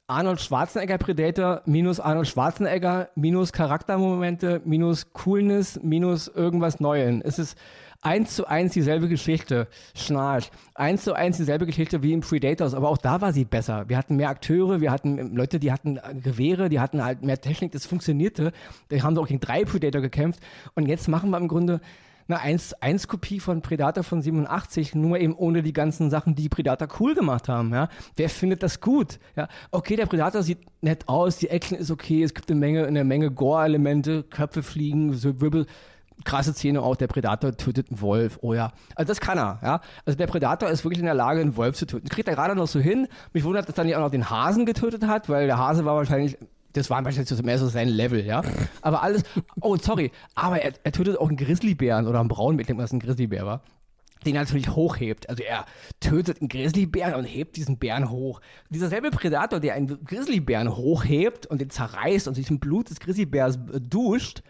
Arnold 0.06 0.40
Schwarzenegger 0.40 0.98
Predator 0.98 1.62
minus 1.64 1.98
Arnold 1.98 2.28
Schwarzenegger 2.28 3.08
minus 3.14 3.52
Charaktermomente 3.52 4.60
minus 4.64 5.12
Coolness 5.14 5.80
minus 5.82 6.28
irgendwas 6.28 6.80
Neues. 6.80 7.22
Es 7.24 7.38
ist 7.38 7.58
eins 8.02 8.34
zu 8.34 8.46
eins 8.46 8.72
dieselbe 8.72 9.08
Geschichte. 9.08 9.68
Schnarch. 9.94 10.50
Eins 10.74 11.04
zu 11.04 11.14
eins 11.14 11.38
dieselbe 11.38 11.64
Geschichte 11.66 12.02
wie 12.02 12.12
in 12.12 12.20
Predators, 12.20 12.74
aber 12.74 12.88
auch 12.88 12.98
da 12.98 13.20
war 13.20 13.32
sie 13.32 13.44
besser. 13.44 13.88
Wir 13.88 13.96
hatten 13.96 14.16
mehr 14.16 14.28
Akteure, 14.28 14.80
wir 14.80 14.90
hatten 14.90 15.34
Leute, 15.34 15.58
die 15.58 15.72
hatten 15.72 15.98
Gewehre, 16.22 16.68
die 16.68 16.80
hatten 16.80 17.02
halt 17.02 17.22
mehr 17.22 17.40
Technik, 17.40 17.72
das 17.72 17.86
funktionierte. 17.86 18.52
Da 18.88 19.02
haben 19.02 19.14
sie 19.14 19.20
auch 19.20 19.28
gegen 19.28 19.40
drei 19.40 19.64
Predator 19.64 20.02
gekämpft. 20.02 20.40
Und 20.74 20.86
jetzt 20.86 21.08
machen 21.08 21.30
wir 21.30 21.38
im 21.38 21.48
Grunde 21.48 21.80
eine 22.28 22.58
1-1-Kopie 22.58 23.40
von 23.40 23.62
Predator 23.62 24.04
von 24.04 24.22
87, 24.22 24.94
nur 24.94 25.18
eben 25.18 25.34
ohne 25.34 25.62
die 25.62 25.72
ganzen 25.72 26.10
Sachen, 26.10 26.34
die 26.34 26.48
Predator 26.48 26.88
cool 27.00 27.14
gemacht 27.14 27.48
haben. 27.48 27.72
Ja? 27.72 27.88
Wer 28.16 28.28
findet 28.28 28.62
das 28.62 28.80
gut? 28.80 29.18
Ja? 29.36 29.48
Okay, 29.70 29.96
der 29.96 30.06
Predator 30.06 30.42
sieht 30.42 30.58
nett 30.80 31.08
aus, 31.08 31.38
die 31.38 31.48
Action 31.48 31.76
ist 31.76 31.90
okay, 31.90 32.22
es 32.22 32.34
gibt 32.34 32.50
eine 32.50 32.58
Menge, 32.58 32.86
eine 32.86 33.04
Menge 33.04 33.30
Gore-Elemente, 33.30 34.22
Köpfe 34.24 34.62
fliegen, 34.62 35.12
so 35.14 35.40
Wirbel 35.40 35.66
krasse 36.24 36.52
Szene 36.52 36.82
auch, 36.82 36.96
der 36.96 37.06
Predator 37.06 37.56
tötet 37.56 37.90
einen 37.90 38.00
Wolf. 38.00 38.38
Oh 38.42 38.54
ja. 38.54 38.72
Also 38.94 39.08
das 39.08 39.20
kann 39.20 39.38
er, 39.38 39.58
ja. 39.62 39.80
Also 40.04 40.16
der 40.16 40.26
Predator 40.26 40.68
ist 40.70 40.85
wirklich 40.85 41.00
in 41.00 41.04
der 41.04 41.14
Lage, 41.14 41.40
einen 41.40 41.56
Wolf 41.56 41.76
zu 41.76 41.87
töten. 41.87 42.08
Kriegt 42.08 42.28
er 42.28 42.35
gerade 42.35 42.54
noch 42.54 42.66
so 42.66 42.80
hin. 42.80 43.08
Mich 43.32 43.44
wundert, 43.44 43.68
dass 43.68 43.78
er 43.78 43.85
nicht 43.85 43.96
auch 43.96 44.00
noch 44.00 44.11
den 44.11 44.30
Hasen 44.30 44.66
getötet 44.66 45.06
hat, 45.06 45.28
weil 45.28 45.46
der 45.46 45.58
Hase 45.58 45.85
war 45.85 45.96
wahrscheinlich 45.96 46.38
das 46.74 46.88
war 46.88 47.04
wahrscheinlich 47.04 47.42
mehr 47.42 47.58
so 47.58 47.66
sein 47.66 47.88
Level, 47.88 48.24
ja. 48.24 48.40
Aber 48.80 49.02
alles, 49.02 49.24
oh, 49.61 49.76
sorry, 49.76 50.11
aber 50.35 50.62
er, 50.62 50.72
er 50.82 50.92
tötet 50.92 51.18
auch 51.18 51.28
einen 51.28 51.37
Grizzlybären 51.37 52.06
oder 52.06 52.20
einen 52.20 52.30
Braun, 52.30 52.56
mit 52.56 52.70
dem 52.70 52.78
was 52.78 52.92
ein 52.92 52.98
Grizzlybär 52.98 53.44
war 53.44 53.61
den 54.24 54.37
er 54.37 54.42
natürlich 54.42 54.70
hochhebt. 54.70 55.28
Also 55.28 55.42
er 55.42 55.66
tötet 56.00 56.40
einen 56.40 56.48
Grizzlybären 56.48 57.14
und 57.14 57.24
hebt 57.24 57.56
diesen 57.56 57.78
Bären 57.78 58.11
hoch. 58.11 58.40
Dieser 58.70 58.88
selbe 58.88 59.11
Predator, 59.11 59.61
der 59.61 59.74
einen 59.74 60.04
Grizzlybären 60.04 60.76
hochhebt 60.76 61.46
und 61.46 61.61
den 61.61 61.70
zerreißt 61.70 62.28
und 62.28 62.35
sich 62.35 62.50
im 62.50 62.58
Blut 62.58 62.90
des 62.90 63.00
Grizzlybärs 63.00 63.58
duscht, 63.80 64.42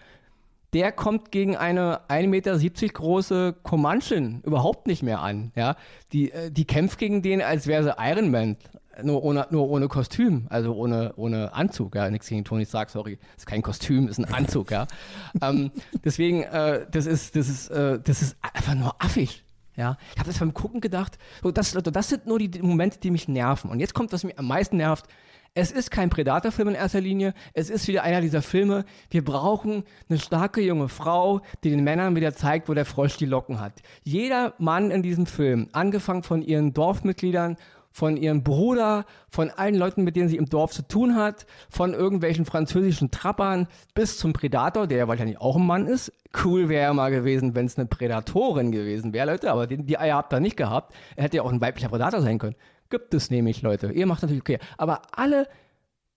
der 0.73 0.93
kommt 0.93 1.31
gegen 1.31 1.57
eine 1.57 2.01
1,70 2.09 2.27
Meter 2.29 2.59
große 2.89 3.55
Comanchin 3.63 4.41
überhaupt 4.43 4.87
nicht 4.87 5.03
mehr 5.03 5.21
an. 5.21 5.53
Ja? 5.55 5.77
Die, 6.13 6.33
äh, 6.33 6.51
die 6.51 6.65
kämpft 6.65 6.99
gegen 6.99 7.23
den, 7.23 7.43
als 7.43 7.67
wäre 7.67 7.85
sie 7.85 7.95
Iron 7.99 8.31
Man. 8.31 8.57
Nur 9.03 9.25
ohne, 9.25 9.47
nur 9.49 9.71
ohne 9.71 9.89
Kostüm, 9.89 10.47
also 10.51 10.75
ohne, 10.75 11.15
ohne 11.17 11.55
Anzug, 11.55 11.95
ja, 11.95 12.11
nichts 12.11 12.29
gegen 12.29 12.45
Tony 12.45 12.67
Stark, 12.67 12.91
sorry, 12.91 13.17
das 13.17 13.45
ist 13.45 13.47
kein 13.47 13.63
Kostüm, 13.63 14.07
ist 14.07 14.19
ein 14.19 14.27
Anzug, 14.27 14.71
ja. 14.71 14.87
ähm, 15.43 15.71
deswegen, 16.05 16.43
äh, 16.43 16.85
das 16.91 17.07
ist, 17.07 17.35
das 17.35 17.49
ist, 17.49 17.71
äh, 17.71 17.99
das 17.99 18.21
ist 18.21 18.37
einfach 18.43 18.75
nur 18.75 18.95
affig, 19.03 19.45
ja. 19.77 19.97
Ich 20.13 20.19
habe 20.19 20.29
das 20.29 20.39
beim 20.39 20.53
Gucken 20.53 20.83
gedacht, 20.83 21.17
so, 21.43 21.51
das, 21.51 21.73
das 21.73 22.09
sind 22.11 22.27
nur 22.27 22.39
die 22.39 22.61
Momente, 22.61 23.01
die 23.01 23.11
mich 23.11 23.29
nerven. 23.29 23.71
Und 23.71 23.81
jetzt 23.81 23.95
kommt, 23.95 24.13
was 24.13 24.25
mich 24.25 24.39
am 24.39 24.47
meisten 24.47 24.77
nervt, 24.77 25.07
es 25.55 25.71
ist 25.71 25.91
kein 25.91 26.09
Predator-Film 26.09 26.69
in 26.69 26.75
erster 26.75 27.01
Linie. 27.01 27.35
Es 27.53 27.69
ist 27.69 27.87
wieder 27.87 28.03
einer 28.03 28.21
dieser 28.23 28.43
Filme. 28.43 28.85
Wir 29.11 29.23
brauchen 29.23 29.85
eine 30.09 30.19
starke 30.19 30.63
junge 30.63 30.89
Frau, 30.89 31.41
die 31.63 31.71
den 31.71 31.85
Männern 31.85 32.17
wieder 32.17 32.35
zeigt, 32.35 32.69
wo 32.69 32.75
der 32.75 32.87
Frosch 32.87 33.19
die 33.19 33.27
Locken 33.27 33.61
hat. 33.61 33.83
Jeder 34.03 34.55
Mann 34.59 34.91
in 34.91 35.03
diesem 35.03 35.27
Film, 35.27 35.69
angefangen 35.73 36.23
von 36.23 36.41
ihren 36.43 36.73
Dorfmitgliedern, 36.73 37.59
von 37.91 38.17
ihrem 38.17 38.43
Bruder, 38.43 39.05
von 39.29 39.51
allen 39.51 39.75
Leuten, 39.75 40.05
mit 40.05 40.17
denen 40.17 40.29
sie 40.29 40.39
im 40.39 40.47
Dorf 40.47 40.73
zu 40.73 40.89
tun 40.89 41.17
hat, 41.17 41.45
von 41.69 41.93
irgendwelchen 41.93 42.47
französischen 42.47 43.11
Trappern 43.11 43.69
bis 43.95 44.17
zum 44.17 44.33
Predator, 44.33 44.87
der 44.87 44.99
ja 44.99 45.09
wahrscheinlich 45.09 45.39
auch 45.39 45.57
ein 45.57 45.67
Mann 45.67 45.87
ist. 45.87 46.11
Cool 46.43 46.71
wäre 46.71 46.85
ja 46.85 46.95
mal 46.95 47.11
gewesen, 47.11 47.55
wenn 47.55 47.67
es 47.67 47.77
eine 47.77 47.85
Prädatorin 47.85 48.73
gewesen 48.73 49.13
wäre, 49.13 49.31
Leute, 49.31 49.53
aber 49.53 49.67
die, 49.67 49.77
die 49.77 49.99
Eier 49.99 50.17
habt 50.17 50.33
ihr 50.33 50.41
nicht 50.41 50.57
gehabt. 50.57 50.95
Er 51.15 51.25
hätte 51.25 51.37
ja 51.37 51.43
auch 51.43 51.53
ein 51.53 51.61
weiblicher 51.61 51.91
Predator 51.91 52.23
sein 52.23 52.39
können. 52.39 52.57
Gibt 52.93 53.15
es 53.15 53.31
nämlich, 53.31 53.63
Leute. 53.63 53.91
Ihr 53.91 54.05
macht 54.05 54.21
natürlich 54.21 54.43
okay. 54.43 54.59
Aber 54.77 55.01
alle 55.13 55.49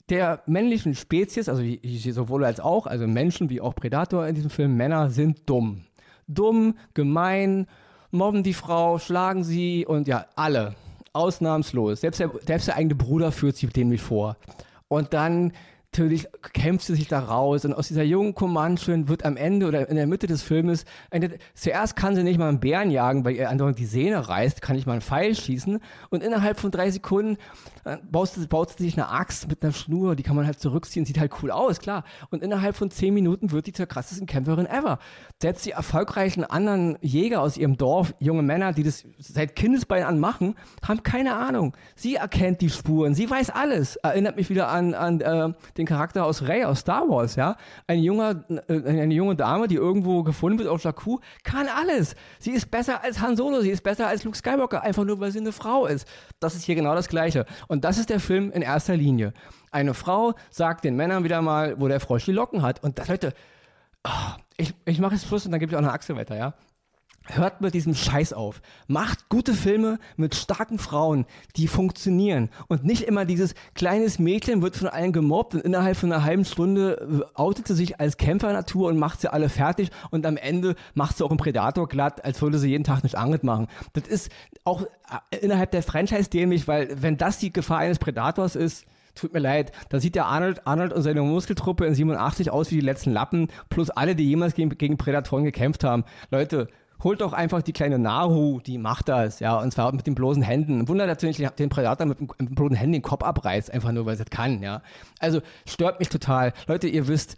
der 0.09 0.43
männlichen 0.45 0.93
Spezies, 0.93 1.47
also 1.47 1.63
sowohl 2.11 2.43
als 2.43 2.59
auch, 2.59 2.85
also 2.85 3.07
Menschen 3.07 3.49
wie 3.49 3.61
auch 3.61 3.73
Predator 3.73 4.27
in 4.27 4.35
diesem 4.35 4.49
Film, 4.49 4.75
Männer 4.75 5.09
sind 5.09 5.49
dumm. 5.49 5.85
Dumm, 6.27 6.75
gemein, 6.93 7.67
mobben 8.11 8.43
die 8.43 8.53
Frau, 8.53 8.99
schlagen 8.99 9.45
sie 9.45 9.85
und 9.85 10.09
ja, 10.09 10.25
alle. 10.35 10.75
Ausnahmslos. 11.13 12.01
Selbst 12.01 12.19
der, 12.19 12.29
selbst 12.45 12.67
der 12.67 12.75
eigene 12.75 12.95
Bruder 12.95 13.31
führt 13.31 13.55
sich 13.55 13.71
dem 13.71 13.87
nicht 13.87 14.03
vor. 14.03 14.35
Und 14.89 15.13
dann 15.13 15.53
natürlich 15.97 16.27
kämpft 16.53 16.85
sie 16.85 16.95
sich 16.95 17.07
da 17.07 17.19
raus 17.19 17.63
und 17.65 17.73
aus 17.73 17.87
dieser 17.87 18.03
jungen 18.03 18.35
Comanchen 18.35 19.07
wird 19.07 19.23
am 19.23 19.37
Ende 19.37 19.67
oder 19.67 19.89
in 19.89 19.95
der 19.95 20.07
Mitte 20.07 20.27
des 20.27 20.41
Filmes, 20.43 20.85
zuerst 21.53 21.95
kann 21.95 22.15
sie 22.15 22.23
nicht 22.23 22.37
mal 22.37 22.49
einen 22.49 22.59
Bären 22.59 22.91
jagen, 22.91 23.23
weil 23.23 23.35
ihr 23.35 23.49
andauernd 23.49 23.79
die 23.79 23.85
Sehne 23.85 24.27
reißt, 24.27 24.61
kann 24.61 24.75
ich 24.75 24.85
mal 24.85 24.93
einen 24.93 25.01
Pfeil 25.01 25.35
schießen 25.35 25.79
und 26.09 26.23
innerhalb 26.23 26.59
von 26.59 26.71
drei 26.71 26.91
Sekunden 26.91 27.37
äh, 27.85 27.97
baut, 28.11 28.29
sie, 28.29 28.47
baut 28.47 28.71
sie 28.71 28.83
sich 28.83 28.97
eine 28.97 29.09
Axt 29.09 29.47
mit 29.47 29.63
einer 29.63 29.71
Schnur, 29.71 30.15
die 30.15 30.23
kann 30.23 30.35
man 30.35 30.45
halt 30.45 30.59
zurückziehen, 30.59 31.05
sieht 31.05 31.19
halt 31.19 31.31
cool 31.41 31.51
aus, 31.51 31.79
klar. 31.79 32.03
Und 32.31 32.41
innerhalb 32.41 32.75
von 32.75 32.89
zehn 32.89 33.13
Minuten 33.13 33.51
wird 33.51 33.67
die 33.67 33.73
zur 33.73 33.85
krassesten 33.85 34.25
Kämpferin 34.25 34.65
ever. 34.65 34.97
Selbst 35.39 35.65
die 35.65 35.71
erfolgreichen 35.71 36.43
anderen 36.43 36.97
Jäger 37.01 37.41
aus 37.41 37.57
ihrem 37.57 37.77
Dorf, 37.77 38.15
junge 38.19 38.41
Männer, 38.41 38.73
die 38.73 38.83
das 38.83 39.05
seit 39.19 39.55
Kindesbein 39.55 40.03
an 40.03 40.19
machen, 40.19 40.55
haben 40.85 41.03
keine 41.03 41.35
Ahnung. 41.35 41.77
Sie 41.95 42.15
erkennt 42.15 42.61
die 42.61 42.71
Spuren, 42.71 43.13
sie 43.13 43.29
weiß 43.29 43.51
alles. 43.51 43.97
Erinnert 43.97 44.35
mich 44.35 44.49
wieder 44.49 44.69
an, 44.69 44.95
an 44.95 45.21
äh, 45.21 45.53
den 45.77 45.84
Charakter 45.85 46.25
aus 46.25 46.43
Rey 46.43 46.63
aus 46.63 46.79
Star 46.79 47.07
Wars, 47.09 47.35
ja. 47.35 47.55
Ein 47.87 47.99
junger, 47.99 48.43
äh, 48.67 48.73
eine 48.87 49.13
junge 49.13 49.35
Dame, 49.35 49.67
die 49.67 49.75
irgendwo 49.75 50.23
gefunden 50.23 50.59
wird 50.59 50.69
auf 50.69 50.83
Jakku, 50.83 51.19
kann 51.43 51.67
alles. 51.67 52.15
Sie 52.39 52.51
ist 52.51 52.71
besser 52.71 53.03
als 53.03 53.21
Han 53.21 53.35
Solo, 53.35 53.61
sie 53.61 53.71
ist 53.71 53.83
besser 53.83 54.07
als 54.07 54.23
Luke 54.23 54.37
Skywalker, 54.37 54.81
einfach 54.83 55.03
nur 55.03 55.19
weil 55.19 55.31
sie 55.31 55.39
eine 55.39 55.51
Frau 55.51 55.85
ist. 55.85 56.07
Das 56.39 56.55
ist 56.55 56.63
hier 56.63 56.75
genau 56.75 56.95
das 56.95 57.07
Gleiche. 57.07 57.45
Und 57.67 57.83
das 57.85 57.97
ist 57.97 58.09
der 58.09 58.19
Film 58.19 58.51
in 58.51 58.61
erster 58.61 58.95
Linie. 58.95 59.33
Eine 59.71 59.93
Frau 59.93 60.33
sagt 60.49 60.83
den 60.83 60.95
Männern 60.95 61.23
wieder 61.23 61.41
mal, 61.41 61.79
wo 61.79 61.87
der 61.87 61.99
Frosch 61.99 62.25
die 62.25 62.31
Locken 62.31 62.61
hat. 62.61 62.83
Und 62.83 62.99
das, 62.99 63.07
Leute, 63.07 63.33
oh, 64.05 64.09
ich, 64.57 64.73
ich 64.85 64.99
mache 64.99 65.15
jetzt 65.15 65.27
Schluss 65.27 65.45
und 65.45 65.51
dann 65.51 65.59
gebe 65.59 65.71
ich 65.71 65.75
auch 65.75 65.81
eine 65.81 65.91
Achse 65.91 66.15
weiter, 66.15 66.37
ja. 66.37 66.53
Hört 67.27 67.61
mit 67.61 67.73
diesem 67.73 67.95
Scheiß 67.95 68.33
auf. 68.33 68.61
Macht 68.87 69.29
gute 69.29 69.53
Filme 69.53 69.97
mit 70.15 70.35
starken 70.35 70.77
Frauen, 70.77 71.25
die 71.55 71.67
funktionieren. 71.67 72.49
Und 72.67 72.85
nicht 72.85 73.01
immer 73.01 73.25
dieses 73.25 73.55
kleines 73.73 74.19
Mädchen 74.19 74.61
wird 74.61 74.75
von 74.75 74.87
allen 74.87 75.11
gemobbt 75.11 75.55
und 75.55 75.61
innerhalb 75.61 75.97
von 75.97 76.11
einer 76.11 76.23
halben 76.23 76.45
Stunde 76.45 77.23
äh, 77.25 77.39
outet 77.39 77.67
sie 77.67 77.73
sich 77.73 77.99
als 77.99 78.17
Kämpfernatur 78.17 78.89
und 78.89 78.99
macht 78.99 79.21
sie 79.21 79.33
alle 79.33 79.49
fertig 79.49 79.89
und 80.11 80.25
am 80.25 80.37
Ende 80.37 80.75
macht 80.93 81.17
sie 81.17 81.25
auch 81.25 81.31
einen 81.31 81.37
Predator 81.37 81.87
glatt, 81.87 82.23
als 82.23 82.41
würde 82.43 82.59
sie 82.59 82.69
jeden 82.69 82.83
Tag 82.83 83.01
nicht 83.03 83.17
Angel 83.17 83.39
machen. 83.41 83.67
Das 83.93 84.07
ist 84.07 84.31
auch 84.63 84.83
äh, 84.83 85.37
innerhalb 85.37 85.71
der 85.71 85.81
Franchise 85.81 86.29
dämlich, 86.29 86.67
weil 86.67 87.01
wenn 87.01 87.17
das 87.17 87.39
die 87.39 87.51
Gefahr 87.51 87.79
eines 87.79 87.97
Predators 87.97 88.55
ist, 88.55 88.85
tut 89.15 89.33
mir 89.33 89.39
leid, 89.39 89.71
da 89.89 89.99
sieht 89.99 90.15
der 90.15 90.27
Arnold, 90.27 90.67
Arnold 90.67 90.93
und 90.93 91.01
seine 91.01 91.21
Muskeltruppe 91.21 91.85
in 91.85 91.95
87 91.95 92.51
aus 92.51 92.69
wie 92.69 92.75
die 92.75 92.81
letzten 92.81 93.11
Lappen, 93.11 93.47
plus 93.69 93.89
alle, 93.89 94.15
die 94.15 94.27
jemals 94.27 94.53
gegen, 94.53 94.69
gegen 94.69 94.97
Predatoren 94.97 95.43
gekämpft 95.43 95.83
haben. 95.83 96.03
Leute, 96.29 96.67
holt 97.03 97.21
doch 97.21 97.33
einfach 97.33 97.61
die 97.61 97.73
kleine 97.73 97.99
Naru, 97.99 98.59
die 98.59 98.77
macht 98.77 99.09
das, 99.09 99.39
ja, 99.39 99.59
und 99.59 99.71
zwar 99.71 99.91
mit 99.93 100.07
den 100.07 100.15
bloßen 100.15 100.43
Händen. 100.43 100.87
Wunder 100.87 101.07
natürlich 101.07 101.37
den 101.37 101.69
Predator 101.69 102.05
mit, 102.05 102.19
den 102.19 102.55
bloßen 102.55 102.75
Händen 102.75 102.93
den 102.93 103.01
Kopf 103.01 103.23
abreißt, 103.23 103.71
einfach 103.71 103.91
nur, 103.91 104.05
weil 104.05 104.17
sie 104.17 104.23
das 104.23 104.31
kann, 104.31 104.61
ja. 104.61 104.81
Also 105.19 105.41
stört 105.65 105.99
mich 105.99 106.09
total. 106.09 106.53
Leute, 106.67 106.87
ihr 106.87 107.07
wisst, 107.07 107.37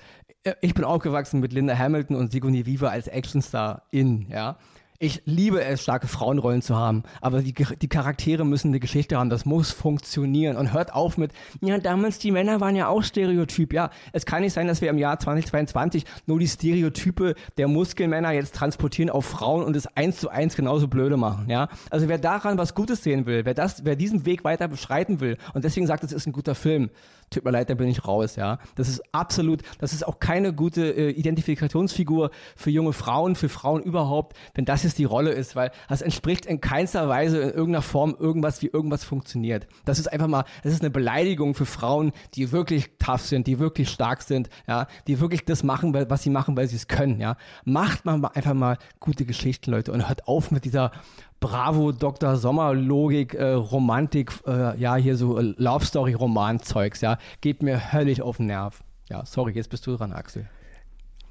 ich 0.62 0.74
bin 0.74 0.84
aufgewachsen 0.84 1.40
mit 1.40 1.54
Linda 1.54 1.78
Hamilton 1.78 2.16
und 2.16 2.32
Sigourney 2.32 2.66
Weaver 2.66 2.92
als 2.92 3.08
Actionstar 3.08 3.84
in, 3.92 4.28
ja. 4.30 4.58
Ich 5.00 5.22
liebe 5.26 5.64
es, 5.64 5.84
starke 5.84 6.08
Frauenrollen 6.08 6.64
zu 6.64 6.76
haben, 6.76 7.04
aber 7.22 7.44
die, 7.44 7.54
die 7.54 7.88
Charaktere 7.88 8.44
müssen 8.44 8.70
eine 8.70 8.80
Geschichte 8.80 9.18
haben, 9.18 9.30
das 9.30 9.46
muss 9.46 9.72
funktionieren. 9.72 10.58
Und 10.58 10.74
hört 10.74 10.92
auf 10.92 11.20
mit, 11.20 11.34
ja, 11.62 11.78
damals 11.78 12.18
die 12.18 12.32
Männer 12.32 12.62
waren 12.62 12.76
ja 12.76 12.88
auch 12.88 13.04
Stereotyp. 13.04 13.74
Ja, 13.74 13.92
es 14.12 14.26
kann 14.26 14.42
nicht 14.42 14.54
sein, 14.54 14.66
dass 14.66 14.82
wir 14.82 14.90
im 14.90 14.98
Jahr 14.98 15.20
2022 15.20 16.04
nur 16.26 16.40
die 16.40 16.48
Stereotype 16.48 17.36
der 17.60 17.68
Muskelmänner 17.68 18.32
jetzt 18.32 18.56
transportieren 18.56 19.12
auf 19.12 19.26
Frauen 19.26 19.64
und 19.64 19.76
es 19.76 19.86
eins 19.96 20.18
zu 20.18 20.30
eins 20.30 20.56
genauso 20.56 20.88
blöde 20.88 21.16
machen. 21.16 21.48
Ja, 21.48 21.70
also 21.92 22.08
wer 22.08 22.18
daran 22.18 22.58
was 22.58 22.74
Gutes 22.74 23.04
sehen 23.04 23.28
will, 23.28 23.46
wer, 23.46 23.54
das, 23.54 23.86
wer 23.86 23.96
diesen 23.96 24.26
Weg 24.26 24.44
weiter 24.44 24.68
beschreiten 24.68 25.20
will 25.20 25.38
und 25.54 25.64
deswegen 25.64 25.86
sagt, 25.86 26.04
es 26.06 26.12
ist 26.12 26.26
ein 26.26 26.34
guter 26.34 26.56
Film, 26.56 26.90
tut 27.30 27.44
mir 27.44 27.52
leid, 27.52 27.70
da 27.70 27.74
bin 27.74 27.88
ich 27.88 28.08
raus, 28.08 28.36
ja. 28.36 28.60
Das 28.76 28.88
ist 28.88 29.02
absolut, 29.12 29.62
das 29.80 29.94
ist 29.94 30.08
auch 30.08 30.20
keine 30.20 30.54
gute 30.54 30.90
äh, 30.90 31.10
Identifikationsfigur 31.10 32.32
für 32.56 32.70
junge 32.70 32.94
Frauen, 32.94 33.36
für 33.36 33.50
Frauen 33.50 33.84
überhaupt, 33.84 34.38
wenn 34.54 34.66
das 34.66 34.84
jetzt 34.84 34.98
die 34.98 35.06
Rolle 35.06 35.32
ist, 35.32 35.56
weil 35.56 35.72
das 35.90 36.02
entspricht 36.02 36.46
in 36.46 36.62
keinster 36.62 37.10
Weise 37.10 37.40
in 37.40 37.50
irgendeiner 37.50 37.82
Form 37.82 38.16
irgendwas, 38.18 38.62
wie 38.62 38.68
irgendwas 38.68 39.04
funktioniert. 39.04 39.68
Das 39.86 40.00
ist 40.00 40.08
einfach 40.08 40.28
mal, 40.28 40.46
das 40.64 40.74
ist 40.74 40.82
eine 40.82 40.90
Beleidigung 40.90 41.54
für 41.54 41.66
Frauen, 41.66 42.12
die 42.36 42.52
wirklich 42.52 42.92
tough 43.00 43.22
sind, 43.22 43.48
die 43.48 43.60
wirklich 43.60 43.90
stark 43.90 44.22
sind, 44.22 44.50
ja, 44.68 44.88
die 45.08 45.20
wirklich 45.20 45.46
das 45.46 45.64
machen, 45.64 45.94
was 45.94 46.24
sie 46.24 46.30
machen, 46.30 46.56
weil 46.56 46.68
sie 46.68 46.76
es 46.76 46.88
können, 46.88 47.20
ja. 47.20 47.38
Macht 47.66 48.06
man 48.06 48.24
einfach 48.26 48.54
mal 48.54 48.78
gute 49.00 49.26
Geschichten, 49.26 49.72
Leute, 49.72 49.92
und 49.92 50.08
hört 50.08 50.28
auf 50.28 50.52
mit 50.52 50.66
dieser 50.66 50.92
Bravo, 51.40 51.92
Dr. 51.92 52.36
Sommer, 52.36 52.74
Logik, 52.74 53.36
äh, 53.36 53.52
Romantik, 53.52 54.32
äh, 54.48 54.78
ja, 54.80 54.96
hier 54.96 55.16
so 55.16 55.38
äh, 55.38 55.54
Love 55.58 55.86
Story, 55.86 56.14
Roman-Zeugs, 56.14 57.02
ja, 57.02 57.18
geht 57.42 57.62
mir 57.62 57.94
höllisch 57.94 58.22
auf 58.22 58.38
den 58.38 58.48
Nerv. 58.48 58.84
Ja, 59.10 59.26
sorry, 59.26 59.54
jetzt 59.54 59.70
bist 59.70 59.86
du 59.86 59.96
dran, 59.96 60.14
Axel. 60.14 60.50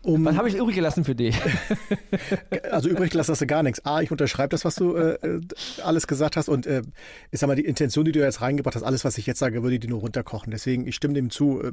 Um, 0.07 0.25
was 0.25 0.37
habe 0.37 0.49
ich 0.49 0.55
übrig 0.55 0.77
gelassen 0.77 1.05
für 1.05 1.17
dich? 1.17 1.37
also 2.71 2.89
übrig 2.89 3.11
gelassen 3.11 3.33
hast 3.33 3.41
du 3.41 3.47
gar 3.47 3.65
nichts. 3.65 3.85
A, 3.85 4.01
ich 4.03 4.13
unterschreibe 4.13 4.51
das, 4.51 4.65
was 4.65 4.77
du 4.77 4.95
äh, 4.95 5.15
äh, 5.15 5.41
alles 5.83 6.07
gesagt 6.07 6.37
hast 6.37 6.49
und 6.49 6.65
äh, 6.65 6.83
ich 7.33 7.41
sag 7.41 7.49
mal, 7.49 7.57
die 7.57 7.65
Intention, 7.65 8.05
die 8.05 8.13
du 8.13 8.21
jetzt 8.21 8.41
reingebracht 8.41 8.77
hast, 8.77 8.85
alles, 8.85 9.05
was 9.05 9.19
ich 9.19 9.27
jetzt 9.27 9.41
sage, 9.41 9.65
würde 9.65 9.81
die 9.81 9.89
nur 9.89 9.99
runterkochen. 9.99 10.53
Deswegen, 10.53 10.87
ich 10.87 10.95
stimme 10.95 11.15
dem 11.15 11.31
zu. 11.31 11.61
Äh, 11.61 11.73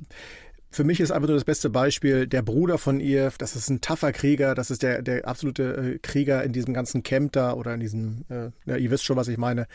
für 0.72 0.84
mich 0.84 1.00
ist 1.00 1.12
einfach 1.12 1.28
nur 1.28 1.38
das 1.38 1.44
beste 1.44 1.70
Beispiel 1.70 2.26
der 2.26 2.42
Bruder 2.42 2.80
von 2.80 3.00
ihr. 3.00 3.32
Das 3.38 3.56
ist 3.56 3.70
ein 3.70 3.82
tougher 3.82 4.12
Krieger. 4.12 4.56
Das 4.56 4.72
ist 4.72 4.82
der, 4.82 5.04
der 5.04 5.28
absolute 5.28 5.94
äh, 5.94 6.00
Krieger 6.00 6.44
in 6.44 6.54
diesem 6.54 6.74
ganzen 6.74 7.04
Camp 7.04 7.34
da 7.34 7.54
oder 7.54 7.76
in 7.76 7.82
diesem, 7.82 8.26
äh, 8.30 8.50
ja, 8.66 8.78
ihr 8.78 8.90
wisst 8.90 9.04
schon, 9.04 9.16
was 9.16 9.28
ich 9.28 9.38
meine. 9.38 9.68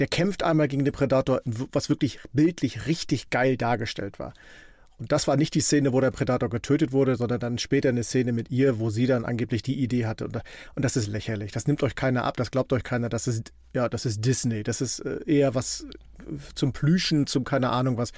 Der 0.00 0.08
kämpft 0.08 0.42
einmal 0.42 0.66
gegen 0.66 0.84
den 0.84 0.92
Predator, 0.92 1.40
was 1.44 1.88
wirklich 1.88 2.18
bildlich 2.32 2.88
richtig 2.88 3.30
geil 3.30 3.56
dargestellt 3.56 4.18
war. 4.18 4.34
Und 5.02 5.10
das 5.10 5.26
war 5.26 5.36
nicht 5.36 5.54
die 5.54 5.60
Szene, 5.60 5.92
wo 5.92 6.00
der 6.00 6.12
Predator 6.12 6.48
getötet 6.48 6.92
wurde, 6.92 7.16
sondern 7.16 7.40
dann 7.40 7.58
später 7.58 7.88
eine 7.88 8.04
Szene 8.04 8.30
mit 8.30 8.52
ihr, 8.52 8.78
wo 8.78 8.88
sie 8.88 9.08
dann 9.08 9.24
angeblich 9.24 9.64
die 9.64 9.82
Idee 9.82 10.06
hatte. 10.06 10.26
Und, 10.26 10.36
und 10.36 10.84
das 10.84 10.96
ist 10.96 11.08
lächerlich. 11.08 11.50
Das 11.50 11.66
nimmt 11.66 11.82
euch 11.82 11.96
keiner 11.96 12.22
ab, 12.24 12.36
das 12.36 12.52
glaubt 12.52 12.72
euch 12.72 12.84
keiner. 12.84 13.08
Das 13.08 13.26
ist, 13.26 13.52
ja, 13.74 13.88
das 13.88 14.06
ist 14.06 14.24
Disney. 14.24 14.62
Das 14.62 14.80
ist 14.80 15.00
äh, 15.00 15.18
eher 15.26 15.56
was 15.56 15.86
zum 16.54 16.72
Plüschen, 16.72 17.26
zum 17.26 17.42
keine 17.42 17.70
Ahnung 17.70 17.96
was 17.96 18.12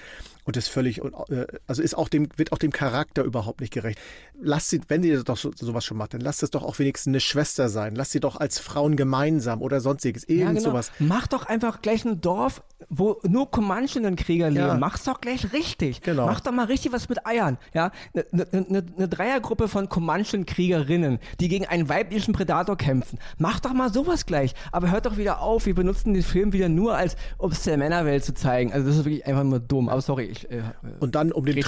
und 0.44 0.57
ist 0.57 0.68
völlig, 0.68 1.02
äh, 1.02 1.46
also 1.66 1.83
ist 1.83 1.96
auch 1.96 2.09
dem, 2.09 2.28
wird 2.37 2.52
auch 2.52 2.59
dem 2.59 2.70
Charakter 2.70 3.24
überhaupt 3.24 3.61
nicht 3.61 3.72
gerecht. 3.72 3.98
Lasst 4.40 4.70
sie, 4.70 4.80
wenn 4.88 5.02
ihr 5.02 5.22
doch 5.24 5.37
so, 5.37 5.50
sowas 5.54 5.85
schon 5.85 5.96
macht, 5.96 6.14
dann 6.14 6.20
lasst 6.20 6.42
es 6.42 6.50
doch 6.50 6.62
auch 6.62 6.78
wenigstens 6.78 7.11
eine 7.11 7.20
Schwester 7.20 7.68
sein. 7.68 7.94
Lasst 7.94 8.12
sie 8.12 8.20
doch 8.20 8.37
als 8.37 8.59
Frauen 8.59 8.96
gemeinsam 8.96 9.62
oder 9.62 9.80
sonstiges, 9.80 10.24
irgend 10.24 10.40
ja, 10.40 10.48
genau. 10.52 10.61
sowas. 10.61 10.92
Mach 10.98 11.26
doch 11.26 11.46
einfach 11.46 11.83
gleich 11.83 12.04
ein 12.04 12.20
Dorf, 12.20 12.62
wo 12.88 13.20
nur 13.22 13.50
Comanchen-Krieger 13.50 14.50
leben. 14.50 14.66
Ja. 14.66 14.74
Mach's 14.74 15.04
doch 15.04 15.20
gleich 15.20 15.52
richtig. 15.52 16.02
Genau. 16.02 16.26
Mach 16.26 16.40
doch 16.40 16.52
mal 16.52 16.66
richtig 16.66 16.92
was 16.92 17.09
mit 17.09 17.26
Eiern. 17.26 17.59
Ja, 17.72 17.90
eine 18.12 18.24
ne, 18.33 18.66
ne, 18.68 18.85
ne 18.96 19.09
Dreiergruppe 19.09 19.68
von 19.68 19.88
Comanchen-Kriegerinnen, 19.88 21.18
die 21.40 21.48
gegen 21.48 21.66
einen 21.66 21.88
weiblichen 21.88 22.35
Predator 22.35 22.76
kämpfen. 22.76 23.18
Mach 23.38 23.61
doch 23.61 23.72
mal 23.72 23.92
sowas 23.92 24.26
gleich. 24.26 24.54
Aber 24.72 24.90
hört 24.90 25.07
doch 25.07 25.16
wieder 25.16 25.40
auf, 25.40 25.66
wir 25.66 25.74
benutzen 25.74 26.12
den 26.12 26.22
Film 26.22 26.52
wieder 26.52 26.68
nur 26.68 26.96
als, 26.96 27.16
um 27.38 27.52
es 27.52 27.62
der 27.62 27.78
Männerwelt 27.78 28.24
zu 28.24 28.35
zeigen. 28.35 28.72
Also 28.72 28.88
das 28.88 28.98
ist 28.98 29.04
wirklich 29.04 29.26
einfach 29.26 29.44
nur 29.44 29.61
dumm. 29.61 29.88
Aber 29.88 30.02
sorry, 30.02 30.34
ich, 30.35 30.51
äh, 30.51 30.62
und 31.01 31.14
dann, 31.14 31.33
um 31.33 31.44
den, 31.44 31.62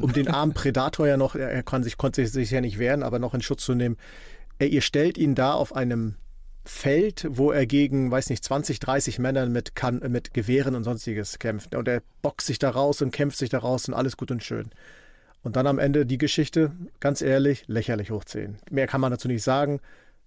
um 0.00 0.12
den 0.12 0.28
armen 0.28 0.52
Predator 0.54 1.06
ja 1.06 1.16
noch, 1.16 1.34
er 1.34 1.62
kann 1.62 1.82
sich, 1.82 1.96
konnte 1.96 2.26
sich 2.26 2.50
ja 2.50 2.60
nicht 2.60 2.78
wehren, 2.78 3.02
aber 3.02 3.18
noch 3.18 3.34
in 3.34 3.42
Schutz 3.42 3.64
zu 3.64 3.74
nehmen. 3.74 3.96
Er, 4.58 4.68
ihr 4.68 4.80
stellt 4.80 5.18
ihn 5.18 5.34
da 5.34 5.54
auf 5.54 5.74
einem 5.74 6.16
Feld, 6.64 7.26
wo 7.28 7.50
er 7.50 7.66
gegen, 7.66 8.10
weiß 8.10 8.30
nicht, 8.30 8.42
20, 8.42 8.80
30 8.80 9.18
Männern 9.18 9.52
mit, 9.52 9.74
kann, 9.74 10.00
mit 10.08 10.32
Gewehren 10.32 10.74
und 10.74 10.84
sonstiges 10.84 11.38
kämpft. 11.38 11.74
Und 11.74 11.88
er 11.88 12.02
boxt 12.22 12.46
sich 12.46 12.58
da 12.58 12.70
raus 12.70 13.02
und 13.02 13.10
kämpft 13.10 13.38
sich 13.38 13.50
da 13.50 13.58
raus 13.58 13.86
und 13.88 13.94
alles 13.94 14.16
gut 14.16 14.30
und 14.30 14.42
schön. 14.42 14.70
Und 15.42 15.56
dann 15.56 15.66
am 15.66 15.78
Ende 15.78 16.06
die 16.06 16.16
Geschichte, 16.16 16.72
ganz 17.00 17.20
ehrlich, 17.20 17.64
lächerlich 17.66 18.10
hochziehen. 18.10 18.56
Mehr 18.70 18.86
kann 18.86 19.02
man 19.02 19.10
dazu 19.10 19.28
nicht 19.28 19.42
sagen. 19.42 19.80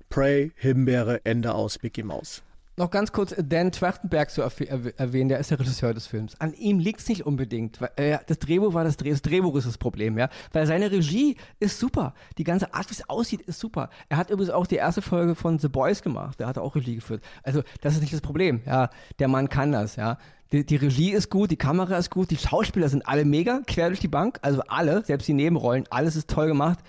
Prey, 0.09 0.51
Himbeere, 0.55 1.25
Ende 1.25 1.55
aus, 1.55 1.81
Mickey 1.81 2.03
Mouse 2.03 2.43
noch 2.77 2.91
ganz 2.91 3.11
kurz 3.11 3.35
Dan 3.37 3.71
Trachtenberg 3.71 4.29
zu 4.29 4.41
erwähnen, 4.41 5.29
der 5.29 5.39
ist 5.39 5.49
der 5.49 5.59
Regisseur 5.59 5.93
des 5.93 6.05
Films. 6.07 6.39
An 6.39 6.53
ihm 6.53 6.79
liegt 6.79 6.99
es 6.99 7.09
nicht 7.09 7.25
unbedingt. 7.25 7.81
Weil, 7.81 7.89
äh, 7.95 8.17
das 8.27 8.39
Drehbuch 8.39 8.73
war 8.73 8.83
das 8.83 8.97
Dreh, 8.97 9.09
das 9.09 9.23
Drehbuch 9.23 9.55
ist 9.55 9.67
das 9.67 9.77
Problem, 9.77 10.17
ja. 10.17 10.29
Weil 10.53 10.67
seine 10.67 10.91
Regie 10.91 11.37
ist 11.59 11.79
super. 11.79 12.13
Die 12.37 12.43
ganze 12.43 12.73
Art, 12.73 12.89
wie 12.89 12.93
es 12.93 13.09
aussieht, 13.09 13.41
ist 13.41 13.59
super. 13.59 13.89
Er 14.09 14.17
hat 14.17 14.29
übrigens 14.29 14.51
auch 14.51 14.67
die 14.67 14.75
erste 14.75 15.01
Folge 15.01 15.33
von 15.33 15.57
The 15.57 15.69
Boys 15.69 16.03
gemacht. 16.03 16.39
Der 16.39 16.47
hat 16.47 16.57
auch 16.59 16.75
Regie 16.75 16.95
geführt. 16.95 17.23
Also, 17.43 17.63
das 17.81 17.95
ist 17.95 18.01
nicht 18.01 18.13
das 18.13 18.21
Problem, 18.21 18.61
ja. 18.65 18.89
Der 19.17 19.27
Mann 19.27 19.49
kann 19.49 19.71
das, 19.71 19.95
ja. 19.95 20.17
Die, 20.51 20.65
die, 20.65 20.77
Regie 20.77 21.11
ist 21.11 21.29
gut, 21.29 21.51
die 21.51 21.57
Kamera 21.57 21.97
ist 21.97 22.11
gut, 22.11 22.29
die 22.29 22.37
Schauspieler 22.37 22.87
sind 22.87 23.05
alle 23.05 23.25
mega, 23.25 23.61
quer 23.67 23.87
durch 23.87 23.99
die 23.99 24.07
Bank, 24.07 24.39
also 24.43 24.61
alle, 24.67 25.03
selbst 25.03 25.27
die 25.27 25.33
Nebenrollen, 25.33 25.85
alles 25.89 26.15
ist 26.15 26.29
toll 26.29 26.47
gemacht 26.47 26.79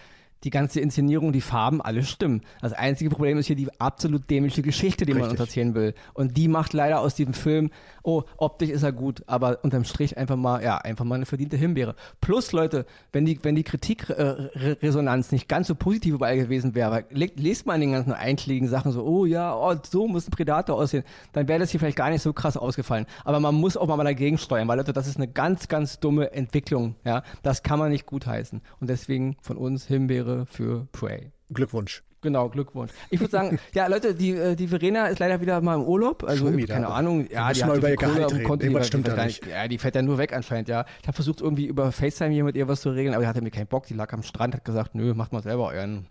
die 0.44 0.50
ganze 0.50 0.80
Inszenierung, 0.80 1.32
die 1.32 1.40
Farben, 1.40 1.80
alles 1.82 2.08
stimmen. 2.08 2.42
Das 2.60 2.72
einzige 2.72 3.10
Problem 3.10 3.38
ist 3.38 3.46
hier 3.46 3.56
die 3.56 3.68
absolut 3.80 4.28
dämliche 4.30 4.62
Geschichte, 4.62 5.04
die 5.04 5.14
man 5.14 5.30
uns 5.30 5.40
erzählen 5.40 5.74
will. 5.74 5.94
Und 6.14 6.36
die 6.36 6.48
macht 6.48 6.72
leider 6.72 7.00
aus 7.00 7.14
diesem 7.14 7.34
Film, 7.34 7.70
oh, 8.02 8.22
optisch 8.36 8.70
ist 8.70 8.82
er 8.82 8.92
gut, 8.92 9.22
aber 9.26 9.58
unterm 9.62 9.84
Strich 9.84 10.16
einfach 10.16 10.36
mal, 10.36 10.62
ja, 10.62 10.78
einfach 10.78 11.04
mal 11.04 11.16
eine 11.16 11.26
verdiente 11.26 11.56
Himbeere. 11.56 11.94
Plus, 12.20 12.52
Leute, 12.52 12.86
wenn 13.12 13.24
die, 13.24 13.38
wenn 13.42 13.54
die 13.54 13.64
Kritikresonanz 13.64 15.32
äh, 15.32 15.34
nicht 15.34 15.48
ganz 15.48 15.66
so 15.66 15.74
positiv 15.74 16.14
überall 16.14 16.36
gewesen 16.36 16.74
wäre, 16.74 17.04
lest 17.10 17.66
mal 17.66 17.74
in 17.74 17.80
den 17.80 17.92
ganzen 17.92 18.12
einschlägigen 18.12 18.68
Sachen 18.68 18.92
so, 18.92 19.04
oh 19.04 19.24
ja, 19.24 19.56
oh, 19.56 19.74
so 19.88 20.06
muss 20.06 20.28
ein 20.28 20.30
Predator 20.30 20.76
aussehen, 20.76 21.04
dann 21.32 21.48
wäre 21.48 21.58
das 21.58 21.70
hier 21.70 21.80
vielleicht 21.80 21.96
gar 21.96 22.10
nicht 22.10 22.22
so 22.22 22.32
krass 22.32 22.56
ausgefallen. 22.56 23.06
Aber 23.24 23.40
man 23.40 23.54
muss 23.54 23.76
auch 23.76 23.88
mal 23.88 24.04
dagegen 24.04 24.38
steuern, 24.38 24.68
weil 24.68 24.78
Leute, 24.78 24.92
das 24.92 25.08
ist 25.08 25.16
eine 25.16 25.28
ganz, 25.28 25.68
ganz 25.68 25.98
dumme 25.98 26.32
Entwicklung. 26.32 26.94
Ja, 27.04 27.22
das 27.42 27.62
kann 27.62 27.78
man 27.78 27.90
nicht 27.90 28.06
gutheißen. 28.06 28.60
Und 28.80 28.88
deswegen 28.88 29.36
von 29.42 29.56
uns 29.56 29.86
Himbeere 29.86 30.27
wäre 30.28 30.46
für 30.46 30.86
Prey. 30.92 31.30
Glückwunsch. 31.52 32.02
Genau, 32.20 32.48
Glückwunsch. 32.48 32.90
Ich 33.10 33.20
würde 33.20 33.30
sagen, 33.30 33.60
ja, 33.74 33.86
Leute, 33.86 34.12
die, 34.12 34.32
äh, 34.32 34.56
die 34.56 34.66
Verena 34.66 35.06
ist 35.06 35.20
leider 35.20 35.40
wieder 35.40 35.60
mal 35.60 35.76
im 35.76 35.82
Urlaub. 35.82 36.24
Also, 36.24 36.50
keine 36.66 36.88
Ahnung. 36.88 37.28
Ja, 37.30 37.52
die 37.52 37.62
mal 37.62 37.78
über 37.78 37.90
ihr 37.90 37.96
Gehalt 37.96 38.32
reden. 38.32 38.44
Konnte 38.44 38.68
die, 38.68 38.84
stimmt 38.84 39.06
die, 39.06 39.12
nicht. 39.12 39.46
Ja, 39.46 39.68
die 39.68 39.78
fährt 39.78 39.94
ja 39.94 40.02
nur 40.02 40.18
weg 40.18 40.32
anscheinend, 40.32 40.68
ja. 40.68 40.84
Ich 41.00 41.06
habe 41.06 41.14
versucht, 41.14 41.40
irgendwie 41.40 41.66
über 41.66 41.92
FaceTime 41.92 42.32
hier 42.32 42.42
mit 42.42 42.56
ihr 42.56 42.66
was 42.66 42.80
zu 42.80 42.90
regeln, 42.90 43.14
aber 43.14 43.22
die 43.22 43.28
hatte 43.28 43.40
mir 43.40 43.52
keinen 43.52 43.68
Bock. 43.68 43.86
Die 43.86 43.94
lag 43.94 44.12
am 44.12 44.24
Strand, 44.24 44.54
hat 44.54 44.64
gesagt, 44.64 44.96
nö, 44.96 45.14
macht 45.14 45.32
mal 45.32 45.44
selber 45.44 45.68
euren, 45.68 46.08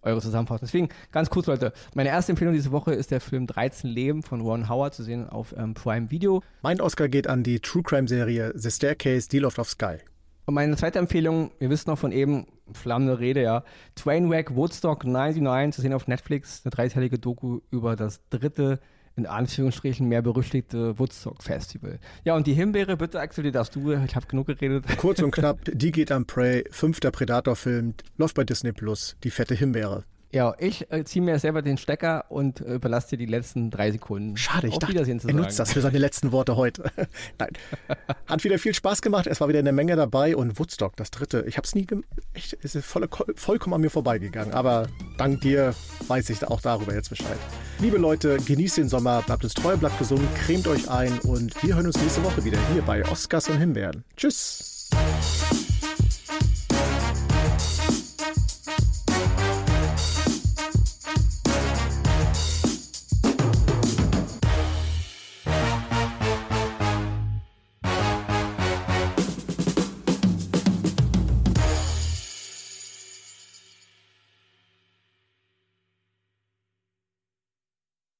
eure 0.00 0.22
Zusammenfassung. 0.22 0.66
Deswegen, 0.66 0.88
ganz 1.12 1.28
kurz, 1.28 1.46
Leute. 1.46 1.74
Meine 1.94 2.08
erste 2.08 2.32
Empfehlung 2.32 2.54
diese 2.54 2.72
Woche 2.72 2.94
ist 2.94 3.10
der 3.10 3.20
Film 3.20 3.46
13 3.46 3.90
Leben 3.90 4.22
von 4.22 4.40
Ron 4.40 4.70
Howard 4.70 4.94
zu 4.94 5.02
sehen 5.02 5.28
auf 5.28 5.54
ähm, 5.58 5.74
Prime 5.74 6.10
Video. 6.10 6.42
Mein 6.62 6.80
Oscar 6.80 7.08
geht 7.08 7.26
an 7.26 7.42
die 7.42 7.60
True 7.60 7.82
Crime 7.82 8.08
Serie 8.08 8.52
The 8.54 8.70
Staircase, 8.70 9.28
Deal 9.28 9.44
of 9.44 9.56
Sky. 9.68 9.98
Und 10.50 10.54
meine 10.54 10.76
zweite 10.76 10.98
Empfehlung, 10.98 11.52
ihr 11.60 11.70
wisst 11.70 11.86
noch 11.86 11.96
von 11.96 12.10
eben, 12.10 12.48
flammende 12.72 13.20
Rede, 13.20 13.40
ja. 13.40 13.62
Trainwreck 13.94 14.56
Woodstock 14.56 15.04
99 15.04 15.76
zu 15.76 15.80
sehen 15.80 15.92
auf 15.92 16.08
Netflix, 16.08 16.62
eine 16.64 16.70
dreiteilige 16.70 17.20
Doku 17.20 17.60
über 17.70 17.94
das 17.94 18.20
dritte, 18.30 18.80
in 19.14 19.26
Anführungsstrichen 19.26 20.08
mehr 20.08 20.22
berüchtigte 20.22 20.98
Woodstock 20.98 21.40
Festival. 21.40 22.00
Ja, 22.24 22.34
und 22.34 22.48
die 22.48 22.54
Himbeere, 22.54 22.96
bitte 22.96 23.20
Axel, 23.20 23.44
die 23.44 23.52
darfst 23.52 23.76
du, 23.76 23.92
ich 23.92 24.16
habe 24.16 24.26
genug 24.26 24.48
geredet. 24.48 24.86
Kurz 24.98 25.22
und 25.22 25.30
knapp, 25.30 25.60
die 25.72 25.92
geht 25.92 26.10
am 26.10 26.26
Prey, 26.26 26.64
fünfter 26.72 27.12
Predator-Film, 27.12 27.94
läuft 28.16 28.34
bei 28.34 28.42
Disney 28.42 28.72
Plus, 28.72 29.16
die 29.22 29.30
fette 29.30 29.54
Himbeere. 29.54 30.02
Ja, 30.32 30.54
ich 30.58 30.90
äh, 30.92 31.02
ziehe 31.04 31.24
mir 31.24 31.38
selber 31.40 31.60
den 31.60 31.76
Stecker 31.76 32.26
und 32.28 32.60
äh, 32.60 32.74
überlasse 32.74 33.10
dir 33.10 33.18
die 33.18 33.26
letzten 33.26 33.70
drei 33.70 33.90
Sekunden. 33.90 34.36
Schade, 34.36 34.68
ich 34.68 34.74
Auf 34.74 34.78
dachte, 34.78 34.92
Wiedersehen 34.92 35.18
zu 35.18 35.26
er 35.26 35.34
nutzt 35.34 35.58
das 35.58 35.72
für 35.72 35.80
seine 35.80 35.98
letzten 35.98 36.30
Worte 36.30 36.56
heute. 36.56 36.84
Nein, 37.38 37.50
hat 38.26 38.44
wieder 38.44 38.58
viel 38.60 38.72
Spaß 38.72 39.02
gemacht. 39.02 39.26
Es 39.26 39.40
war 39.40 39.48
wieder 39.48 39.58
eine 39.58 39.72
Menge 39.72 39.96
dabei 39.96 40.36
und 40.36 40.58
Woodstock, 40.58 40.94
das 40.96 41.10
dritte. 41.10 41.44
Ich 41.48 41.56
habe 41.56 41.66
es 41.66 41.74
nie, 41.74 41.86
echt, 42.32 42.56
es 42.62 42.76
ist 42.76 42.86
voll, 42.86 43.08
vollkommen 43.34 43.74
an 43.74 43.80
mir 43.80 43.90
vorbeigegangen. 43.90 44.54
Aber 44.54 44.86
dank 45.18 45.40
dir 45.40 45.74
weiß 46.06 46.30
ich 46.30 46.44
auch 46.44 46.60
darüber 46.60 46.94
jetzt 46.94 47.10
Bescheid. 47.10 47.38
Liebe 47.80 47.98
Leute, 47.98 48.36
genießt 48.36 48.78
den 48.78 48.88
Sommer, 48.88 49.22
bleibt 49.22 49.42
uns 49.42 49.54
treu, 49.54 49.76
bleibt 49.76 49.98
gesund, 49.98 50.22
cremt 50.46 50.68
euch 50.68 50.88
ein 50.88 51.18
und 51.20 51.60
wir 51.62 51.74
hören 51.74 51.86
uns 51.86 52.00
nächste 52.00 52.22
Woche 52.22 52.44
wieder 52.44 52.58
hier 52.72 52.82
bei 52.82 53.04
Oscars 53.08 53.48
und 53.48 53.58
Himbeeren. 53.58 54.04
Tschüss. 54.16 54.79